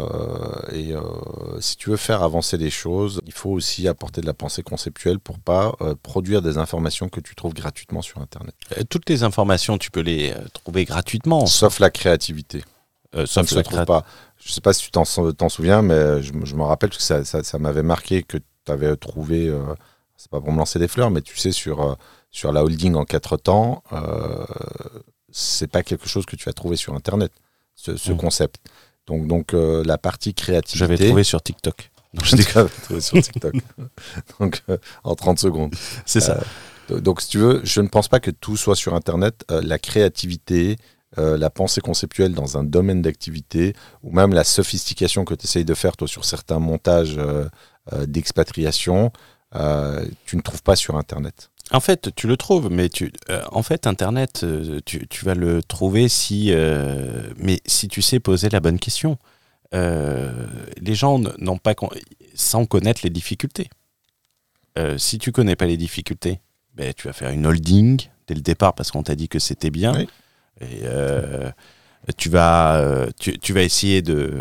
et, 0.73 0.93
euh, 0.93 1.01
si 1.61 1.77
tu 1.77 1.91
veux 1.91 1.97
faire 1.97 2.23
avancer 2.23 2.57
les 2.57 2.71
choses, 2.71 3.21
il 3.27 3.33
faut 3.33 3.51
aussi 3.51 3.89
apporter 3.89 4.21
de 4.21 4.27
la 4.27 4.35
pensée 4.35 4.63
conceptuelle 4.63 5.19
pour 5.19 5.39
pas 5.39 5.75
produire 6.03 6.41
des 6.43 6.57
informations 6.59 7.09
que 7.09 7.21
tu 7.21 7.35
trouves 7.35 7.55
gratuitement 7.55 8.03
sur 8.03 8.21
Internet. 8.21 8.55
Toutes 8.89 9.09
les 9.11 9.23
informations, 9.25 9.77
tu 9.79 9.91
peux 9.91 10.01
les 10.03 10.33
trouver 10.53 10.85
gratuitement. 10.85 11.47
Sauf 11.47 11.81
la 11.81 11.91
créativité. 11.91 12.63
Euh, 13.17 13.27
Ça 13.27 13.41
ne 13.43 13.47
sauf 13.47 13.51
se 13.51 13.55
la 13.57 13.63
trouve 13.65 13.85
pas. 13.87 14.05
Je 14.43 14.53
sais 14.53 14.61
pas 14.61 14.73
si 14.73 14.85
tu 14.85 14.91
t'en 14.93 15.05
sou- 15.05 15.33
t'en 15.33 15.49
souviens, 15.49 15.83
mais 15.83 16.23
je, 16.23 16.33
me- 16.33 16.47
je 16.47 16.55
me 16.55 16.63
rappelle 16.63 16.91
que 16.91 17.03
ça, 17.03 17.25
ça- 17.25 17.43
ça 17.43 17.59
m'avait 17.59 17.83
marqué 17.83 18.23
que 18.23 18.39
tu 18.39 18.73
avais 18.73 18.95
trouvé, 18.97 19.49
euh, 19.49 19.59
c'est 20.21 20.31
pas 20.31 20.41
pour 20.41 20.53
me 20.53 20.59
lancer 20.59 20.79
des 20.79 20.87
fleurs, 20.87 21.11
mais 21.11 21.23
tu 21.23 21.39
sais, 21.39 21.51
sur, 21.51 21.81
euh, 21.81 21.95
sur 22.31 22.53
la 22.53 22.63
holding 22.63 22.95
en 22.95 23.07
quatre 23.07 23.39
temps, 23.39 23.83
euh, 23.93 24.45
c'est 25.31 25.67
pas 25.67 25.83
quelque 25.83 26.07
chose 26.07 26.27
que 26.27 26.37
tu 26.37 26.51
as 26.51 26.53
trouvé 26.53 26.77
sur 26.77 26.95
Internet, 26.95 27.33
ce, 27.75 27.97
ce 27.97 28.13
Mm. 28.13 28.17
concept. 28.19 28.57
Donc, 29.07 29.27
donc 29.27 29.55
euh, 29.55 29.83
la 29.83 29.97
partie 29.97 30.35
créativité. 30.35 30.79
J'avais 30.79 31.09
trouvé 31.09 31.25
sur 31.25 31.43
TikTok. 31.43 31.91
Non, 32.13 32.23
je 32.23 32.37
trouvé 32.85 33.01
sur 33.01 33.23
TikTok. 33.23 33.55
donc, 34.41 34.63
euh, 34.69 34.77
en 35.05 35.15
30 35.15 35.39
secondes. 35.39 35.75
C'est 36.05 36.21
ça. 36.21 36.43
Donc, 36.91 37.23
si 37.23 37.29
tu 37.29 37.39
veux, 37.39 37.61
je 37.65 37.81
ne 37.81 37.89
pense 37.89 38.09
pas 38.09 38.21
que 38.21 38.31
tout 38.31 38.59
soit 38.59 38.77
sur 38.77 38.95
Internet. 38.95 39.45
La 39.49 39.79
créativité, 39.79 40.77
euh, 41.19 41.37
la 41.37 41.51
pensée 41.51 41.81
conceptuelle 41.81 42.35
dans 42.35 42.59
un 42.59 42.63
domaine 42.63 43.01
d'activité, 43.03 43.75
ou 44.03 44.13
même 44.13 44.33
la 44.33 44.45
sophistication 44.45 45.25
que 45.25 45.35
tu 45.35 45.47
essayes 45.47 45.65
de 45.65 45.75
faire, 45.75 45.97
toi, 45.97 46.07
sur 46.07 46.25
certains 46.25 46.61
montages 46.61 47.17
euh, 47.19 47.49
euh, 47.93 48.07
d'expatriation, 48.07 49.11
euh, 49.55 50.05
tu 50.27 50.37
ne 50.37 50.43
trouves 50.43 50.63
pas 50.63 50.77
sur 50.77 50.97
Internet. 50.97 51.51
En 51.73 51.81
fait, 51.81 52.13
tu 52.17 52.27
le 52.27 52.37
trouves, 52.37 52.69
mais 52.71 52.89
tu, 52.89 53.13
euh, 53.29 53.43
en 53.53 53.63
fait, 53.63 53.87
Internet, 53.87 54.41
euh, 54.43 54.81
tu, 54.85 55.07
tu 55.07 55.25
vas 55.25 55.35
le 55.35 55.63
trouver 55.63 56.09
si, 56.09 56.49
euh, 56.51 57.33
mais 57.37 57.61
si 57.65 57.87
tu 57.87 58.03
sais 58.03 58.19
poser 58.19 58.49
la 58.49 58.59
bonne 58.61 58.79
question. 58.79 59.19
Les 59.73 60.95
gens 60.95 61.21
n'ont 61.39 61.59
pas, 61.59 61.75
con- 61.77 61.91
sans 62.35 62.67
connaître 62.67 63.03
les 63.05 63.11
difficultés. 63.11 63.71
Si 64.97 65.19
tu 65.19 65.31
connais 65.31 65.55
pas 65.55 65.67
les 65.67 65.77
difficultés, 65.77 66.41
ben, 66.75 66.93
tu 66.93 67.07
vas 67.07 67.13
faire 67.13 67.31
une 67.31 67.47
holding 67.47 68.01
dès 68.27 68.35
le 68.35 68.41
départ 68.41 68.75
parce 68.75 68.91
qu'on 68.91 69.05
t'a 69.05 69.15
dit 69.15 69.29
que 69.29 69.39
c'était 69.39 69.71
bien. 69.71 69.95
Oui. 69.95 70.09
Et 70.61 72.13
tu 72.17 72.31
vas, 72.31 73.07
tu, 73.21 73.39
tu 73.39 73.53
vas 73.53 73.63
essayer 73.63 74.03
de, 74.03 74.41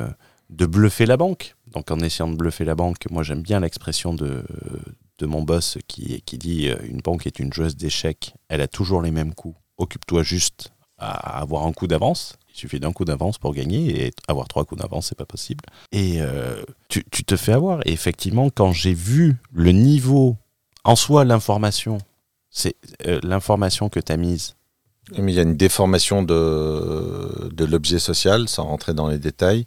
de 0.50 0.66
bluffer 0.66 1.06
la 1.06 1.18
banque. 1.18 1.56
Donc 1.74 1.92
en 1.92 2.00
essayant 2.00 2.28
de 2.30 2.36
bluffer 2.36 2.66
la 2.66 2.74
banque, 2.74 3.06
moi 3.12 3.22
j'aime 3.22 3.44
bien 3.44 3.60
l'expression 3.60 4.16
de, 4.16 4.44
de 5.20 5.26
mon 5.26 5.44
boss 5.44 5.78
qui, 5.88 6.22
dit 6.26 6.70
euh, 6.70 6.78
une 6.84 7.02
banque 7.02 7.28
est 7.28 7.40
une 7.40 7.54
joueuse 7.54 7.76
d'échecs, 7.76 8.34
elle 8.48 8.62
a 8.62 8.68
toujours 8.68 9.02
les 9.02 9.12
mêmes 9.12 9.36
coups. 9.36 9.58
Occupe-toi 9.78 10.24
juste 10.24 10.72
à 10.98 11.40
avoir 11.40 11.66
un 11.66 11.74
coup 11.74 11.88
d'avance. 11.88 12.36
Il 12.50 12.58
suffit 12.58 12.80
d'un 12.80 12.92
coup 12.92 13.06
d'avance 13.06 13.38
pour 13.38 13.54
gagner 13.54 14.06
et 14.06 14.12
avoir 14.28 14.48
trois 14.48 14.66
coups 14.66 14.82
d'avance, 14.82 15.08
c'est 15.08 15.18
pas 15.18 15.26
possible. 15.26 15.64
Et 15.92 16.22
euh, 16.22 16.64
tu, 16.90 17.04
te 17.04 17.36
fais 17.38 17.54
avoir. 17.54 17.86
Et 17.86 17.92
effectivement, 17.92 18.50
quand 18.50 18.72
j'ai 18.74 18.94
vu 18.94 19.38
le 19.54 19.72
niveau, 19.72 20.36
en 20.84 20.96
soi, 20.96 21.24
l'information, 21.24 22.00
c'est 22.50 22.76
euh, 23.06 23.20
l'information 23.24 23.88
que 23.90 24.00
tu 24.00 24.12
as 24.12 24.18
mise. 24.18 24.56
Mais 25.18 25.32
il 25.32 25.36
y 25.36 25.40
a 25.40 25.44
une 25.44 25.58
déformation 25.58 26.22
de 26.24 27.66
l'objet 27.66 28.00
social, 28.00 28.48
sans 28.48 28.66
rentrer 28.66 28.94
dans 28.94 29.08
les 29.08 29.18
détails, 29.18 29.66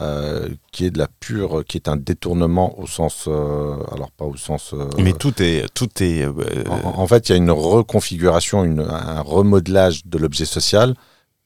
euh, 0.00 0.48
qui 0.72 0.86
est 0.86 0.90
de 0.90 0.98
la 0.98 1.08
pure, 1.08 1.64
qui 1.66 1.76
est 1.76 1.88
un 1.88 1.96
détournement 1.96 2.78
au 2.80 2.86
sens, 2.86 3.24
euh, 3.26 3.74
alors 3.92 4.10
pas 4.12 4.24
au 4.24 4.36
sens. 4.36 4.72
euh, 4.72 4.86
Mais 4.98 5.12
tout 5.12 5.42
est, 5.42 5.66
tout 5.74 5.88
est. 6.02 6.24
euh, 6.24 6.32
En, 6.70 7.00
en 7.00 7.06
fait, 7.06 7.28
il 7.28 7.32
y 7.32 7.34
a 7.34 7.38
une 7.38 7.50
reconfiguration, 7.50 8.64
une- 8.64 8.80
un 8.88 9.20
remodelage 9.20 10.06
de 10.06 10.16
l'objet 10.18 10.44
social 10.44 10.94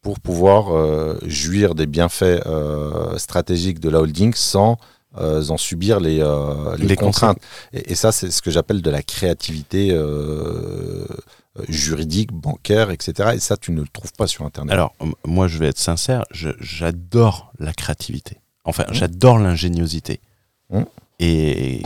pour 0.02 0.20
pouvoir 0.20 0.74
euh, 0.76 1.18
jouir 1.26 1.74
des 1.74 1.86
bienfaits 1.86 2.42
euh, 2.46 3.16
stratégiques 3.16 3.80
de 3.80 3.88
la 3.88 4.00
holding 4.00 4.34
sans 4.34 4.76
euh, 5.16 5.42
en 5.48 5.56
subir 5.56 6.00
les, 6.00 6.20
euh, 6.20 6.76
les 6.76 6.86
Les 6.88 6.96
contraintes. 6.96 7.38
Et, 7.72 7.92
et 7.92 7.94
ça, 7.94 8.12
c'est 8.12 8.30
ce 8.30 8.42
que 8.42 8.50
j'appelle 8.50 8.82
de 8.82 8.90
la 8.90 9.02
créativité 9.02 9.88
euh, 9.92 11.06
juridique, 11.68 12.32
bancaire, 12.32 12.90
etc. 12.90 13.30
Et 13.34 13.38
ça, 13.40 13.56
tu 13.56 13.72
ne 13.72 13.80
le 13.80 13.88
trouves 13.88 14.12
pas 14.12 14.26
sur 14.26 14.44
Internet. 14.44 14.72
Alors, 14.72 14.94
moi, 15.24 15.46
je 15.48 15.58
vais 15.58 15.68
être 15.68 15.78
sincère, 15.78 16.24
j'adore 16.30 17.52
la 17.58 17.72
créativité. 17.72 18.38
Enfin, 18.64 18.84
Mmh. 18.88 18.94
j'adore 18.94 19.38
l'ingéniosité. 19.38 20.20
Mmh. 20.70 20.82
Et, 21.20 21.82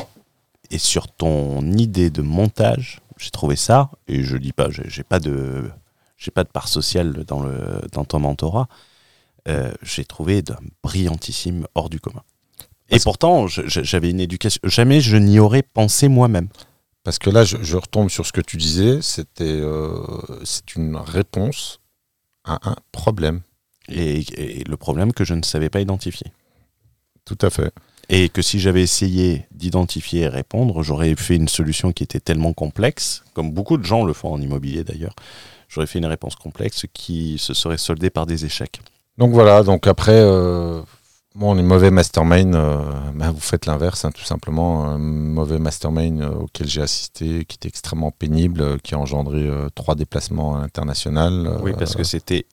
et 0.70 0.78
sur 0.78 1.09
ton 1.09 1.61
idée 1.72 2.11
de 2.11 2.22
montage, 2.22 3.00
j'ai 3.18 3.31
trouvé 3.31 3.57
ça, 3.57 3.90
et 4.07 4.22
je 4.22 4.37
dis 4.37 4.52
pas, 4.52 4.68
j'ai 4.70 5.02
pas 5.02 5.18
de, 5.20 5.70
j'ai 6.16 6.31
pas 6.31 6.44
de 6.44 6.48
part 6.48 6.68
sociale 6.68 7.24
dans 7.26 7.40
le 7.42 7.81
dans 7.92 8.04
ton 8.04 8.20
mentorat. 8.20 8.68
euh, 9.48 9.72
j'ai 9.83 10.04
trouvé 10.04 10.42
d'un 10.42 10.59
brillantissime 10.83 11.66
hors 11.74 11.88
du 11.90 12.00
commun. 12.00 12.22
Et 12.90 13.00
pourtant, 13.00 13.46
j'avais 13.48 14.09
une 14.11 14.20
éducation. 14.20 14.61
Jamais 14.64 15.00
je 15.02 15.16
n'y 15.18 15.38
aurais 15.40 15.62
pensé 15.62 16.09
moi-même. 16.09 16.48
Parce 17.08 17.18
que 17.18 17.30
là, 17.30 17.42
je, 17.42 17.56
je 17.62 17.78
retombe 17.78 18.10
sur 18.10 18.26
ce 18.26 18.32
que 18.32 18.42
tu 18.42 18.58
disais, 18.58 19.00
c'était 19.00 19.44
euh, 19.44 19.98
c'est 20.44 20.76
une 20.76 20.94
réponse 20.94 21.80
à 22.44 22.58
un 22.68 22.76
problème. 22.92 23.40
Et, 23.88 24.18
et 24.36 24.62
le 24.64 24.76
problème 24.76 25.14
que 25.14 25.24
je 25.24 25.32
ne 25.32 25.42
savais 25.42 25.70
pas 25.70 25.80
identifier. 25.80 26.26
Tout 27.24 27.38
à 27.40 27.48
fait. 27.48 27.72
Et 28.10 28.28
que 28.28 28.42
si 28.42 28.58
j'avais 28.60 28.82
essayé 28.82 29.46
d'identifier 29.52 30.24
et 30.24 30.28
répondre, 30.28 30.82
j'aurais 30.82 31.16
fait 31.16 31.36
une 31.36 31.48
solution 31.48 31.92
qui 31.92 32.04
était 32.04 32.20
tellement 32.20 32.52
complexe, 32.52 33.24
comme 33.32 33.52
beaucoup 33.52 33.78
de 33.78 33.84
gens 33.84 34.04
le 34.04 34.12
font 34.12 34.34
en 34.34 34.42
immobilier 34.42 34.84
d'ailleurs, 34.84 35.14
j'aurais 35.70 35.86
fait 35.86 36.00
une 36.00 36.04
réponse 36.04 36.36
complexe 36.36 36.84
qui 36.92 37.38
se 37.38 37.54
serait 37.54 37.78
soldée 37.78 38.10
par 38.10 38.26
des 38.26 38.44
échecs. 38.44 38.82
Donc 39.16 39.32
voilà, 39.32 39.62
donc 39.62 39.86
après, 39.86 40.12
euh, 40.12 40.82
bon, 41.38 41.55
les 41.55 41.62
mauvais 41.62 41.90
mastermind, 41.90 42.55
euh, 42.55 42.79
ben, 43.14 43.31
vous 43.31 43.40
faites 43.40 43.66
l'inverse, 43.66 44.05
hein, 44.05 44.11
tout 44.11 44.24
simplement. 44.24 44.85
Un 44.85 44.98
mauvais 44.98 45.59
mastermind 45.59 46.20
euh, 46.20 46.31
auquel 46.31 46.68
j'ai 46.68 46.83
assisté, 46.83 47.44
qui 47.44 47.57
était 47.57 47.68
extrêmement 47.68 48.11
pénible, 48.11 48.61
euh, 48.61 48.77
qui 48.83 48.94
a 48.94 48.98
engendré 48.98 49.48
trois 49.74 49.94
déplacements 49.94 50.57
à 50.57 50.61
l'international. 50.61 51.59
Oui, 51.62 51.72
parce 51.79 51.94
que 51.94 52.05
c'était 52.05 52.46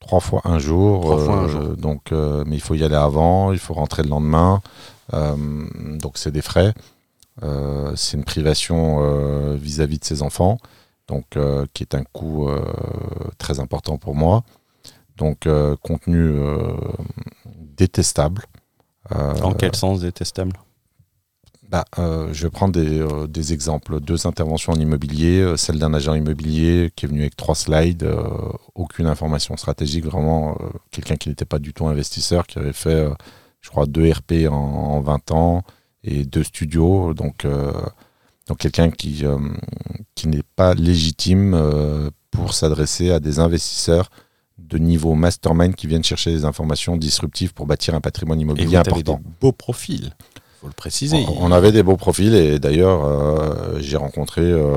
trois 0.00 0.20
fois 0.20 0.40
un 0.44 0.58
jour. 0.58 1.02
Trois 1.02 1.18
fois 1.18 1.36
un 1.36 1.48
jour. 1.48 1.76
Donc, 1.76 2.10
mais 2.10 2.56
il 2.56 2.60
faut 2.60 2.74
y 2.74 2.82
aller 2.82 2.96
avant, 2.96 3.52
il 3.52 3.58
faut 3.58 3.74
rentrer 3.74 4.02
le 4.02 4.08
lendemain. 4.08 4.62
Donc 5.12 6.16
c'est 6.16 6.32
des 6.32 6.42
frais. 6.42 6.72
C'est 7.94 8.16
une 8.16 8.24
privation 8.24 9.54
vis-à-vis 9.54 9.98
de 9.98 10.04
ses 10.04 10.22
enfants, 10.22 10.58
donc 11.06 11.24
qui 11.74 11.82
est 11.82 11.94
un 11.94 12.04
coût 12.12 12.48
très 13.38 13.60
important 13.60 13.98
pour 13.98 14.14
moi. 14.14 14.42
Donc 15.16 15.46
euh, 15.46 15.76
contenu 15.76 16.18
euh, 16.18 16.74
détestable. 17.46 18.42
Euh, 19.12 19.34
en 19.42 19.52
quel 19.52 19.74
sens 19.74 20.00
détestable? 20.00 20.52
Bah, 21.68 21.86
je 21.96 22.42
vais 22.42 22.50
prendre 22.50 22.74
des, 22.74 23.02
des 23.28 23.54
exemples. 23.54 23.98
Deux 23.98 24.26
interventions 24.26 24.74
en 24.74 24.76
immobilier, 24.76 25.54
celle 25.56 25.78
d'un 25.78 25.94
agent 25.94 26.12
immobilier 26.12 26.92
qui 26.94 27.06
est 27.06 27.08
venu 27.08 27.22
avec 27.22 27.34
trois 27.34 27.54
slides, 27.54 28.06
aucune 28.74 29.06
information 29.06 29.56
stratégique, 29.56 30.04
vraiment 30.04 30.58
quelqu'un 30.90 31.16
qui 31.16 31.30
n'était 31.30 31.46
pas 31.46 31.58
du 31.58 31.72
tout 31.72 31.86
investisseur, 31.86 32.46
qui 32.46 32.58
avait 32.58 32.74
fait, 32.74 33.08
je 33.62 33.70
crois, 33.70 33.86
deux 33.86 34.10
RP 34.12 34.46
en, 34.50 34.52
en 34.52 35.00
20 35.00 35.30
ans 35.30 35.64
et 36.04 36.24
deux 36.24 36.42
studios. 36.42 37.14
Donc, 37.14 37.44
euh, 37.44 37.72
donc 38.48 38.58
quelqu'un 38.58 38.90
qui, 38.90 39.24
euh, 39.24 39.38
qui 40.14 40.28
n'est 40.28 40.42
pas 40.56 40.74
légitime 40.74 41.54
euh, 41.54 42.10
pour 42.30 42.54
s'adresser 42.54 43.10
à 43.10 43.20
des 43.20 43.38
investisseurs 43.38 44.10
de 44.58 44.78
niveau 44.78 45.14
mastermind 45.14 45.74
qui 45.74 45.86
viennent 45.86 46.04
chercher 46.04 46.32
des 46.32 46.44
informations 46.44 46.96
disruptives 46.96 47.52
pour 47.54 47.66
bâtir 47.66 47.94
un 47.94 48.00
patrimoine 48.00 48.38
Et 48.38 48.42
immobilier 48.42 48.76
avez 48.76 48.90
important. 48.90 49.14
des 49.22 49.30
beaux 49.40 49.52
profils, 49.52 50.14
faut 50.60 50.66
le 50.68 50.72
préciser. 50.72 51.24
On, 51.28 51.46
on 51.46 51.52
avait 51.52 51.72
des 51.72 51.82
beaux 51.82 51.96
profils 51.96 52.34
et 52.34 52.58
d'ailleurs, 52.58 53.04
euh, 53.04 53.78
j'ai 53.80 53.96
rencontré 53.96 54.42
euh, 54.42 54.76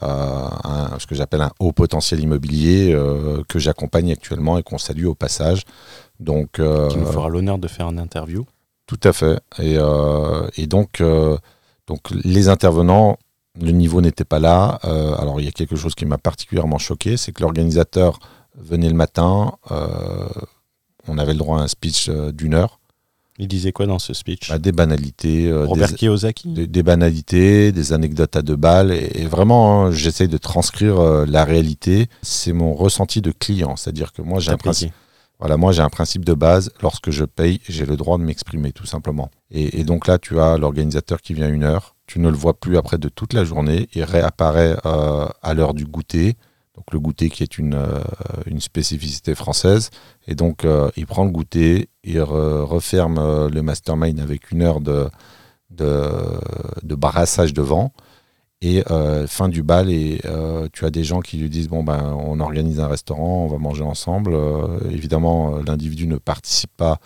un, 0.00 0.98
ce 0.98 1.06
que 1.06 1.14
j'appelle 1.14 1.42
un 1.42 1.52
haut 1.60 1.72
potentiel 1.72 2.20
immobilier 2.20 2.96
que 3.48 3.58
j'accompagne 3.58 4.10
actuellement 4.12 4.58
et 4.58 4.62
qu'on 4.62 4.78
salue 4.78 5.04
au 5.04 5.14
passage. 5.14 5.62
Donc, 6.18 6.52
qui 6.52 6.62
nous 6.98 7.06
fera 7.06 7.28
l'honneur 7.28 7.58
de 7.58 7.68
faire 7.68 7.88
une 7.88 7.98
interview. 7.98 8.44
Tout 8.86 9.00
à 9.04 9.12
fait. 9.12 9.38
Et, 9.58 9.76
et 10.56 10.66
donc, 10.66 11.02
donc 11.86 12.00
les 12.10 12.48
intervenants, 12.48 13.18
le 13.60 13.70
niveau 13.70 14.00
n'était 14.00 14.24
pas 14.24 14.38
là. 14.38 14.80
alors 15.18 15.40
il 15.40 15.44
y 15.44 15.48
a 15.48 15.52
quelque 15.52 15.76
chose 15.76 15.94
qui 15.94 16.06
m'a 16.06 16.18
particulièrement 16.18 16.78
choqué, 16.78 17.16
c'est 17.16 17.32
que 17.32 17.42
l'organisateur 17.42 18.18
venait 18.56 18.88
le 18.88 18.94
matin, 18.94 19.52
on 19.70 21.18
avait 21.18 21.32
le 21.32 21.38
droit 21.38 21.60
à 21.60 21.62
un 21.62 21.68
speech 21.68 22.08
d'une 22.10 22.54
heure. 22.54 22.78
Il 23.38 23.48
disait 23.48 23.72
quoi 23.72 23.86
dans 23.86 23.98
ce 23.98 24.12
speech? 24.12 24.50
Bah, 24.50 24.58
Des 24.58 24.72
banalités. 24.72 25.48
Euh, 25.48 25.64
Robert 25.64 25.88
des, 25.88 25.94
Kiyosaki? 25.94 26.48
des, 26.66 26.82
banalités, 26.82 27.72
des 27.72 27.92
anecdotes 27.92 28.36
à 28.36 28.42
deux 28.42 28.56
balles. 28.56 28.92
Et, 28.92 29.24
vraiment, 29.26 29.86
hein, 29.86 29.90
j'essaye 29.90 30.28
de 30.28 30.36
transcrire 30.36 31.00
euh, 31.00 31.24
la 31.26 31.44
réalité. 31.44 32.08
C'est 32.20 32.52
mon 32.52 32.74
ressenti 32.74 33.22
de 33.22 33.30
client. 33.30 33.76
C'est-à-dire 33.76 34.12
que 34.12 34.22
moi, 34.22 34.38
j'ai 34.38 34.52
un 34.52 34.58
principe. 34.58 34.92
Voilà, 35.40 35.56
moi 35.56 35.72
j'ai 35.72 35.82
un 35.82 35.88
principe 35.88 36.24
de 36.24 36.34
base, 36.34 36.70
lorsque 36.82 37.10
je 37.10 37.24
paye, 37.24 37.60
j'ai 37.68 37.84
le 37.84 37.96
droit 37.96 38.16
de 38.16 38.22
m'exprimer 38.22 38.70
tout 38.70 38.86
simplement. 38.86 39.28
Et, 39.50 39.82
donc 39.82 40.06
là, 40.06 40.20
tu 40.20 40.38
as 40.38 40.56
l'organisateur 40.56 41.20
qui 41.20 41.34
vient 41.34 41.48
une 41.48 41.64
heure, 41.64 41.96
tu 42.06 42.20
ne 42.20 42.28
le 42.28 42.36
vois 42.36 42.54
plus 42.54 42.76
après 42.76 42.96
de 42.96 43.08
toute 43.08 43.32
la 43.32 43.42
journée, 43.42 43.88
il 43.92 44.04
réapparaît 44.04 44.76
euh, 44.86 45.26
à 45.42 45.54
l'heure 45.54 45.74
du 45.74 45.84
goûter, 45.84 46.36
donc 46.76 46.86
le 46.92 46.98
goûter 46.98 47.28
qui 47.28 47.42
est 47.42 47.58
une, 47.58 47.74
euh, 47.74 48.58
spécificité 48.58 49.34
française. 49.34 49.90
Et 50.26 50.34
donc 50.34 50.64
euh, 50.64 50.90
il 50.96 51.06
prend 51.06 51.24
le 51.24 51.30
goûter, 51.30 51.88
il 52.04 52.20
referme 52.22 53.18
euh, 53.18 53.48
le 53.48 53.62
mastermind 53.62 54.20
avec 54.20 54.50
une 54.50 54.62
heure 54.62 54.80
de, 54.80 55.08
de, 55.70 56.08
de 56.82 56.94
de 56.94 57.62
vent. 57.62 57.92
Et 58.64 58.84
fin 59.26 59.48
du 59.48 59.64
bal, 59.64 59.90
et 59.90 60.20
tu 60.72 60.84
as 60.84 60.90
des 60.90 61.02
gens 61.02 61.20
qui 61.20 61.36
lui 61.36 61.50
disent 61.50 61.66
bon 61.66 61.82
ben 61.82 62.14
on 62.16 62.38
organise 62.38 62.78
un 62.78 62.86
restaurant, 62.86 63.44
on 63.44 63.48
va 63.48 63.58
manger 63.58 63.82
ensemble. 63.82 64.36
évidemment, 64.88 65.56
l'individu 65.66 66.06
ne 66.06 66.16
participe 66.16 66.70
pas, 66.76 67.00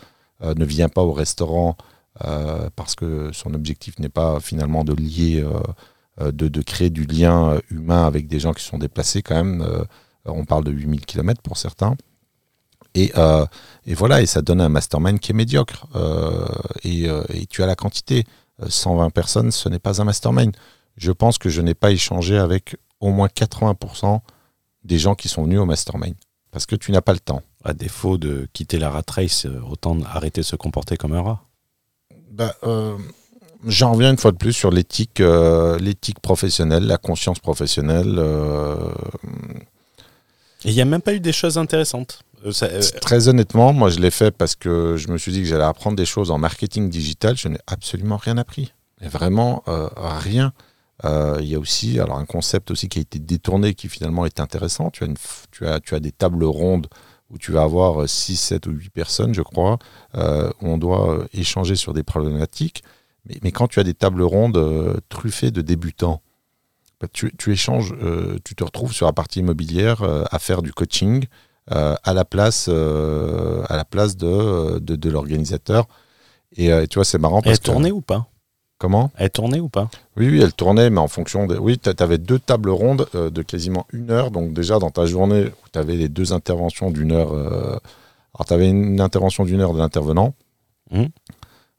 ne 0.44 0.64
vient 0.66 0.90
pas 0.90 1.00
au 1.00 1.12
restaurant 1.12 1.78
parce 2.76 2.94
que 2.94 3.30
son 3.32 3.54
objectif 3.54 3.98
n'est 4.00 4.10
pas 4.10 4.38
finalement 4.38 4.84
de 4.84 4.92
lier 4.92 5.42
euh, 6.20 6.32
de, 6.32 6.62
créer 6.62 6.88
du 6.88 7.04
lien 7.04 7.50
euh, 7.50 7.60
humain 7.70 8.06
avec 8.06 8.26
des 8.26 8.40
gens 8.40 8.54
qui 8.54 8.64
sont 8.64 8.78
déplacés 8.78 9.20
quand 9.20 9.34
même. 9.34 9.60
Euh, 9.60 9.84
on 10.24 10.46
parle 10.46 10.64
de 10.64 10.72
8000 10.72 11.04
km 11.04 11.42
pour 11.42 11.58
certains. 11.58 11.94
Et, 12.94 13.12
voilà, 13.94 14.22
et 14.22 14.26
ça 14.26 14.40
donne 14.40 14.62
un 14.62 14.70
mastermind 14.70 15.20
qui 15.20 15.32
est 15.32 15.34
médiocre. 15.34 15.86
et, 16.82 17.06
tu 17.50 17.62
as 17.62 17.66
la 17.66 17.76
quantité. 17.76 18.24
120 18.66 19.10
personnes, 19.10 19.50
ce 19.50 19.68
n'est 19.68 19.78
pas 19.78 20.00
un 20.00 20.04
mastermind. 20.04 20.56
Je 20.96 21.12
pense 21.12 21.36
que 21.36 21.50
je 21.50 21.60
n'ai 21.60 21.74
pas 21.74 21.90
échangé 21.90 22.38
avec 22.38 22.76
au 23.00 23.10
moins 23.10 23.28
80% 23.28 24.20
des 24.84 24.98
gens 24.98 25.14
qui 25.14 25.28
sont 25.28 25.44
venus 25.44 25.60
au 25.60 25.66
mastermind. 25.66 26.14
Parce 26.50 26.64
que 26.64 26.74
tu 26.74 26.90
n'as 26.90 27.02
pas 27.02 27.12
le 27.12 27.20
temps. 27.20 27.42
À 27.62 27.74
défaut 27.74 28.16
de 28.16 28.48
quitter 28.54 28.78
la 28.78 28.88
rat 28.88 29.02
race, 29.10 29.46
autant 29.68 30.00
arrêter 30.00 30.40
de 30.40 30.46
se 30.46 30.56
comporter 30.56 30.96
comme 30.96 31.12
un 31.12 31.20
rat. 31.20 31.44
Bah, 32.30 32.56
J'en 33.64 33.92
reviens 33.92 34.10
une 34.10 34.18
fois 34.18 34.32
de 34.32 34.36
plus 34.36 34.52
sur 34.52 34.70
l'éthique, 34.70 35.20
euh, 35.20 35.78
l'éthique 35.78 36.20
professionnelle, 36.20 36.86
la 36.86 36.98
conscience 36.98 37.38
professionnelle. 37.38 38.16
Euh, 38.18 38.76
il 40.64 40.74
n'y 40.74 40.80
a 40.80 40.84
même 40.84 41.02
pas 41.02 41.14
eu 41.14 41.20
des 41.20 41.32
choses 41.32 41.58
intéressantes. 41.58 42.20
Euh, 42.44 42.80
très 43.00 43.28
honnêtement, 43.28 43.72
moi 43.72 43.88
je 43.88 43.98
l'ai 43.98 44.10
fait 44.10 44.30
parce 44.30 44.54
que 44.54 44.96
je 44.96 45.08
me 45.08 45.18
suis 45.18 45.32
dit 45.32 45.40
que 45.40 45.48
j'allais 45.48 45.64
apprendre 45.64 45.96
des 45.96 46.04
choses 46.04 46.30
en 46.30 46.38
marketing 46.38 46.90
digital. 46.90 47.36
Je 47.36 47.48
n'ai 47.48 47.58
absolument 47.66 48.16
rien 48.16 48.36
appris. 48.36 48.72
Et 49.00 49.08
vraiment 49.08 49.62
rien. 49.66 50.52
Il 51.04 51.44
y 51.44 51.54
a 51.54 51.58
aussi 51.58 51.98
alors 51.98 52.18
un 52.18 52.24
concept 52.24 52.70
aussi 52.70 52.88
qui 52.88 52.98
a 52.98 53.02
été 53.02 53.18
détourné 53.18 53.74
qui 53.74 53.88
finalement 53.88 54.26
est 54.26 54.40
intéressant. 54.40 54.90
Tu 54.90 55.04
as, 55.04 55.06
une, 55.06 55.16
tu 55.50 55.66
as, 55.66 55.80
tu 55.80 55.94
as 55.94 56.00
des 56.00 56.12
tables 56.12 56.44
rondes 56.44 56.88
où 57.30 57.38
tu 57.38 57.52
vas 57.52 57.62
avoir 57.62 58.08
6, 58.08 58.36
7 58.36 58.66
ou 58.68 58.70
8 58.70 58.90
personnes, 58.90 59.34
je 59.34 59.42
crois, 59.42 59.78
où 60.14 60.20
on 60.62 60.78
doit 60.78 61.26
échanger 61.32 61.74
sur 61.74 61.92
des 61.92 62.02
problématiques. 62.02 62.82
Mais, 63.42 63.52
quand 63.52 63.68
tu 63.68 63.80
as 63.80 63.84
des 63.84 63.94
tables 63.94 64.22
rondes 64.22 64.56
euh, 64.56 64.96
truffées 65.08 65.50
de 65.50 65.62
débutants, 65.62 66.22
bah, 67.00 67.08
tu, 67.12 67.30
échanges, 67.50 67.94
euh, 68.00 68.38
tu 68.44 68.54
te 68.54 68.64
retrouves 68.64 68.92
sur 68.92 69.06
la 69.06 69.12
partie 69.12 69.40
immobilière 69.40 70.02
euh, 70.02 70.24
à 70.30 70.38
faire 70.38 70.62
du 70.62 70.72
coaching 70.72 71.26
à 71.68 72.14
la 72.14 72.24
place, 72.24 72.68
à 72.68 73.76
la 73.76 73.84
place 73.84 74.16
de, 74.16 74.78
de, 74.78 75.10
l'organisateur. 75.10 75.88
Et 76.56 76.70
tu 76.88 76.94
vois, 76.94 77.04
c'est 77.04 77.18
marrant. 77.18 77.42
Parce 77.42 77.56
elle 77.56 77.58
tournait 77.58 77.90
ou 77.90 78.00
pas? 78.00 78.28
Comment? 78.78 79.10
Elle 79.16 79.30
tournait 79.30 79.58
ou 79.58 79.68
pas? 79.68 79.90
Oui, 80.16 80.28
oui, 80.28 80.40
elle 80.40 80.52
tournait, 80.52 80.90
mais 80.90 81.00
en 81.00 81.08
fonction 81.08 81.48
de. 81.48 81.58
Oui, 81.58 81.76
tu 81.80 81.90
avais 81.98 82.18
deux 82.18 82.38
tables 82.38 82.70
rondes 82.70 83.08
de 83.14 83.42
quasiment 83.42 83.84
une 83.92 84.12
heure. 84.12 84.30
Donc, 84.30 84.52
déjà, 84.52 84.78
dans 84.78 84.90
ta 84.90 85.06
journée, 85.06 85.46
tu 85.72 85.78
avais 85.80 85.96
les 85.96 86.08
deux 86.08 86.32
interventions 86.32 86.92
d'une 86.92 87.10
heure. 87.10 87.32
alors, 87.32 88.46
tu 88.46 88.54
avais 88.54 88.68
une 88.68 89.00
intervention 89.00 89.44
d'une 89.44 89.60
heure 89.60 89.74
de 89.74 89.78
l'intervenant. 89.78 90.34
Mmh. 90.92 91.06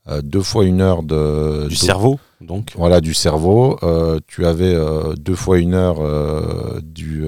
Euh, 0.10 0.22
deux 0.22 0.42
fois 0.42 0.64
une 0.64 0.80
heure 0.82 1.04
de... 1.04 1.68
Du 1.68 1.76
cerveau, 1.76 2.20
donc 2.40 2.72
Voilà, 2.76 3.02
du 3.02 3.14
cerveau. 3.14 3.78
Euh, 3.84 4.20
tu 4.28 4.46
avais 4.46 4.74
euh, 4.74 5.14
deux 5.16 5.36
fois 5.36 5.60
une 5.60 5.74
heure 5.74 6.02
du, 6.82 7.26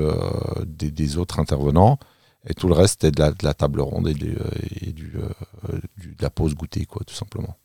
des, 0.66 1.18
autres 1.18 1.40
intervenants. 1.40 2.00
Et 2.48 2.54
tout 2.54 2.68
le 2.70 2.74
reste, 2.74 3.02
c'était 3.02 3.12
de 3.12 3.44
la, 3.44 3.54
table 3.54 3.82
ronde 3.82 4.08
et, 4.08 4.14
du, 4.14 5.12
de 5.12 6.22
la 6.22 6.30
pause 6.30 6.56
goûter, 6.56 6.86
quoi, 6.86 7.02
tout 7.06 7.16
simplement. 7.16 7.56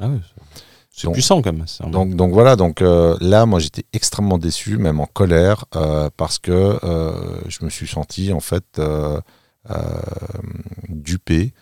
Ah 0.00 0.10
c'est 0.90 1.10
puissant 1.12 1.40
quand 1.42 1.52
même. 1.52 1.66
Donc, 1.92 2.16
donc 2.16 2.32
voilà, 2.32 2.56
donc 2.56 2.80
là, 2.80 3.46
moi 3.46 3.60
j'étais 3.60 3.84
extrêmement 3.92 4.38
déçu, 4.38 4.78
même 4.78 4.98
en 4.98 5.06
colère, 5.06 5.66
parce 6.16 6.40
que 6.40 6.76
je 7.46 7.64
me 7.64 7.70
suis 7.70 7.86
senti 7.86 8.32
en 8.32 8.40
fait 8.40 8.80
dupé 10.88 11.52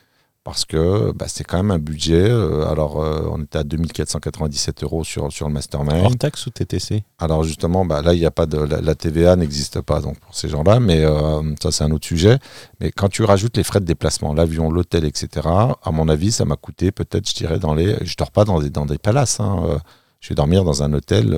parce 0.46 0.64
que 0.64 1.10
bah, 1.10 1.24
c'est 1.26 1.42
quand 1.42 1.56
même 1.56 1.72
un 1.72 1.80
budget. 1.80 2.30
Euh, 2.30 2.68
alors, 2.68 3.02
euh, 3.02 3.28
on 3.32 3.42
était 3.42 3.58
à 3.58 3.64
2497 3.64 4.84
euros 4.84 5.02
sur, 5.02 5.32
sur 5.32 5.48
le 5.48 5.52
mastermind. 5.52 6.04
Hors 6.04 6.16
taxe 6.16 6.46
ou 6.46 6.50
TTC 6.50 7.02
Alors, 7.18 7.42
justement, 7.42 7.84
bah, 7.84 8.00
là, 8.00 8.14
il 8.14 8.20
n'y 8.20 8.26
a 8.26 8.30
pas 8.30 8.46
de. 8.46 8.56
La, 8.56 8.94
TVA 8.94 9.34
n'existe 9.34 9.80
pas 9.80 10.00
donc, 10.00 10.20
pour 10.20 10.36
ces 10.36 10.48
gens-là, 10.48 10.78
mais 10.78 11.04
euh, 11.04 11.42
ça, 11.60 11.72
c'est 11.72 11.82
un 11.82 11.90
autre 11.90 12.06
sujet. 12.06 12.38
Mais 12.78 12.92
quand 12.92 13.08
tu 13.08 13.24
rajoutes 13.24 13.56
les 13.56 13.64
frais 13.64 13.80
de 13.80 13.86
déplacement, 13.86 14.34
l'avion, 14.34 14.70
l'hôtel, 14.70 15.04
etc., 15.04 15.48
à 15.48 15.90
mon 15.90 16.08
avis, 16.08 16.30
ça 16.30 16.44
m'a 16.44 16.54
coûté 16.54 16.92
peut-être, 16.92 17.28
je 17.28 17.34
dirais, 17.34 17.58
dans 17.58 17.74
les. 17.74 17.96
Je 18.04 18.14
dors 18.16 18.30
pas 18.30 18.44
dans 18.44 18.60
des, 18.60 18.70
dans 18.70 18.86
des 18.86 18.98
palaces. 18.98 19.40
Hein, 19.40 19.80
je 20.20 20.28
vais 20.28 20.36
dormir 20.36 20.62
dans 20.62 20.84
un 20.84 20.92
hôtel 20.92 21.36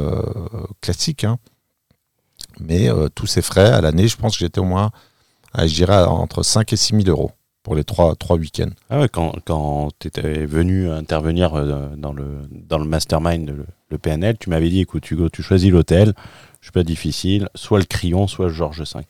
classique. 0.82 1.24
Hein. 1.24 1.38
Mais 2.60 2.90
tous 3.14 3.26
ces 3.26 3.40
frais, 3.40 3.72
à 3.72 3.80
l'année, 3.80 4.06
je 4.06 4.18
pense 4.18 4.34
que 4.34 4.40
j'étais 4.40 4.60
au 4.60 4.64
moins, 4.64 4.90
je 5.56 5.72
dirais, 5.72 6.04
entre 6.04 6.42
5 6.42 6.74
et 6.74 6.76
6 6.76 7.04
000 7.04 7.08
euros 7.08 7.30
pour 7.68 7.76
les 7.76 7.84
trois, 7.84 8.14
trois 8.16 8.38
week-ends. 8.38 8.70
Ah 8.88 8.98
ouais, 8.98 9.10
quand, 9.10 9.34
quand 9.44 9.90
tu 9.98 10.08
étais 10.08 10.46
venu 10.46 10.90
intervenir 10.90 11.52
euh, 11.52 11.90
dans 11.98 12.14
le, 12.14 12.24
dans 12.50 12.78
le 12.78 12.86
mastermind, 12.86 13.54
le, 13.90 13.98
PNL, 13.98 14.38
tu 14.38 14.48
m'avais 14.48 14.70
dit 14.70 14.80
écoute, 14.80 15.10
Hugo, 15.10 15.28
tu 15.28 15.42
choisis 15.42 15.70
l'hôtel, 15.70 16.14
je 16.62 16.66
suis 16.66 16.72
pas 16.72 16.82
difficile, 16.82 17.50
soit 17.54 17.78
le 17.78 17.84
Crillon, 17.84 18.26
soit 18.26 18.46
le 18.46 18.54
Georges 18.54 18.80
V. 18.80 19.02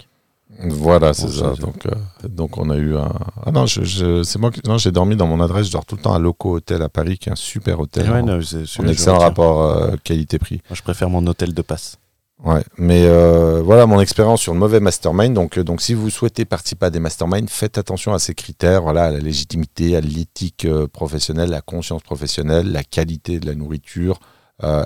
Voilà, 0.70 1.14
c'est 1.14 1.28
ça. 1.28 1.52
Donc, 1.52 1.86
euh, 1.86 1.94
donc, 2.28 2.59
on 2.59 2.68
a 2.70 2.76
eu 2.76 2.96
un. 2.96 3.12
Ah 3.46 3.52
non, 3.52 3.66
je, 3.66 4.24
c'est 4.24 4.38
moi 4.40 4.50
qui. 4.50 4.61
Non, 4.66 4.76
j'ai 4.76 4.90
dormi 4.90 5.14
dans 5.14 5.28
mon 5.28 5.40
adresse. 5.40 5.68
Je 5.68 5.72
dors 5.72 5.86
tout 5.86 5.94
le 5.94 6.02
temps 6.02 6.14
à 6.14 6.18
Loco 6.18 6.56
Hôtel 6.56 6.82
à 6.82 6.88
Paris, 6.88 7.16
qui 7.16 7.28
est 7.28 7.32
un 7.32 7.36
super 7.36 7.78
hôtel. 7.78 8.11
Ouais, 8.11 8.22
non, 8.22 8.40
c'est, 8.42 8.64
un 8.82 8.88
excellent 8.88 9.18
rapport 9.18 9.62
euh, 9.62 9.94
qualité-prix. 10.02 10.62
Moi, 10.68 10.74
je 10.74 10.82
préfère 10.82 11.11
mon 11.11 11.24
hôtel 11.28 11.54
de 11.54 11.62
passe. 11.62 11.98
Ouais, 12.45 12.62
mais 12.76 13.03
euh, 13.05 13.62
voilà 13.62 13.86
mon 13.86 14.01
expérience 14.01 14.41
sur 14.41 14.53
le 14.53 14.61
mauvais 14.61 14.78
mastermind. 14.78 15.34
Donc, 15.34 15.59
euh, 15.59 15.64
donc, 15.64 15.82
si 15.82 15.93
vous 15.95 16.09
souhaitez 16.09 16.45
participer 16.45 16.86
à 16.86 16.91
des 16.91 17.01
masterminds, 17.01 17.49
faites 17.49 17.78
attention 17.78 18.14
à 18.14 18.20
ces 18.20 18.34
critères, 18.34 18.82
voilà, 18.82 19.07
à 19.07 19.11
la 19.11 19.18
légitimité, 19.18 19.97
à 19.97 20.01
l'éthique 20.01 20.64
euh, 20.64 20.86
professionnelle, 20.86 21.51
la 21.51 21.62
conscience 21.62 22.03
professionnelle, 22.03 22.70
la 22.70 22.84
qualité 22.84 23.41
de 23.41 23.47
la 23.47 23.55
nourriture. 23.55 24.20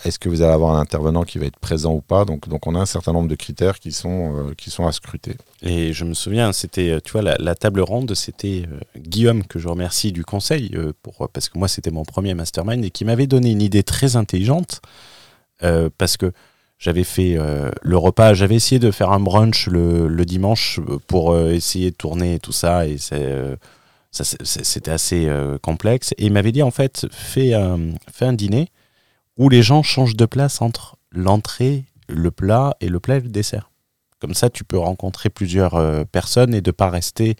Est-ce 0.04 0.18
que 0.18 0.28
vous 0.28 0.42
allez 0.42 0.52
avoir 0.52 0.76
un 0.76 0.80
intervenant 0.80 1.22
qui 1.22 1.38
va 1.38 1.46
être 1.46 1.58
présent 1.58 1.94
ou 1.94 2.02
pas? 2.02 2.26
Donc, 2.26 2.46
donc, 2.46 2.66
on 2.66 2.74
a 2.74 2.78
un 2.78 2.84
certain 2.84 3.14
nombre 3.14 3.28
de 3.28 3.34
critères 3.34 3.78
qui 3.78 3.90
sont, 3.90 4.52
qui 4.58 4.68
sont 4.68 4.86
à 4.86 4.92
scruter. 4.92 5.34
Et 5.62 5.94
je 5.94 6.04
me 6.04 6.12
souviens, 6.12 6.52
c'était, 6.52 7.00
tu 7.00 7.12
vois, 7.12 7.22
la, 7.22 7.54
table 7.54 7.80
ronde, 7.80 8.14
c'était 8.14 8.66
Guillaume 8.98 9.44
que 9.44 9.58
je 9.58 9.68
remercie 9.68 10.12
du 10.12 10.26
conseil 10.26 10.76
pour 11.00 11.26
parce 11.30 11.48
que 11.48 11.56
moi 11.56 11.68
c'était 11.68 11.90
mon 11.90 12.04
premier 12.04 12.34
mastermind 12.34 12.84
et 12.84 12.90
qui 12.90 13.06
m'avait 13.06 13.26
donné 13.26 13.50
une 13.50 13.62
idée 13.62 13.82
très 13.82 14.16
intelligente 14.16 14.82
parce 15.96 16.18
que 16.18 16.34
j'avais 16.82 17.04
fait 17.04 17.36
euh, 17.38 17.70
le 17.80 17.96
repas, 17.96 18.34
j'avais 18.34 18.56
essayé 18.56 18.80
de 18.80 18.90
faire 18.90 19.12
un 19.12 19.20
brunch 19.20 19.68
le, 19.68 20.24
dimanche 20.24 20.80
pour 21.06 21.30
euh, 21.30 21.52
essayer 21.52 21.92
de 21.92 21.96
tourner 21.96 22.34
et 22.34 22.38
tout 22.40 22.50
ça, 22.50 22.88
et 22.88 22.96
euh, 23.12 23.54
c'était 24.10 24.90
assez 24.90 25.30
complexe. 25.62 26.12
Et 26.18 26.26
il 26.26 26.32
m'avait 26.32 26.50
dit 26.50 26.62
en 26.62 26.72
fait, 26.72 27.06
fais 27.12 27.54
un, 27.54 28.32
dîner 28.32 28.68
où 29.38 29.48
les 29.48 29.62
gens 29.62 29.82
changent 29.84 30.16
de 30.16 30.26
place 30.26 30.60
entre 30.60 30.96
l'entrée, 31.12 31.84
le 32.08 32.30
plat 32.32 32.76
et 32.80 32.88
le 32.88 32.98
plat 32.98 33.16
et 33.16 33.20
le 33.20 33.28
dessert. 33.28 33.70
Comme 34.18 34.34
ça, 34.34 34.50
tu 34.50 34.64
peux 34.64 34.78
rencontrer 34.78 35.30
plusieurs 35.30 36.04
personnes 36.08 36.52
et 36.52 36.60
de 36.60 36.72
pas 36.72 36.90
rester, 36.90 37.36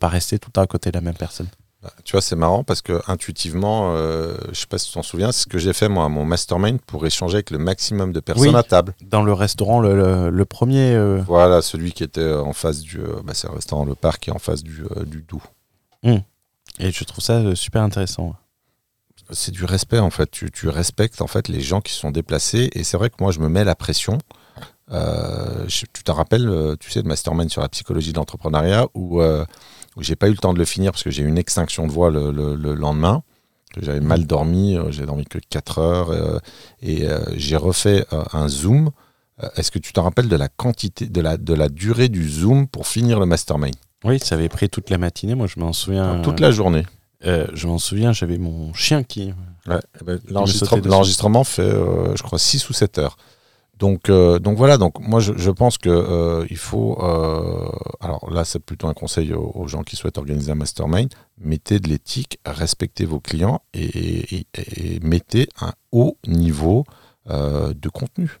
pas 0.00 0.08
rester 0.08 0.38
tout 0.38 0.58
à 0.58 0.66
côté 0.66 0.90
de 0.90 0.96
la 0.96 1.02
même 1.02 1.14
personne. 1.14 1.48
Bah, 1.82 1.92
tu 2.02 2.12
vois, 2.12 2.20
c'est 2.20 2.34
marrant 2.34 2.64
parce 2.64 2.82
que 2.82 3.00
intuitivement, 3.06 3.92
euh, 3.94 4.36
je 4.50 4.58
sais 4.58 4.66
pas 4.66 4.78
si 4.78 4.88
tu 4.88 4.94
t'en 4.94 5.04
souviens, 5.04 5.30
c'est 5.30 5.42
ce 5.42 5.46
que 5.46 5.58
j'ai 5.58 5.72
fait 5.72 5.88
moi 5.88 6.04
à 6.06 6.08
mon 6.08 6.24
mastermind 6.24 6.80
pour 6.80 7.06
échanger 7.06 7.34
avec 7.36 7.50
le 7.50 7.58
maximum 7.58 8.12
de 8.12 8.18
personnes 8.18 8.48
Oui. 8.48 8.56
à 8.56 8.64
table. 8.64 8.94
Dans 9.02 9.22
le 9.22 9.32
restaurant, 9.32 9.78
le, 9.78 9.94
le- 9.96 10.30
le 10.30 10.44
premier. 10.44 10.92
euh, 10.94 11.22
Voilà, 11.26 11.62
celui 11.62 11.92
qui 11.92 12.02
était 12.02 12.32
en 12.34 12.52
face 12.52 12.80
du. 12.80 12.98
euh, 12.98 13.20
bah, 13.22 13.32
c'est 13.34 13.46
un 13.48 13.52
restaurant 13.52 13.84
Le 13.84 13.94
Parc 13.94 14.22
qui 14.24 14.30
est 14.30 14.32
en 14.32 14.40
face 14.40 14.64
du, 14.64 14.82
euh, 14.96 15.04
du 15.04 15.22
Doubs. 15.22 15.40
et 16.04 16.90
je 16.90 17.04
trouve 17.04 17.22
ça 17.22 17.34
euh, 17.34 17.54
super 17.54 17.82
intéressant. 17.82 18.34
C'est 19.30 19.52
du 19.52 19.64
respect 19.64 19.98
en 20.00 20.10
fait. 20.10 20.28
Tu, 20.32 20.50
tu 20.50 20.68
respectes 20.68 21.20
en 21.22 21.26
fait 21.28 21.46
les 21.48 21.60
gens 21.60 21.80
qui 21.80 21.92
sont 21.92 22.10
déplacés 22.10 22.70
et 22.72 22.82
c'est 22.82 22.96
vrai 22.96 23.08
que 23.10 23.16
moi 23.20 23.30
je 23.30 23.38
me 23.40 23.48
mets 23.48 23.62
la 23.62 23.74
pression. 23.76 24.18
Je- 24.90 25.84
tu 25.92 26.02
te 26.02 26.10
rappelles, 26.10 26.76
tu 26.80 26.90
sais, 26.90 27.02
le 27.02 27.08
mastermind 27.08 27.50
sur 27.50 27.60
la 27.60 27.68
psychologie 27.68 28.12
de 28.12 28.16
l'entrepreneuriat 28.16 28.86
où 28.94 29.20
j'ai 30.00 30.16
pas 30.16 30.28
eu 30.28 30.32
le 30.32 30.36
temps 30.36 30.52
de 30.54 30.58
le 30.58 30.64
finir 30.64 30.92
parce 30.92 31.02
que 31.02 31.10
j'ai 31.10 31.22
eu 31.22 31.26
une 31.28 31.38
extinction 31.38 31.86
de 31.86 31.92
voix 31.92 32.10
le, 32.10 32.30
le- 32.32 32.54
le 32.54 32.74
lendemain. 32.74 33.22
J'avais 33.80 34.00
mal 34.00 34.26
dormi, 34.26 34.76
euh, 34.76 34.90
j'ai 34.90 35.04
dormi 35.06 35.24
que 35.26 35.38
4 35.38 35.78
heures 35.78 36.10
euh, 36.10 36.38
et 36.82 37.06
euh, 37.06 37.20
j'ai 37.36 37.56
refait 37.56 38.04
euh, 38.12 38.22
un 38.32 38.48
zoom. 38.48 38.90
Est-ce 39.56 39.70
que 39.70 39.78
tu 39.78 39.92
te 39.92 40.00
rappelles 40.00 40.28
de 40.28 40.34
la 40.36 40.48
quantité, 40.48 41.06
de 41.06 41.20
la, 41.20 41.36
de 41.36 41.54
la 41.54 41.68
durée 41.68 42.08
du 42.08 42.28
zoom 42.28 42.66
pour 42.66 42.88
finir 42.88 43.20
le 43.20 43.26
mastermind? 43.26 43.74
Oui, 44.04 44.18
ça 44.18 44.34
avait 44.34 44.48
pris 44.48 44.68
toute 44.68 44.90
la 44.90 44.98
matinée. 44.98 45.36
Moi, 45.36 45.46
je 45.46 45.60
m'en 45.60 45.72
souviens. 45.72 46.20
Toute 46.22 46.40
la 46.40 46.50
journée. 46.50 46.84
je 47.22 47.66
m'en 47.66 47.78
souviens, 47.78 48.12
j'avais 48.12 48.38
mon 48.38 48.72
chien 48.74 49.04
qui. 49.04 49.32
Ouais, 49.68 49.78
eh 50.00 50.04
ben. 50.04 50.18
L'enregistrement 50.28 51.44
fait, 51.44 51.70
je 51.70 52.22
crois, 52.22 52.38
6 52.38 52.68
ou 52.68 52.72
7 52.72 52.98
heures. 52.98 53.16
Donc, 53.78 54.10
euh, 54.10 54.38
donc 54.40 54.56
voilà, 54.58 54.76
donc 54.76 54.98
moi 54.98 55.20
je, 55.20 55.32
je 55.36 55.50
pense 55.50 55.78
que 55.78 55.88
euh, 55.88 56.46
il 56.50 56.56
faut. 56.56 56.98
euh, 57.00 57.68
alors 58.00 58.28
là, 58.30 58.44
c'est 58.44 58.58
plutôt 58.58 58.88
un 58.88 58.94
conseil 58.94 59.32
aux, 59.32 59.52
aux 59.54 59.68
gens 59.68 59.82
qui 59.84 59.94
souhaitent 59.94 60.18
organiser 60.18 60.50
un 60.50 60.56
mastermind. 60.56 61.08
Mettez 61.40 61.78
de 61.78 61.88
l'éthique, 61.88 62.38
respectez 62.44 63.04
vos 63.04 63.20
clients 63.20 63.60
et, 63.74 64.36
et- 64.36 64.46
et 64.76 65.00
mettez 65.00 65.48
un 65.60 65.72
haut 65.92 66.16
niveau 66.26 66.84
euh, 67.30 67.72
de 67.74 67.88
contenu. 67.88 68.38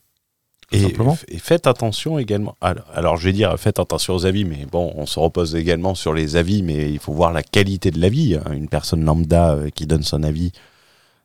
Et, 1.28 1.38
faites 1.38 1.66
attention 1.66 2.18
également. 2.18 2.54
Alors, 2.60 2.84
alors, 2.92 3.16
je 3.16 3.24
vais 3.24 3.32
dire, 3.32 3.56
faites 3.58 3.78
attention 3.78 4.14
aux 4.14 4.26
avis, 4.26 4.44
mais 4.44 4.66
bon, 4.70 4.92
on 4.96 5.06
se 5.06 5.18
repose 5.18 5.54
également 5.54 5.94
sur 5.94 6.12
les 6.12 6.36
avis, 6.36 6.62
mais 6.62 6.90
il 6.92 6.98
faut 6.98 7.12
voir 7.12 7.32
la 7.32 7.42
qualité 7.42 7.90
de 7.90 8.00
l'avis. 8.00 8.34
hein. 8.34 8.52
Une 8.52 8.68
personne 8.68 9.02
lambda 9.04 9.56
qui 9.74 9.86
donne 9.86 10.02
son 10.02 10.22
avis, 10.24 10.52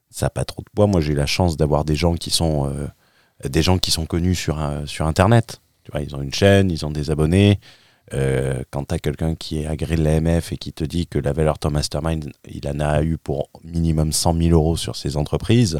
ça 0.09 0.27
n'a 0.27 0.29
pas 0.29 0.45
trop 0.45 0.61
de 0.61 0.69
poids. 0.73 0.87
Moi, 0.87 1.01
j'ai 1.01 1.15
la 1.15 1.25
chance 1.25 1.57
d'avoir 1.57 1.83
des 1.83 1.95
gens 1.95 2.13
qui 2.13 2.29
sont 2.29 2.71
des 3.43 3.61
gens 3.61 3.77
qui 3.77 3.91
sont 3.91 4.05
connus 4.05 4.35
sur 4.35 4.57
sur 4.85 5.05
Internet. 5.07 5.59
Tu 5.83 5.91
vois, 5.91 6.01
ils 6.01 6.15
ont 6.15 6.21
une 6.21 6.33
chaîne, 6.33 6.71
ils 6.71 6.85
ont 6.85 6.91
des 6.91 7.09
abonnés. 7.11 7.59
Euh, 8.13 8.63
quand 8.69 8.85
tu 8.85 8.95
as 8.95 8.99
quelqu'un 8.99 9.33
qui 9.35 9.59
est 9.61 9.65
agréé 9.67 9.97
de 9.97 10.03
l'AMF 10.03 10.51
et 10.51 10.57
qui 10.57 10.71
te 10.73 10.83
dit 10.83 11.07
que 11.07 11.17
la 11.19 11.33
valeur 11.33 11.55
de 11.55 11.59
ton 11.59 11.71
mastermind, 11.71 12.31
il 12.49 12.67
en 12.67 12.79
a 12.79 13.01
eu 13.01 13.17
pour 13.17 13.49
minimum 13.63 14.11
100 14.11 14.35
000 14.35 14.49
euros 14.51 14.77
sur 14.77 14.95
ses 14.95 15.15
entreprises, 15.17 15.79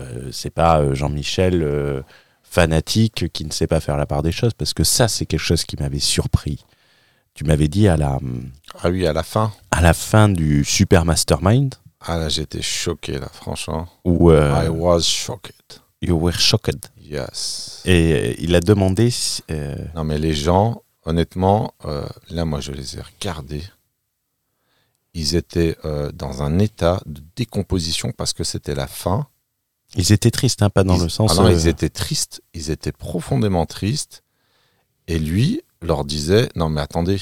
euh, 0.00 0.28
c'est 0.32 0.50
pas 0.50 0.80
euh, 0.80 0.94
Jean-Michel 0.94 1.62
euh, 1.62 2.02
fanatique 2.42 3.32
qui 3.32 3.44
ne 3.44 3.52
sait 3.52 3.66
pas 3.66 3.80
faire 3.80 3.96
la 3.96 4.06
part 4.06 4.22
des 4.22 4.32
choses, 4.32 4.52
parce 4.54 4.74
que 4.74 4.84
ça, 4.84 5.08
c'est 5.08 5.26
quelque 5.26 5.40
chose 5.40 5.64
qui 5.64 5.76
m'avait 5.76 6.00
surpris. 6.00 6.64
Tu 7.34 7.44
m'avais 7.44 7.68
dit 7.68 7.88
à 7.88 7.96
la, 7.96 8.18
Ah 8.82 8.90
oui, 8.90 9.06
à 9.06 9.12
la 9.12 9.22
fin. 9.22 9.52
à 9.70 9.80
la 9.80 9.94
fin 9.94 10.28
du 10.28 10.64
Super 10.64 11.04
Mastermind, 11.04 11.74
Ah 12.00 12.18
là, 12.18 12.28
j'étais 12.28 12.62
choqué 12.62 13.18
là, 13.18 13.28
franchement. 13.32 13.88
où 14.04 14.30
I 14.32 14.68
was 14.68 15.02
shocked. 15.02 15.80
You 16.06 16.16
were 16.16 16.36
shocked. 16.38 16.90
Yes. 17.00 17.82
Et 17.84 18.12
euh, 18.12 18.34
il 18.38 18.54
a 18.54 18.60
demandé 18.60 19.12
euh, 19.50 19.76
Non, 19.94 20.04
mais 20.04 20.18
les 20.18 20.34
gens, 20.34 20.82
honnêtement, 21.04 21.74
euh, 21.84 22.06
là, 22.30 22.44
moi, 22.44 22.60
je 22.60 22.72
les 22.72 22.96
ai 22.96 23.00
regardés. 23.00 23.62
Ils 25.14 25.36
étaient 25.36 25.76
euh, 25.84 26.10
dans 26.12 26.42
un 26.42 26.58
état 26.58 27.00
de 27.06 27.22
décomposition 27.36 28.12
parce 28.12 28.32
que 28.32 28.42
c'était 28.44 28.74
la 28.74 28.86
fin. 28.88 29.26
ils 29.94 30.12
étaient 30.12 30.30
tristes, 30.32 30.62
hein, 30.62 30.70
pas 30.70 30.82
dans 30.82 30.96
Ils- 30.96 31.02
le 31.04 31.08
sens. 31.08 31.32
Ah 31.38 31.42
non, 31.42 31.48
ils 31.48 31.68
étaient 31.68 31.88
tristes. 31.90 32.42
Ils 32.52 32.70
étaient 32.70 32.92
profondément 32.92 33.64
tristes. 33.66 34.22
Et 35.06 35.18
lui 35.18 35.60
leur 35.82 36.04
disait 36.04 36.48
Non, 36.56 36.68
mais 36.68 36.80
attendez, 36.80 37.18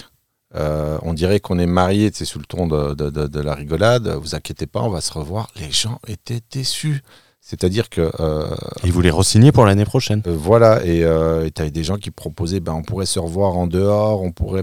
euh, 0.54 0.96
on 1.02 1.12
dirait 1.12 1.40
qu'on 1.40 1.58
est 1.58 1.66
mariés, 1.66 2.10
c'est 2.14 2.24
sous 2.24 2.38
le 2.38 2.46
ton 2.46 2.66
de, 2.66 2.94
de- 2.94 3.10
de- 3.10 3.26
de 3.26 3.40
la 3.40 3.54
rigolade. 3.54 4.08
Vous 4.08 4.34
inquiétez 4.34 4.66
pas, 4.66 4.80
on 4.80 4.88
va 4.90 5.00
se 5.02 5.12
revoir. 5.12 5.50
Les 5.56 5.70
gens 5.72 5.98
étaient 6.06 6.40
déçus. 6.50 7.02
C'est-à-dire 7.44 7.90
que 7.90 8.12
euh, 8.20 8.54
ils 8.84 8.92
voulaient 8.92 9.10
re-signer 9.10 9.50
pour 9.50 9.66
l'année 9.66 9.84
prochaine. 9.84 10.22
euh, 10.28 10.36
voilà, 10.36 10.82
et 10.86 11.02
euh, 11.02 11.50
tu 11.52 11.60
avais 11.60 11.72
des 11.72 11.82
gens 11.82 11.96
qui 11.96 12.12
proposaient, 12.12 12.60
ben, 12.60 12.72
on 12.72 12.84
pourrait 12.84 13.04
se 13.04 13.18
revoir 13.18 13.58
en 13.58 13.66
dehors, 13.66 14.22
on 14.22 14.30
pourrait... 14.30 14.62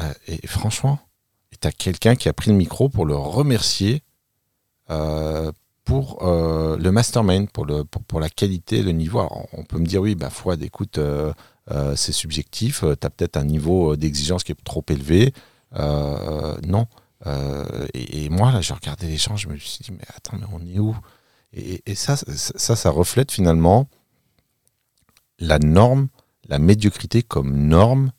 Euh, 0.00 0.12
et 0.26 0.44
franchement, 0.48 0.98
tu 1.60 1.68
as 1.68 1.70
quelqu'un 1.70 2.16
qui 2.16 2.28
a 2.28 2.32
pris 2.32 2.50
le 2.50 2.56
micro 2.56 2.88
pour 2.88 3.06
le 3.06 3.14
remercier 3.14 4.02
euh, 4.90 5.52
pour 5.84 6.18
le 6.22 6.90
mastermind, 6.90 7.48
pour, 7.50 7.66
le, 7.66 7.84
pour, 7.84 8.02
pour 8.02 8.18
la 8.18 8.28
qualité, 8.28 8.82
le 8.82 8.90
niveau. 8.90 9.20
Alors, 9.20 9.46
on 9.52 9.62
peut 9.62 9.78
me 9.78 9.86
dire, 9.86 10.00
oui, 10.02 10.16
ben, 10.16 10.28
Fouad, 10.28 10.60
écoute, 10.62 10.98
c'est 11.96 12.12
subjectif, 12.12 12.80
tu 12.80 13.06
as 13.06 13.10
peut-être 13.10 13.36
un 13.36 13.44
niveau 13.44 13.96
d'exigence 13.96 14.42
qui 14.44 14.52
est 14.52 14.64
trop 14.64 14.84
élevé. 14.88 15.32
Non. 16.66 16.86
Euh, 17.26 17.86
et, 17.94 18.28
moi, 18.28 18.52
là, 18.52 18.60
j'ai 18.60 18.74
regardé 18.74 19.06
les 19.06 19.16
gens, 19.16 19.36
je 19.36 19.48
me 19.48 19.56
suis 19.56 19.84
dit, 19.84 19.92
mais 19.92 20.04
attends, 20.14 20.36
mais 20.38 20.46
on 20.52 20.66
est 20.66 20.78
où? 20.78 20.96
Et, 21.52 21.94
ça, 21.94 22.16
ça, 22.16 22.90
reflète 22.90 23.32
finalement 23.32 23.88
la 25.38 25.58
norme, 25.58 26.08
la 26.48 26.58
médiocrité 26.58 27.22
comme 27.22 27.66
norme 27.66 28.12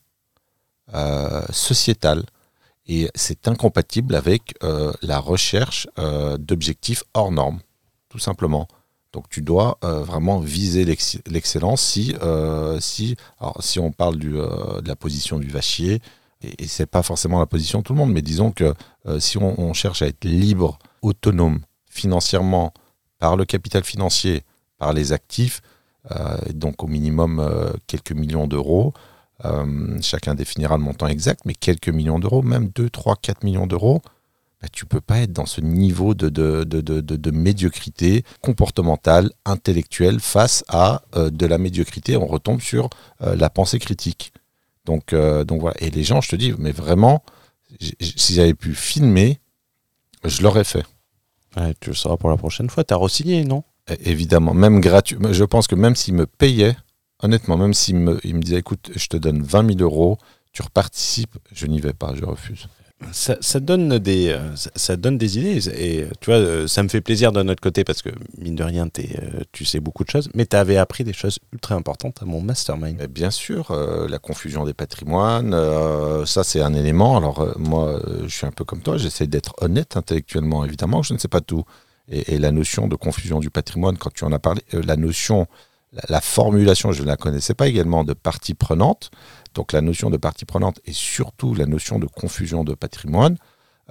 euh, 0.94 1.46
sociétale. 1.50 2.26
Et 2.88 3.10
c'est 3.16 3.48
incompatible 3.48 4.16
avec 4.16 4.56
euh, 4.64 4.92
la 5.02 5.20
recherche 5.20 5.88
d'objectifs 6.40 7.04
hors 7.14 7.32
normes, 7.32 7.62
tout 8.10 8.20
simplement. 8.20 8.68
Donc 9.14 9.30
tu 9.30 9.42
dois 9.42 9.78
vraiment 9.82 10.40
viser 10.40 10.84
l'ex- 10.84 11.20
l'excellence 11.26 11.82
si, 11.82 12.16
si, 12.80 13.16
alors, 13.40 13.64
si 13.64 13.80
on 13.80 13.92
parle 13.92 14.18
de 14.18 14.88
la 14.88 14.96
position 14.96 15.40
du 15.40 15.48
vachier, 15.48 16.02
et, 16.42 16.64
et 16.64 16.68
c'est 16.68 16.86
pas 16.86 17.04
forcément 17.04 17.40
la 17.40 17.46
position 17.46 17.80
de 17.80 17.84
tout 17.84 17.94
le 17.94 18.00
monde, 18.00 18.12
mais 18.12 18.22
disons 18.22 18.52
que 18.52 18.74
euh, 19.08 19.20
si 19.20 19.38
on, 19.38 19.74
cherche 19.74 20.02
à 20.02 20.08
être 20.08 20.26
libre, 20.26 20.78
autonome 21.02 21.62
financièrement 21.90 22.74
par 23.20 23.36
le 23.36 23.46
capital 23.46 23.84
financier, 23.84 24.44
par 24.78 24.94
les 24.94 25.12
actifs, 25.12 25.62
euh, 26.12 26.38
donc 26.54 26.84
au 26.84 26.88
minimum 26.88 27.40
euh, 27.40 27.72
quelques 27.88 28.12
millions 28.12 28.48
d'euros, 28.48 28.94
chacun 30.02 30.36
définira 30.36 30.78
le 30.78 30.84
montant 30.84 31.08
exact, 31.08 31.42
mais 31.46 31.56
quelques 31.56 31.90
millions 31.90 32.20
d'euros, 32.20 32.44
même 32.44 32.70
2, 32.76 32.92
3, 32.92 33.16
4 33.16 33.44
millions 33.44 33.66
d'euros, 33.66 34.04
bah, 34.62 34.68
tu 34.72 34.86
peux 34.86 35.02
pas 35.02 35.18
être 35.18 35.34
dans 35.34 35.48
ce 35.48 35.62
niveau 35.62 36.14
de, 36.14 37.32
médiocrité 37.32 38.24
comportementale, 38.42 39.32
intellectuelle, 39.46 40.20
face 40.20 40.64
à 40.68 41.02
de 41.16 41.46
la 41.48 41.58
médiocrité. 41.58 42.18
On 42.18 42.28
retombe 42.28 42.62
sur 42.62 42.92
la 43.20 43.50
pensée 43.50 43.80
critique. 43.80 44.32
Donc, 44.86 45.14
euh, 45.14 45.44
donc 45.44 45.62
voilà. 45.62 45.76
Et 45.80 45.90
les 45.90 46.04
gens, 46.04 46.22
je 46.22 46.30
te 46.30 46.36
dis, 46.36 46.54
mais 46.58 46.72
vraiment, 46.72 47.24
si 47.80 48.34
j'avais 48.34 48.54
pu 48.54 48.74
filmer, 48.74 49.40
je 50.24 50.42
l'aurais 50.42 50.64
fait. 50.64 50.86
Ouais, 51.58 51.74
tu 51.80 51.90
le 51.90 51.96
sauras 51.96 52.18
pour 52.18 52.30
la 52.30 52.38
prochaine 52.38 52.70
fois. 52.70 52.84
T'as 52.84 52.96
re-signé, 52.96 53.44
non? 53.44 53.64
Évidemment, 54.06 54.54
même 54.54 54.80
gratuit. 54.80 55.18
Je 55.32 55.44
pense 55.44 55.68
que 55.68 55.76
même 55.76 55.96
s'il 55.96 56.14
me 56.14 56.26
payait, 56.26 56.76
honnêtement, 57.22 57.58
même 57.58 57.74
s'il 57.74 57.98
me, 57.98 58.20
il 58.24 58.36
me 58.36 58.42
disait, 58.42 58.60
écoute, 58.60 58.92
je 58.96 59.08
te 59.08 59.18
donne 59.18 59.42
20 59.42 59.78
000 59.78 59.80
euros, 59.82 60.18
tu 60.54 60.62
reparticipes, 60.62 61.38
je 61.52 61.66
n'y 61.68 61.80
vais 61.80 61.94
pas, 61.94 62.14
je 62.16 62.24
refuse. 62.24 62.68
Ça, 63.12 63.60
donne 63.60 64.00
des, 64.00 64.30
euh, 64.30 64.56
ça, 64.56 64.96
donne 64.96 65.18
des 65.18 65.38
idées. 65.38 65.68
Et 65.70 66.08
tu 66.20 66.30
vois, 66.30 66.40
euh, 66.40 66.68
ça 66.68 66.84
me 66.84 66.90
fait 66.90 67.02
plaisir 67.02 67.32
de 67.32 67.42
notre 67.44 67.62
côté 67.62 67.84
parce 67.84 68.02
que, 68.02 68.10
mine 68.38 68.56
de 68.56 68.64
rien, 68.64 68.88
euh, 69.00 69.42
tu 69.52 69.66
sais 69.66 69.80
beaucoup 69.80 70.04
de 70.04 70.10
choses. 70.10 70.30
Mais 70.34 70.46
tu 70.46 70.56
avais 70.56 70.78
appris 70.78 71.04
des 71.04 71.14
choses 71.14 71.40
ultra 71.54 71.76
importantes 71.76 72.22
à 72.22 72.26
mon 72.26 72.42
mastermind. 72.42 73.02
Bien 73.08 73.32
sûr, 73.32 73.72
euh, 73.72 74.08
la 74.08 74.20
confusion 74.20 74.66
des 74.66 74.74
patrimoines, 74.74 75.54
euh, 75.54 76.26
ça 76.26 76.44
c'est 76.44 76.62
un 76.62 76.74
élément. 76.74 77.18
Alors 77.18 77.40
euh, 77.42 77.54
moi, 77.58 77.90
euh, 77.90 78.24
je 78.24 78.36
suis 78.36 78.46
un 78.46 78.52
peu 78.52 78.64
comme 78.64 78.82
toi, 78.82 78.98
j'essaie 78.98 79.28
d'être 79.28 79.54
honnête 79.62 79.98
intellectuellement, 79.98 80.66
évidemment, 80.66 81.04
je 81.04 81.14
ne 81.14 81.20
sais 81.20 81.28
pas 81.28 81.42
tout. 81.42 81.64
Et, 82.10 82.40
la 82.40 82.52
notion 82.52 82.88
de 82.88 82.96
confusion 82.96 83.40
du 83.40 83.50
patrimoine, 83.50 83.98
quand 83.98 84.12
tu 84.14 84.26
en 84.26 84.32
as 84.32 84.40
parlé, 84.40 84.62
euh, 84.74 84.82
la 84.86 84.98
notion, 84.98 85.48
la, 85.94 86.02
la 86.10 86.22
formulation, 86.22 86.92
je 86.92 87.04
ne 87.04 87.08
la 87.08 87.16
connaissais 87.16 87.54
pas 87.54 87.68
également, 87.68 88.04
de 88.04 88.14
partie 88.14 88.54
prenante. 88.54 89.12
Donc 89.54 89.74
la 89.74 89.82
notion 89.82 90.10
de 90.10 90.18
partie 90.18 90.46
prenante 90.46 90.80
et 90.86 90.94
surtout 90.94 91.54
la 91.54 91.66
notion 91.66 92.00
de 92.00 92.06
confusion 92.06 92.64
de 92.64 92.74
patrimoine, 92.74 93.38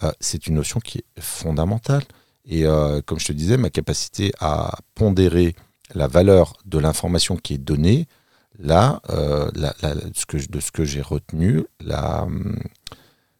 euh, 0.02 0.12
c'est 0.20 0.46
une 0.46 0.54
notion 0.54 0.80
qui 0.80 0.98
est 0.98 1.20
fondamentale. 1.20 2.02
Et 2.46 2.64
euh, 2.64 3.02
comme 3.02 3.18
je 3.18 3.26
te 3.26 3.32
disais, 3.32 3.56
ma 3.56 3.70
capacité 3.70 4.32
à 4.40 4.78
pondérer 4.94 5.54
la 5.94 6.06
valeur 6.06 6.54
de 6.64 6.78
l'information 6.78 7.36
qui 7.36 7.54
est 7.54 7.58
donnée, 7.58 8.06
là, 8.58 9.00
euh, 9.10 9.50
de 9.50 10.60
ce 10.60 10.70
que 10.70 10.84
j'ai 10.84 11.02
retenu, 11.02 11.64
la, 11.80 12.22
hum, 12.22 12.58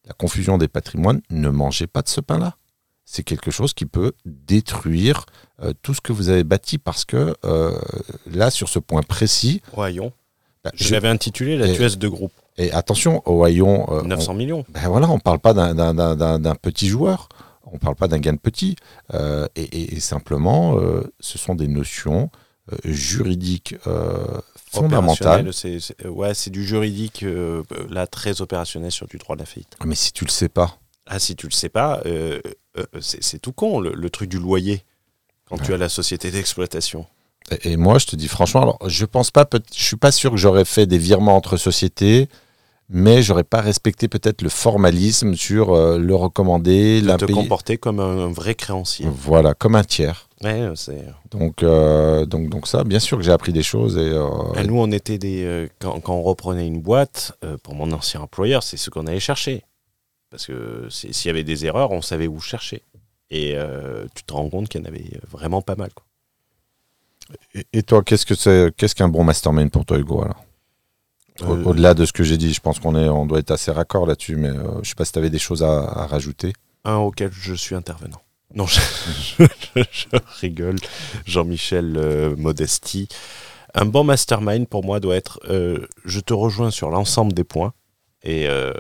la 0.04 0.12
confusion 0.12 0.58
des 0.58 0.68
patrimoines, 0.68 1.22
ne 1.30 1.48
mangez 1.48 1.86
pas 1.86 2.02
de 2.02 2.08
ce 2.08 2.20
pain-là. 2.20 2.56
C'est 3.06 3.24
quelque 3.24 3.50
chose 3.50 3.74
qui 3.74 3.86
peut 3.86 4.12
détruire 4.24 5.26
tout 5.82 5.94
ce 5.94 6.00
que 6.00 6.12
vous 6.12 6.28
avez 6.28 6.44
bâti 6.44 6.78
parce 6.78 7.04
que 7.04 7.34
là, 8.26 8.52
sur 8.52 8.68
ce 8.68 8.78
point 8.78 9.02
précis, 9.02 9.62
Royon. 9.72 10.12
Bah, 10.64 10.70
Je, 10.74 10.84
je- 10.84 10.92
l'avais 10.92 11.08
intitulé 11.08 11.56
La 11.56 11.66
Et- 11.68 11.74
tueuse 11.74 11.98
de 11.98 12.08
groupe. 12.08 12.32
Et 12.58 12.72
attention, 12.72 13.22
au 13.26 13.46
Hayon, 13.46 13.86
euh, 13.90 14.02
900 14.02 14.32
on, 14.32 14.34
millions. 14.34 14.64
ben 14.68 14.88
voilà, 14.88 15.08
on 15.08 15.18
parle 15.18 15.38
pas 15.38 15.54
d'un- 15.54 15.74
petit 16.56 16.88
joueur, 16.88 17.28
on 17.72 17.78
parle 17.78 17.94
pas 17.94 18.08
d'un 18.08 18.18
gain 18.18 18.32
de 18.34 18.38
petit, 18.38 18.76
euh, 19.14 19.46
et, 19.56 19.62
et- 19.62 19.94
et 19.94 20.00
simplement, 20.00 20.76
euh, 20.78 21.02
ce 21.20 21.38
sont 21.38 21.54
des 21.54 21.68
notions 21.68 22.30
euh, 22.72 22.76
juridiques 22.84 23.74
euh, 23.86 24.24
fondamentales. 24.70 25.52
C'est- 25.52 25.78
ouais, 26.06 26.32
du 26.48 26.64
juridique, 26.64 27.22
euh, 27.22 27.62
là, 27.88 28.06
très 28.06 28.40
opérationnel 28.40 28.92
sur 28.92 29.06
du 29.06 29.18
droit 29.18 29.34
de 29.36 29.40
la 29.40 29.46
faillite. 29.46 29.76
Mais 29.84 29.94
si 29.94 30.12
tu 30.12 30.24
le 30.24 30.30
sais 30.30 30.48
pas, 30.48 30.76
Ah, 31.06 31.18
si 31.18 31.34
tu 31.34 31.46
le 31.46 31.52
sais 31.52 31.68
pas, 31.70 32.00
euh, 32.06 32.40
euh, 32.78 32.84
c'est 33.00 33.40
tout 33.40 33.52
con, 33.52 33.80
le, 33.80 33.92
le 33.94 34.10
truc 34.10 34.28
du 34.30 34.38
loyer, 34.38 34.84
quand 35.48 35.58
tu 35.58 35.74
as 35.74 35.76
la 35.78 35.88
société 35.88 36.30
d'exploitation. 36.30 37.06
Et, 37.50 37.72
et 37.72 37.76
moi, 37.76 37.98
je 37.98 38.06
te 38.06 38.16
dis 38.16 38.28
franchement, 38.28 38.62
alors, 38.62 38.78
je 38.86 39.04
pense 39.04 39.30
pas, 39.30 39.46
je 39.74 39.82
suis 39.84 39.96
pas 39.96 40.12
sûr 40.12 40.30
que 40.30 40.36
j'aurais 40.36 40.64
fait 40.64 40.86
des 40.86 40.98
virements 40.98 41.36
entre 41.36 41.56
sociétés, 41.56 42.28
mais 42.88 43.22
j'aurais 43.22 43.44
pas 43.44 43.60
respecté 43.60 44.08
peut-être 44.08 44.42
le 44.42 44.48
formalisme 44.48 45.34
sur 45.34 45.72
euh, 45.74 45.98
le 45.98 46.14
recommander, 46.14 47.00
De 47.02 47.16
te 47.16 47.26
comporter 47.32 47.78
comme 47.78 48.00
un, 48.00 48.26
un 48.26 48.32
vrai 48.32 48.54
créancier. 48.54 49.06
Voilà, 49.08 49.54
comme 49.54 49.74
un 49.76 49.84
tiers. 49.84 50.28
Ouais. 50.42 50.66
Donc, 51.30 51.62
euh, 51.62 52.24
donc, 52.24 52.48
donc 52.48 52.66
ça, 52.66 52.82
bien 52.82 52.98
sûr 52.98 53.18
que 53.18 53.22
j'ai 53.24 53.30
appris 53.30 53.52
des 53.52 53.62
choses 53.62 53.96
et 53.98 54.00
euh, 54.10 54.26
Ah, 54.56 54.64
nous, 54.64 54.78
on 54.80 54.90
était 54.90 55.18
des. 55.18 55.44
euh, 55.44 55.68
quand, 55.80 56.00
quand 56.00 56.14
on 56.14 56.22
reprenait 56.22 56.66
une 56.66 56.80
boîte, 56.80 57.32
euh, 57.44 57.56
pour 57.62 57.74
mon 57.74 57.92
ancien 57.92 58.22
employeur, 58.22 58.62
c'est 58.62 58.76
ce 58.78 58.88
qu'on 58.90 59.06
allait 59.06 59.20
chercher. 59.20 59.62
Parce 60.30 60.46
que 60.46 60.86
s'il 60.90 61.26
y 61.26 61.28
avait 61.28 61.44
des 61.44 61.66
erreurs, 61.66 61.90
on 61.90 62.00
savait 62.02 62.26
où 62.28 62.40
chercher. 62.40 62.82
Et 63.30 63.52
euh, 63.54 64.06
tu 64.14 64.22
te 64.24 64.32
rends 64.32 64.48
compte 64.48 64.68
qu'il 64.68 64.80
y 64.80 64.84
en 64.84 64.86
avait 64.88 65.04
vraiment 65.30 65.60
pas 65.62 65.76
mal. 65.76 65.90
Quoi. 65.94 66.04
Et, 67.72 67.82
toi, 67.82 68.02
qu'est-ce 68.02 68.26
que 68.26 68.34
c'est, 68.34 68.74
qu'est-ce 68.76 68.94
qu'un 68.94 69.08
bon 69.08 69.24
mastermind 69.24 69.70
pour 69.70 69.84
toi, 69.84 69.98
Hugo 69.98 70.22
alors 70.22 70.44
Euh, 71.42 71.64
Au-delà 71.64 71.94
de 71.94 72.04
ce 72.04 72.12
que 72.12 72.22
j'ai 72.22 72.36
dit, 72.36 72.52
je 72.52 72.60
pense 72.60 72.78
qu'on 72.78 72.94
est, 72.96 73.08
on 73.08 73.26
doit 73.26 73.38
être 73.38 73.50
assez 73.50 73.70
raccord 73.70 74.06
là-dessus, 74.06 74.36
mais 74.36 74.48
euh, 74.50 74.80
je 74.82 74.88
sais 74.90 74.94
pas 74.94 75.04
si 75.04 75.12
tu 75.12 75.18
avais 75.18 75.30
des 75.30 75.38
choses 75.38 75.62
à, 75.62 75.82
à 75.84 76.06
rajouter. 76.06 76.52
Un 76.84 76.96
auquel 76.96 77.30
je 77.32 77.54
suis 77.54 77.74
intervenant. 77.74 78.20
Non, 78.54 78.66
je, 78.66 78.80
je- 79.38 79.82
je 79.92 80.06
rigole. 80.40 80.76
Jean-Michel 81.26 81.94
euh, 81.96 82.34
Modesti. 82.36 83.08
Un 83.74 83.86
bon 83.86 84.02
mastermind, 84.04 84.66
pour 84.68 84.84
moi, 84.84 84.98
doit 85.00 85.14
être. 85.16 85.38
euh, 85.48 85.86
je 86.04 86.20
te 86.20 86.32
rejoins 86.34 86.70
sur 86.72 86.90
l'ensemble 86.90 87.32
des 87.32 87.44
points. 87.44 87.72
Et 88.22 88.46
euh, 88.48 88.72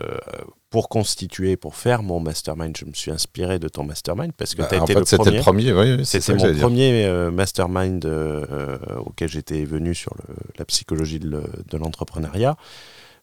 pour 0.70 0.88
constituer, 0.88 1.56
pour 1.56 1.74
faire 1.74 2.02
mon 2.04 2.20
mastermind, 2.20 2.76
je 2.76 2.84
me 2.84 2.92
suis 2.92 3.10
inspiré 3.10 3.58
de 3.58 3.68
ton 3.68 3.82
mastermind 3.84 4.32
parce 4.36 4.54
que 4.54 4.62
Bah, 4.62 4.68
tu 4.68 4.74
as 4.76 4.78
en 4.78 4.84
été 4.84 4.94
fait, 4.94 5.00
le 5.00 5.04
c'était 5.04 5.24
premier. 5.24 5.36
le 5.38 5.42
premier, 5.42 5.72
oui, 5.72 6.06
C'était 6.06 6.34
mon 6.34 6.46
dire. 6.46 6.60
premier 6.60 7.04
euh, 7.06 7.30
mastermind 7.32 8.04
euh, 8.06 8.78
auquel 9.04 9.28
j'étais 9.28 9.64
venu 9.64 9.94
sur 9.94 10.14
le- 10.28 10.34
la 10.58 10.64
psychologie 10.64 11.18
de 11.18 11.28
le- 11.28 11.50
de 11.68 11.76
l'entrepreneuriat. 11.76 12.56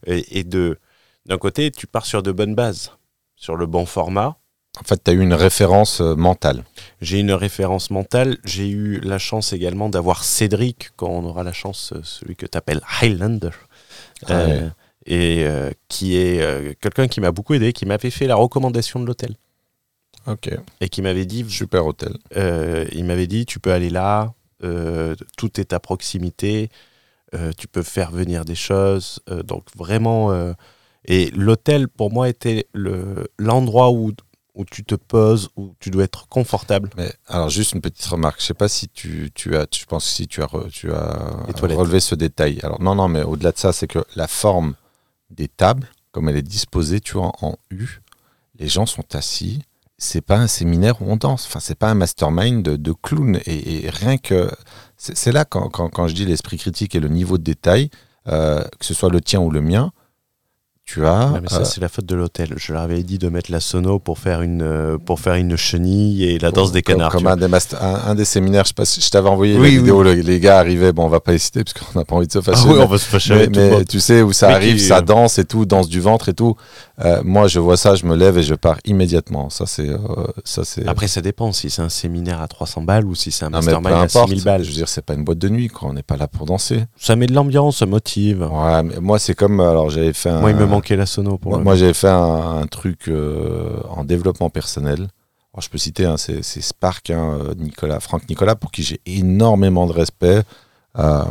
Et, 0.05 0.39
et 0.39 0.43
de 0.43 0.77
d'un 1.25 1.37
côté, 1.37 1.71
tu 1.71 1.87
pars 1.87 2.05
sur 2.05 2.23
de 2.23 2.31
bonnes 2.31 2.55
bases, 2.55 2.91
sur 3.35 3.55
le 3.55 3.65
bon 3.65 3.85
format. 3.85 4.37
En 4.79 4.83
fait, 4.83 5.03
tu 5.03 5.11
as 5.11 5.13
eu 5.13 5.21
une 5.21 5.33
référence 5.33 6.01
euh, 6.01 6.15
mentale. 6.15 6.63
J'ai 7.01 7.19
une 7.19 7.31
référence 7.31 7.89
mentale. 7.91 8.37
J'ai 8.45 8.69
eu 8.69 8.99
la 8.99 9.17
chance 9.17 9.51
également 9.53 9.89
d'avoir 9.89 10.23
Cédric, 10.23 10.89
quand 10.97 11.09
on 11.09 11.23
aura 11.25 11.43
la 11.43 11.53
chance, 11.53 11.93
celui 12.03 12.35
que 12.35 12.45
tu 12.45 12.57
appelles 12.57 12.81
Highlander. 13.01 13.49
Ah 14.27 14.33
Euh, 14.33 14.61
ouais. 14.61 14.69
Et 15.07 15.45
euh, 15.45 15.71
qui 15.87 16.17
est 16.17 16.41
euh, 16.41 16.73
quelqu'un 16.79 17.07
qui 17.07 17.21
m'a 17.21 17.31
beaucoup 17.31 17.53
aidé, 17.53 17.73
qui 17.73 17.85
m'avait 17.85 18.09
fait 18.11 18.27
la 18.27 18.35
recommandation 18.35 18.99
de 18.99 19.05
l'hôtel. 19.05 19.35
Ok, 20.27 20.49
Et 20.81 20.89
qui 20.89 21.01
m'avait 21.01 21.25
dit, 21.25 21.45
super 21.49 21.85
hôtel. 21.85 22.17
Euh, 22.35 22.85
il 22.91 23.05
m'avait 23.05 23.27
dit 23.27 23.45
tu 23.45 23.59
peux 23.59 23.71
aller 23.71 23.89
là, 23.89 24.33
tout 25.37 25.59
est 25.61 25.71
à 25.71 25.79
proximité, 25.79 26.69
tu 27.57 27.67
peux 27.67 27.83
faire 27.83 28.11
venir 28.11 28.43
des 28.43 28.55
choses. 28.55 29.19
donc 29.45 29.63
vraiment, 29.77 30.33
et 31.05 31.29
l'hôtel 31.31 31.87
pour 31.87 32.11
moi 32.11 32.27
était 32.27 32.67
le 32.73 33.27
l'endroit 33.37 33.91
où 33.91 34.11
où 34.55 34.65
tu 34.65 34.83
te 34.83 34.95
poses, 34.95 35.49
où 35.55 35.75
tu 35.79 35.91
dois 35.91 36.03
être 36.05 36.27
confortable. 36.27 36.89
Mais 36.97 37.13
alors, 37.27 37.47
juste 37.47 37.73
une 37.73 37.81
petite 37.81 38.03
remarque. 38.07 38.41
Je 38.41 38.45
sais 38.47 38.53
pas 38.55 38.67
si 38.67 38.89
tu, 38.89 39.29
tu 39.35 39.55
as, 39.55 39.67
je 39.71 39.85
pense 39.85 40.05
que 40.05 40.09
si 40.09 40.27
tu 40.27 40.41
as, 40.41 40.47
re- 40.47 40.67
tu 40.71 40.91
as 40.91 41.45
relevé 41.75 41.99
ce 41.99 42.15
détail. 42.15 42.59
Alors, 42.63 42.81
non, 42.81 42.95
non, 42.95 43.07
mais 43.07 43.21
au-delà 43.21 43.51
de 43.51 43.57
ça, 43.59 43.71
c'est 43.71 43.85
que 43.85 43.99
la 44.15 44.27
forme 44.27 44.73
des 45.29 45.47
tables, 45.47 45.87
comme 46.11 46.29
elle 46.29 46.37
est 46.37 46.41
disposée, 46.41 46.99
tu 46.99 47.13
vois, 47.13 47.31
en 47.41 47.57
U, 47.71 48.01
les 48.59 48.67
gens 48.67 48.85
sont 48.85 49.15
assis. 49.15 49.61
C'est 49.97 50.21
pas 50.21 50.37
un 50.37 50.47
séminaire 50.47 51.01
où 51.01 51.11
on 51.11 51.15
danse. 51.15 51.45
Enfin, 51.47 51.59
c'est 51.59 51.77
pas 51.77 51.89
un 51.89 51.95
mastermind 51.95 52.61
de, 52.61 52.93
clown. 52.93 53.39
Et, 53.45 53.89
rien 53.89 54.17
que. 54.17 54.51
C'est 54.97 55.31
là, 55.31 55.45
quand 55.45 56.07
je 56.07 56.13
dis 56.13 56.25
l'esprit 56.25 56.57
critique 56.57 56.95
et 56.95 56.99
le 56.99 57.09
niveau 57.09 57.37
de 57.37 57.43
détail, 57.43 57.89
euh, 58.27 58.63
que 58.79 58.85
ce 58.85 58.93
soit 58.93 59.09
le 59.09 59.21
tien 59.21 59.39
ou 59.39 59.49
le 59.51 59.61
mien, 59.61 59.91
tu 60.87 61.05
as. 61.05 61.31
Ouais, 61.33 61.39
mais 61.41 61.49
ça 61.49 61.59
euh, 61.59 61.63
c'est 61.65 61.81
la 61.81 61.89
faute 61.89 62.05
de 62.05 62.15
l'hôtel. 62.15 62.53
Je 62.55 62.71
leur 62.73 62.81
avais 62.81 63.03
dit 63.03 63.17
de 63.19 63.27
mettre 63.29 63.51
la 63.51 63.59
sono 63.59 63.99
pour 63.99 64.17
faire 64.17 64.41
une 64.41 64.61
euh, 64.63 64.97
pour 64.97 65.19
faire 65.19 65.35
une 65.35 65.55
chenille 65.57 66.23
et 66.23 66.39
la 66.39 66.49
danse 66.51 66.71
des 66.71 66.81
canards. 66.81 67.11
Comme, 67.11 67.27
un, 67.27 67.35
des 67.35 67.47
master- 67.47 67.83
un, 67.83 68.09
un 68.11 68.15
des 68.15 68.25
séminaires, 68.25 68.63
je 68.63 68.69
sais 68.69 68.73
pas 68.73 68.85
si 68.85 69.01
je 69.01 69.09
t'avais 69.09 69.29
envoyé 69.29 69.53
Oui, 69.55 69.59
la 69.59 69.67
oui. 69.67 69.77
vidéo, 69.77 70.01
le- 70.01 70.13
les 70.13 70.39
gars 70.39 70.57
arrivaient, 70.59 70.93
bon, 70.93 71.03
on 71.05 71.09
va 71.09 71.19
pas 71.19 71.33
les 71.33 71.37
citer 71.39 71.63
parce 71.63 71.73
qu'on 71.73 71.99
n'a 71.99 72.05
pas 72.05 72.15
envie 72.15 72.27
de 72.27 72.31
se 72.31 72.39
vois. 72.39 72.53
fâcher. 72.55 72.65
Ah 72.67 72.71
oui, 72.71 72.77
mais- 72.79 72.83
on 72.85 72.87
va 72.87 72.97
se 72.97 73.05
fâcher 73.05 73.35
mais, 73.35 73.47
mais 73.77 73.85
tu 73.85 73.99
sais 73.99 74.21
où 74.21 74.31
ça 74.33 74.49
arrive, 74.49 74.77
qui- 74.77 74.83
ça 74.83 75.01
danse 75.01 75.37
et 75.37 75.45
tout, 75.45 75.65
danse 75.65 75.89
du 75.89 75.99
ventre 75.99 76.29
et 76.29 76.33
tout. 76.33 76.55
Euh, 77.03 77.21
moi, 77.23 77.47
je 77.47 77.59
vois 77.59 77.77
ça, 77.77 77.93
je 77.95 78.05
me 78.05 78.15
lève 78.15 78.37
et 78.37 78.43
je 78.43 78.55
pars 78.55 78.77
immédiatement. 78.85 79.49
Ça, 79.51 79.65
c'est, 79.67 79.89
euh, 79.89 79.97
ça, 80.45 80.63
c'est. 80.63 80.87
Après, 80.87 81.07
ça 81.07 81.21
dépend 81.21 81.51
si 81.51 81.69
c'est 81.69 81.81
un 81.83 81.89
séminaire 81.89 82.41
à 82.41 82.47
300 82.47 82.81
balles 82.81 83.05
ou 83.05 83.13
si 83.13 83.31
c'est 83.31 83.45
un 83.45 83.49
Non, 83.49 83.57
mastermind 83.57 83.93
à 83.93 83.99
importe. 83.99 84.29
6000 84.29 84.43
balles. 84.43 84.63
Je 84.63 84.69
veux 84.69 84.73
dire, 84.75 84.87
c'est 84.89 85.03
pas 85.05 85.13
une 85.13 85.23
boîte 85.23 85.37
de 85.37 85.49
nuit, 85.49 85.67
quoi. 85.67 85.89
On 85.89 85.93
n'est 85.93 86.01
pas 86.01 86.17
là 86.17 86.27
pour 86.27 86.45
danser. 86.47 86.85
Ça 86.97 87.15
met 87.15 87.27
de 87.27 87.33
l'ambiance, 87.33 87.77
ça 87.77 87.85
motive. 87.85 88.41
Ouais, 88.51 88.81
mais 88.83 88.99
moi, 88.99 89.19
c'est 89.19 89.35
comme, 89.35 89.59
alors, 89.59 89.89
j'avais 89.91 90.13
fait 90.13 90.29
un. 90.29 90.39
Moi, 90.39 90.49
il 90.51 90.55
me 90.55 90.65
manquait 90.77 90.95
la 90.95 91.05
sono 91.05 91.37
pour 91.37 91.51
Moi, 91.51 91.61
moi, 91.61 91.75
j'avais 91.75 91.93
fait 91.93 92.07
un, 92.07 92.59
un 92.61 92.67
truc 92.67 93.07
euh, 93.07 93.79
en 93.89 94.03
développement 94.03 94.49
personnel. 94.49 95.07
Alors, 95.57 95.63
je 95.63 95.69
peux 95.69 95.79
citer, 95.79 96.05
hein, 96.05 96.17
c'est, 96.17 96.43
Spark, 96.43 97.09
hein, 97.09 97.39
euh, 97.41 97.55
Nicolas, 97.55 97.99
Franck 97.99 98.29
Nicolas, 98.29 98.55
pour 98.55 98.71
qui 98.71 98.83
j'ai 98.83 99.01
énormément 99.07 99.87
de 99.87 99.91
respect. 99.91 100.43
Euh, 100.99 101.23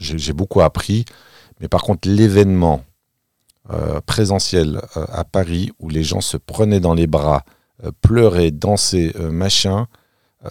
j'ai, 0.00 0.32
beaucoup 0.32 0.62
appris. 0.62 1.04
Mais 1.60 1.68
par 1.68 1.82
contre, 1.82 2.08
l'événement 2.08 2.82
euh, 3.70 4.00
présentiel 4.00 4.80
à 4.96 5.22
Paris 5.22 5.70
où 5.78 5.88
les 5.88 6.02
gens 6.02 6.20
se 6.20 6.36
prenaient 6.36 6.80
dans 6.80 6.94
les 6.94 7.06
bras, 7.06 7.44
pleuraient, 8.00 8.50
dansaient, 8.50 9.12
machin, 9.30 9.86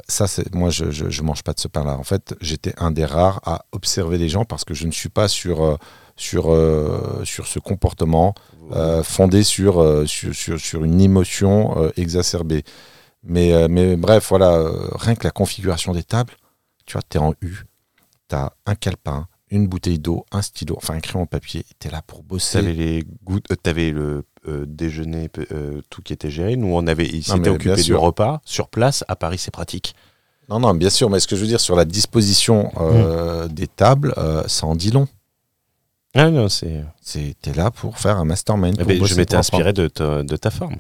ça, 0.08 0.28
c'est 0.28 0.56
moi, 0.56 0.70
je, 0.70 0.90
je 0.90 1.22
mange 1.22 1.44
pas 1.44 1.52
de 1.52 1.60
ce 1.60 1.68
pain-là. 1.68 1.98
En 1.98 2.04
fait, 2.04 2.34
j'étais 2.40 2.74
un 2.78 2.92
des 2.92 3.06
rares 3.06 3.42
à 3.46 3.66
observer 3.74 4.18
les 4.18 4.30
gens 4.30 4.46
parce 4.46 4.64
que 4.64 4.74
je 4.74 4.88
ne 4.88 4.92
suis 4.92 5.10
pas 5.10 5.28
sur, 5.28 5.78
sur, 6.16 6.52
euh, 6.52 7.22
sur 7.24 7.48
ce 7.48 7.60
comportement 7.60 8.36
euh, 8.72 9.04
fondé 9.04 9.44
sur, 9.44 9.82
euh, 9.82 10.06
sur, 10.06 10.34
sur, 10.34 10.60
sur 10.60 10.84
une 10.84 11.02
émotion 11.02 11.92
exacerbée. 11.98 12.64
Mais, 13.24 13.68
mais 13.70 13.96
bref, 13.96 14.28
voilà, 14.30 14.62
rien 14.96 15.16
que 15.16 15.24
la 15.24 15.32
configuration 15.32 15.94
des 15.94 16.04
tables, 16.04 16.34
tu 16.86 16.94
vois, 16.94 17.02
tu 17.08 17.18
es 17.18 17.22
en 17.22 17.34
U, 17.42 17.64
tu 18.30 18.36
as 18.36 18.52
un 18.66 18.76
calepin, 18.76 19.28
une 19.54 19.68
bouteille 19.68 20.00
d'eau, 20.00 20.26
un 20.32 20.42
stylo, 20.42 20.76
enfin 20.78 20.96
un 20.96 21.00
crayon 21.00 21.26
papier, 21.28 21.64
tu 21.80 21.88
es 21.88 21.92
là 21.92 22.02
pour 22.02 22.24
bosser. 22.24 22.60
T'avais 22.60 22.74
les 22.74 23.06
gouttes, 23.24 23.46
euh, 23.52 23.92
le 23.92 24.26
euh, 24.48 24.66
déjeuner, 24.68 25.30
euh, 25.52 25.82
tout 25.90 26.02
qui 26.02 26.12
était 26.12 26.32
géré. 26.32 26.56
Nous, 26.56 26.68
on 26.68 26.88
avait, 26.88 27.06
il 27.06 27.24
s'était 27.24 27.50
occupé 27.50 27.82
du 27.82 27.96
repas 27.96 28.42
sur 28.46 28.68
place. 28.68 29.04
À 29.08 29.16
Paris, 29.16 29.38
c'est 29.38 29.52
pratique. 29.52 29.96
Non, 30.50 30.60
non, 30.60 30.74
bien 30.74 30.90
sûr, 30.90 31.10
mais 31.10 31.20
ce 31.20 31.28
que 31.28 31.36
je 31.36 31.42
veux 31.42 31.48
dire 31.48 31.62
sur 31.62 31.76
la 31.76 31.86
disposition 31.86 32.72
euh, 32.78 33.48
des 33.48 33.68
tables, 33.68 34.14
ça 34.48 34.66
en 34.66 34.76
dit 34.76 34.92
long. 34.92 35.08
Ah 36.14 36.30
non, 36.30 36.48
c'est. 36.50 36.84
C'est- 37.02 37.36
T'es 37.42 37.54
là 37.54 37.72
pour 37.72 37.98
faire 37.98 38.18
un 38.18 38.26
mastermind. 38.26 38.76
Eh 38.80 38.84
pour 38.84 38.88
ben, 38.88 39.06
je 39.06 39.16
m'étais 39.16 39.36
inspiré 39.36 39.74
de 39.74 39.88
ta, 39.88 40.24
de 40.24 40.36
ta 40.38 40.52
forme. 40.52 40.76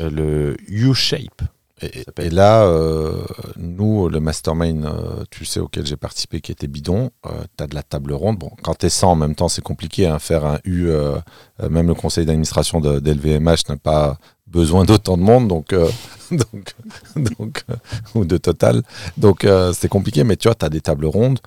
Euh, 0.00 0.10
le 0.10 0.56
U-shape. 0.68 1.42
Et, 1.82 2.30
là, 2.30 2.64
euh, 2.64 3.22
nous, 3.58 4.08
le 4.08 4.18
mastermind, 4.18 4.86
euh, 4.86 5.24
tu 5.30 5.44
sais, 5.44 5.60
auquel 5.60 5.84
j'ai 5.84 5.98
participé, 5.98 6.40
qui 6.40 6.50
était 6.50 6.68
bidon, 6.68 7.10
tu 7.58 7.62
as 7.64 7.66
de 7.66 7.74
la 7.74 7.82
table 7.82 8.14
ronde. 8.14 8.38
Bon, 8.38 8.50
quand 8.62 8.74
tu 8.76 8.86
es 8.86 8.88
100 8.88 9.12
en 9.12 9.14
même 9.14 9.34
temps, 9.34 9.48
c'est 9.48 9.60
compliqué. 9.62 10.06
Hein, 10.06 10.18
faire 10.18 10.46
un 10.46 10.58
U, 10.64 10.88
euh, 10.88 11.16
euh, 11.62 11.68
même 11.68 11.86
le 11.86 11.94
conseil 11.94 12.24
d'administration 12.24 12.80
d'LVMH 12.80 13.68
n'a 13.68 13.76
pas 13.76 14.16
besoin 14.46 14.84
d'autant 14.86 15.18
de 15.18 15.22
monde, 15.22 15.48
donc, 15.48 15.74
euh, 15.74 15.90
donc, 16.30 16.74
donc 17.14 17.62
euh, 17.68 17.74
ou 18.14 18.24
de 18.24 18.38
Total. 18.38 18.82
Donc, 19.18 19.44
euh, 19.44 19.74
c'est 19.74 19.88
compliqué, 19.88 20.24
mais 20.24 20.36
tu 20.36 20.48
vois, 20.48 20.54
tu 20.54 20.64
as 20.64 20.70
des 20.70 20.80
tables 20.80 21.04
rondes. 21.06 21.40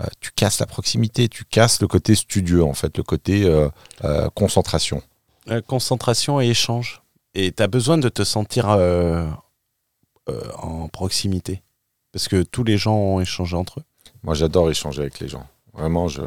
Euh, 0.00 0.04
tu 0.20 0.30
casses 0.32 0.60
la 0.60 0.66
proximité, 0.66 1.28
tu 1.28 1.44
casses 1.44 1.80
le 1.80 1.88
côté 1.88 2.14
studieux, 2.14 2.64
en 2.64 2.74
fait, 2.74 2.96
le 2.96 3.02
côté 3.02 3.44
euh, 3.44 3.68
euh, 4.04 4.28
concentration. 4.34 5.02
Concentration 5.66 6.40
et 6.40 6.46
échange. 6.48 7.02
Et 7.34 7.52
tu 7.52 7.62
as 7.62 7.66
besoin 7.66 7.98
de 7.98 8.08
te 8.08 8.22
sentir 8.24 8.68
en 8.68 9.28
proximité. 10.88 11.62
Parce 12.12 12.28
que 12.28 12.42
tous 12.42 12.62
les 12.62 12.76
gens 12.78 12.94
ont 12.94 13.20
échangé 13.20 13.56
entre 13.56 13.80
eux. 13.80 13.84
Moi, 14.22 14.34
j'adore 14.34 14.70
échanger 14.70 15.00
avec 15.02 15.18
les 15.18 15.28
gens. 15.28 15.46
Vraiment, 15.72 16.06
je, 16.08 16.20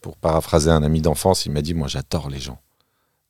pour 0.00 0.16
paraphraser 0.16 0.70
un 0.70 0.82
ami 0.82 1.00
d'enfance, 1.00 1.46
il 1.46 1.52
m'a 1.52 1.62
dit 1.62 1.72
Moi, 1.74 1.86
j'adore 1.88 2.28
les 2.28 2.40
gens. 2.40 2.58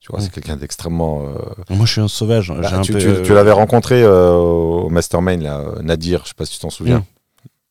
Tu 0.01 0.11
vois, 0.11 0.21
c'est 0.21 0.31
quelqu'un 0.33 0.57
d'extrêmement. 0.57 1.23
Moi, 1.71 1.85
je 1.87 1.93
suis 1.93 2.01
un 2.01 2.09
sauvage. 2.09 2.51
bah, 2.51 2.67
J'ai 2.69 2.75
un 2.77 2.81
tu 2.81 2.93
peu, 2.95 2.99
tu- 2.99 3.23
tu 3.25 3.35
l'avais 3.35 3.53
rencontré 3.53 4.05
au 4.07 4.89
Mastermind, 4.89 5.43
là, 5.43 5.63
Nadir, 5.83 6.23
je 6.25 6.29
sais 6.29 6.35
pas 6.35 6.47
si 6.47 6.55
tu 6.55 6.61
t'en 6.61 6.71
souviens. 6.71 7.01
Mm. 7.01 7.05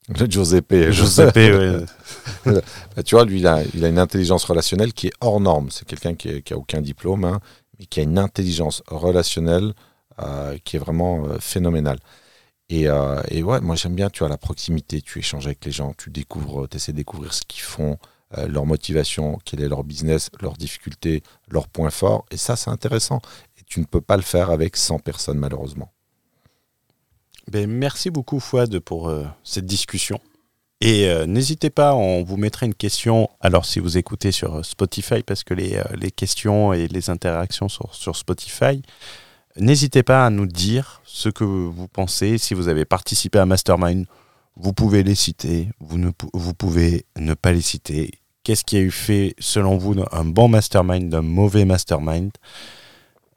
Le 0.07 0.25
Giuseppe. 0.29 0.91
Giuseppe, 0.91 1.35
ouais. 1.35 1.85
Bah, 2.95 3.03
tu 3.03 3.15
vois, 3.15 3.25
lui, 3.25 3.39
il 3.39 3.47
a, 3.47 3.61
il 3.73 3.83
a 3.83 3.89
une 3.89 3.99
intelligence 3.99 4.45
relationnelle 4.45 4.93
qui 4.93 5.07
est 5.07 5.13
hors 5.21 5.39
norme. 5.39 5.69
C'est 5.69 5.85
quelqu'un 5.85 6.15
qui, 6.15 6.41
qui 6.43 6.53
a 6.53 6.57
aucun 6.57 6.81
diplôme, 6.81 7.25
hein, 7.25 7.39
mais 7.77 7.85
qui 7.85 7.99
a 7.99 8.03
une 8.03 8.17
intelligence 8.17 8.83
relationnelle 8.87 9.73
euh, 10.19 10.57
qui 10.63 10.77
est 10.77 10.79
vraiment 10.79 11.25
euh, 11.25 11.37
phénoménale. 11.39 11.99
Et, 12.69 12.87
euh, 12.87 13.21
et 13.29 13.43
ouais, 13.43 13.61
moi 13.61 13.75
j'aime 13.75 13.95
bien, 13.95 14.09
tu 14.09 14.19
vois, 14.19 14.29
la 14.29 14.37
proximité, 14.37 15.01
tu 15.01 15.19
échanges 15.19 15.45
avec 15.45 15.63
les 15.63 15.71
gens, 15.71 15.93
tu 15.97 16.09
découvres, 16.09 16.67
tu 16.67 16.77
essaies 16.77 16.91
de 16.91 16.97
découvrir 16.97 17.33
ce 17.33 17.41
qu'ils 17.47 17.61
font, 17.61 17.97
leur 18.49 18.65
motivation, 18.65 19.39
quel 19.45 19.61
est 19.61 19.69
leur 19.69 19.85
business, 19.85 20.29
leurs 20.41 20.57
difficultés, 20.57 21.23
leurs 21.49 21.69
points 21.69 21.91
forts. 21.91 22.25
Et 22.29 22.35
ça, 22.35 22.57
c'est 22.57 22.69
intéressant. 22.69 23.21
Et 23.57 23.63
tu 23.65 23.79
ne 23.79 23.85
peux 23.85 24.01
pas 24.01 24.17
le 24.17 24.21
faire 24.21 24.49
avec 24.49 24.75
100 24.75 24.99
personnes, 24.99 25.37
malheureusement. 25.37 25.93
Ben, 27.49 27.69
merci 27.69 28.09
beaucoup, 28.09 28.41
Fouad, 28.41 28.79
pour 28.79 29.07
euh, 29.07 29.25
cette 29.43 29.65
discussion. 29.65 30.19
Et 30.81 31.07
euh, 31.07 31.25
n'hésitez 31.25 31.69
pas, 31.69 31.95
on 31.95 32.21
vous 32.23 32.35
mettra 32.35 32.65
une 32.65 32.75
question. 32.75 33.29
Alors, 33.39 33.65
si 33.65 33.79
vous 33.79 33.97
écoutez 33.97 34.33
sur 34.33 34.55
euh, 34.55 34.63
Spotify, 34.63 35.23
parce 35.23 35.45
que 35.45 35.53
les, 35.53 35.81
les 35.95 36.11
questions 36.11 36.73
et 36.73 36.89
les 36.89 37.09
interactions 37.09 37.69
sont 37.69 37.87
sur 37.93 38.17
Spotify, 38.17 38.81
n'hésitez 39.55 40.03
pas 40.03 40.25
à 40.25 40.29
nous 40.29 40.45
dire 40.45 41.01
ce 41.05 41.29
que 41.29 41.45
vous 41.45 41.87
pensez. 41.87 42.37
Si 42.37 42.53
vous 42.53 42.67
avez 42.67 42.83
participé 42.83 43.39
à 43.39 43.45
Mastermind, 43.45 44.05
vous 44.57 44.73
pouvez 44.73 45.03
les 45.03 45.15
citer, 45.15 45.69
vous, 45.79 45.97
ne, 45.97 46.11
vous 46.33 46.53
pouvez 46.53 47.05
ne 47.17 47.33
pas 47.33 47.53
les 47.53 47.61
citer. 47.61 48.11
Qu'est-ce 48.43 48.65
qui 48.65 48.75
a 48.75 48.81
eu 48.81 48.91
fait, 48.91 49.35
selon 49.39 49.77
vous, 49.77 49.95
un 50.11 50.25
bon 50.25 50.49
mastermind 50.49 51.09
d'un 51.09 51.21
mauvais 51.21 51.63
mastermind? 51.63 52.31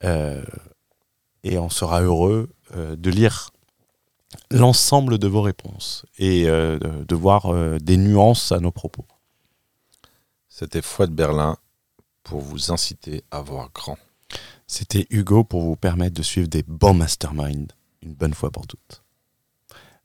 Et 0.02 1.58
on 1.58 1.68
sera 1.68 2.00
heureux 2.00 2.48
de 2.74 3.10
lire 3.10 3.50
l'ensemble 4.50 5.18
de 5.18 5.28
vos 5.28 5.42
réponses 5.42 6.04
et 6.18 6.48
euh, 6.48 6.78
de, 6.78 7.04
de 7.04 7.14
voir 7.14 7.46
euh, 7.46 7.78
des 7.78 7.96
nuances 7.96 8.52
à 8.52 8.60
nos 8.60 8.70
propos. 8.70 9.04
C'était 10.48 10.82
Fouad 10.82 11.10
Berlin 11.10 11.56
pour 12.22 12.40
vous 12.40 12.70
inciter 12.70 13.24
à 13.30 13.40
voir 13.40 13.70
grand. 13.74 13.98
C'était 14.66 15.06
Hugo 15.10 15.42
pour 15.42 15.62
vous 15.62 15.76
permettre 15.76 16.14
de 16.14 16.22
suivre 16.22 16.48
des 16.48 16.62
bons 16.62 16.94
masterminds 16.94 17.74
une 18.02 18.14
bonne 18.14 18.34
fois 18.34 18.50
pour 18.50 18.66
toutes. 18.66 19.02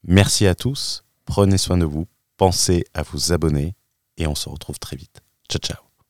Merci 0.04 0.48
à 0.48 0.56
tous, 0.56 1.04
prenez 1.26 1.58
soin 1.58 1.78
de 1.78 1.86
vous, 1.86 2.08
pensez 2.38 2.86
à 2.94 3.04
vous 3.04 3.32
abonner 3.32 3.76
et 4.18 4.28
on 4.28 4.36
se 4.36 4.50
retrouve 4.50 4.80
très 4.80 4.98
vite. 4.98 5.22
Ciao 5.50 5.60
ciao 5.60 5.85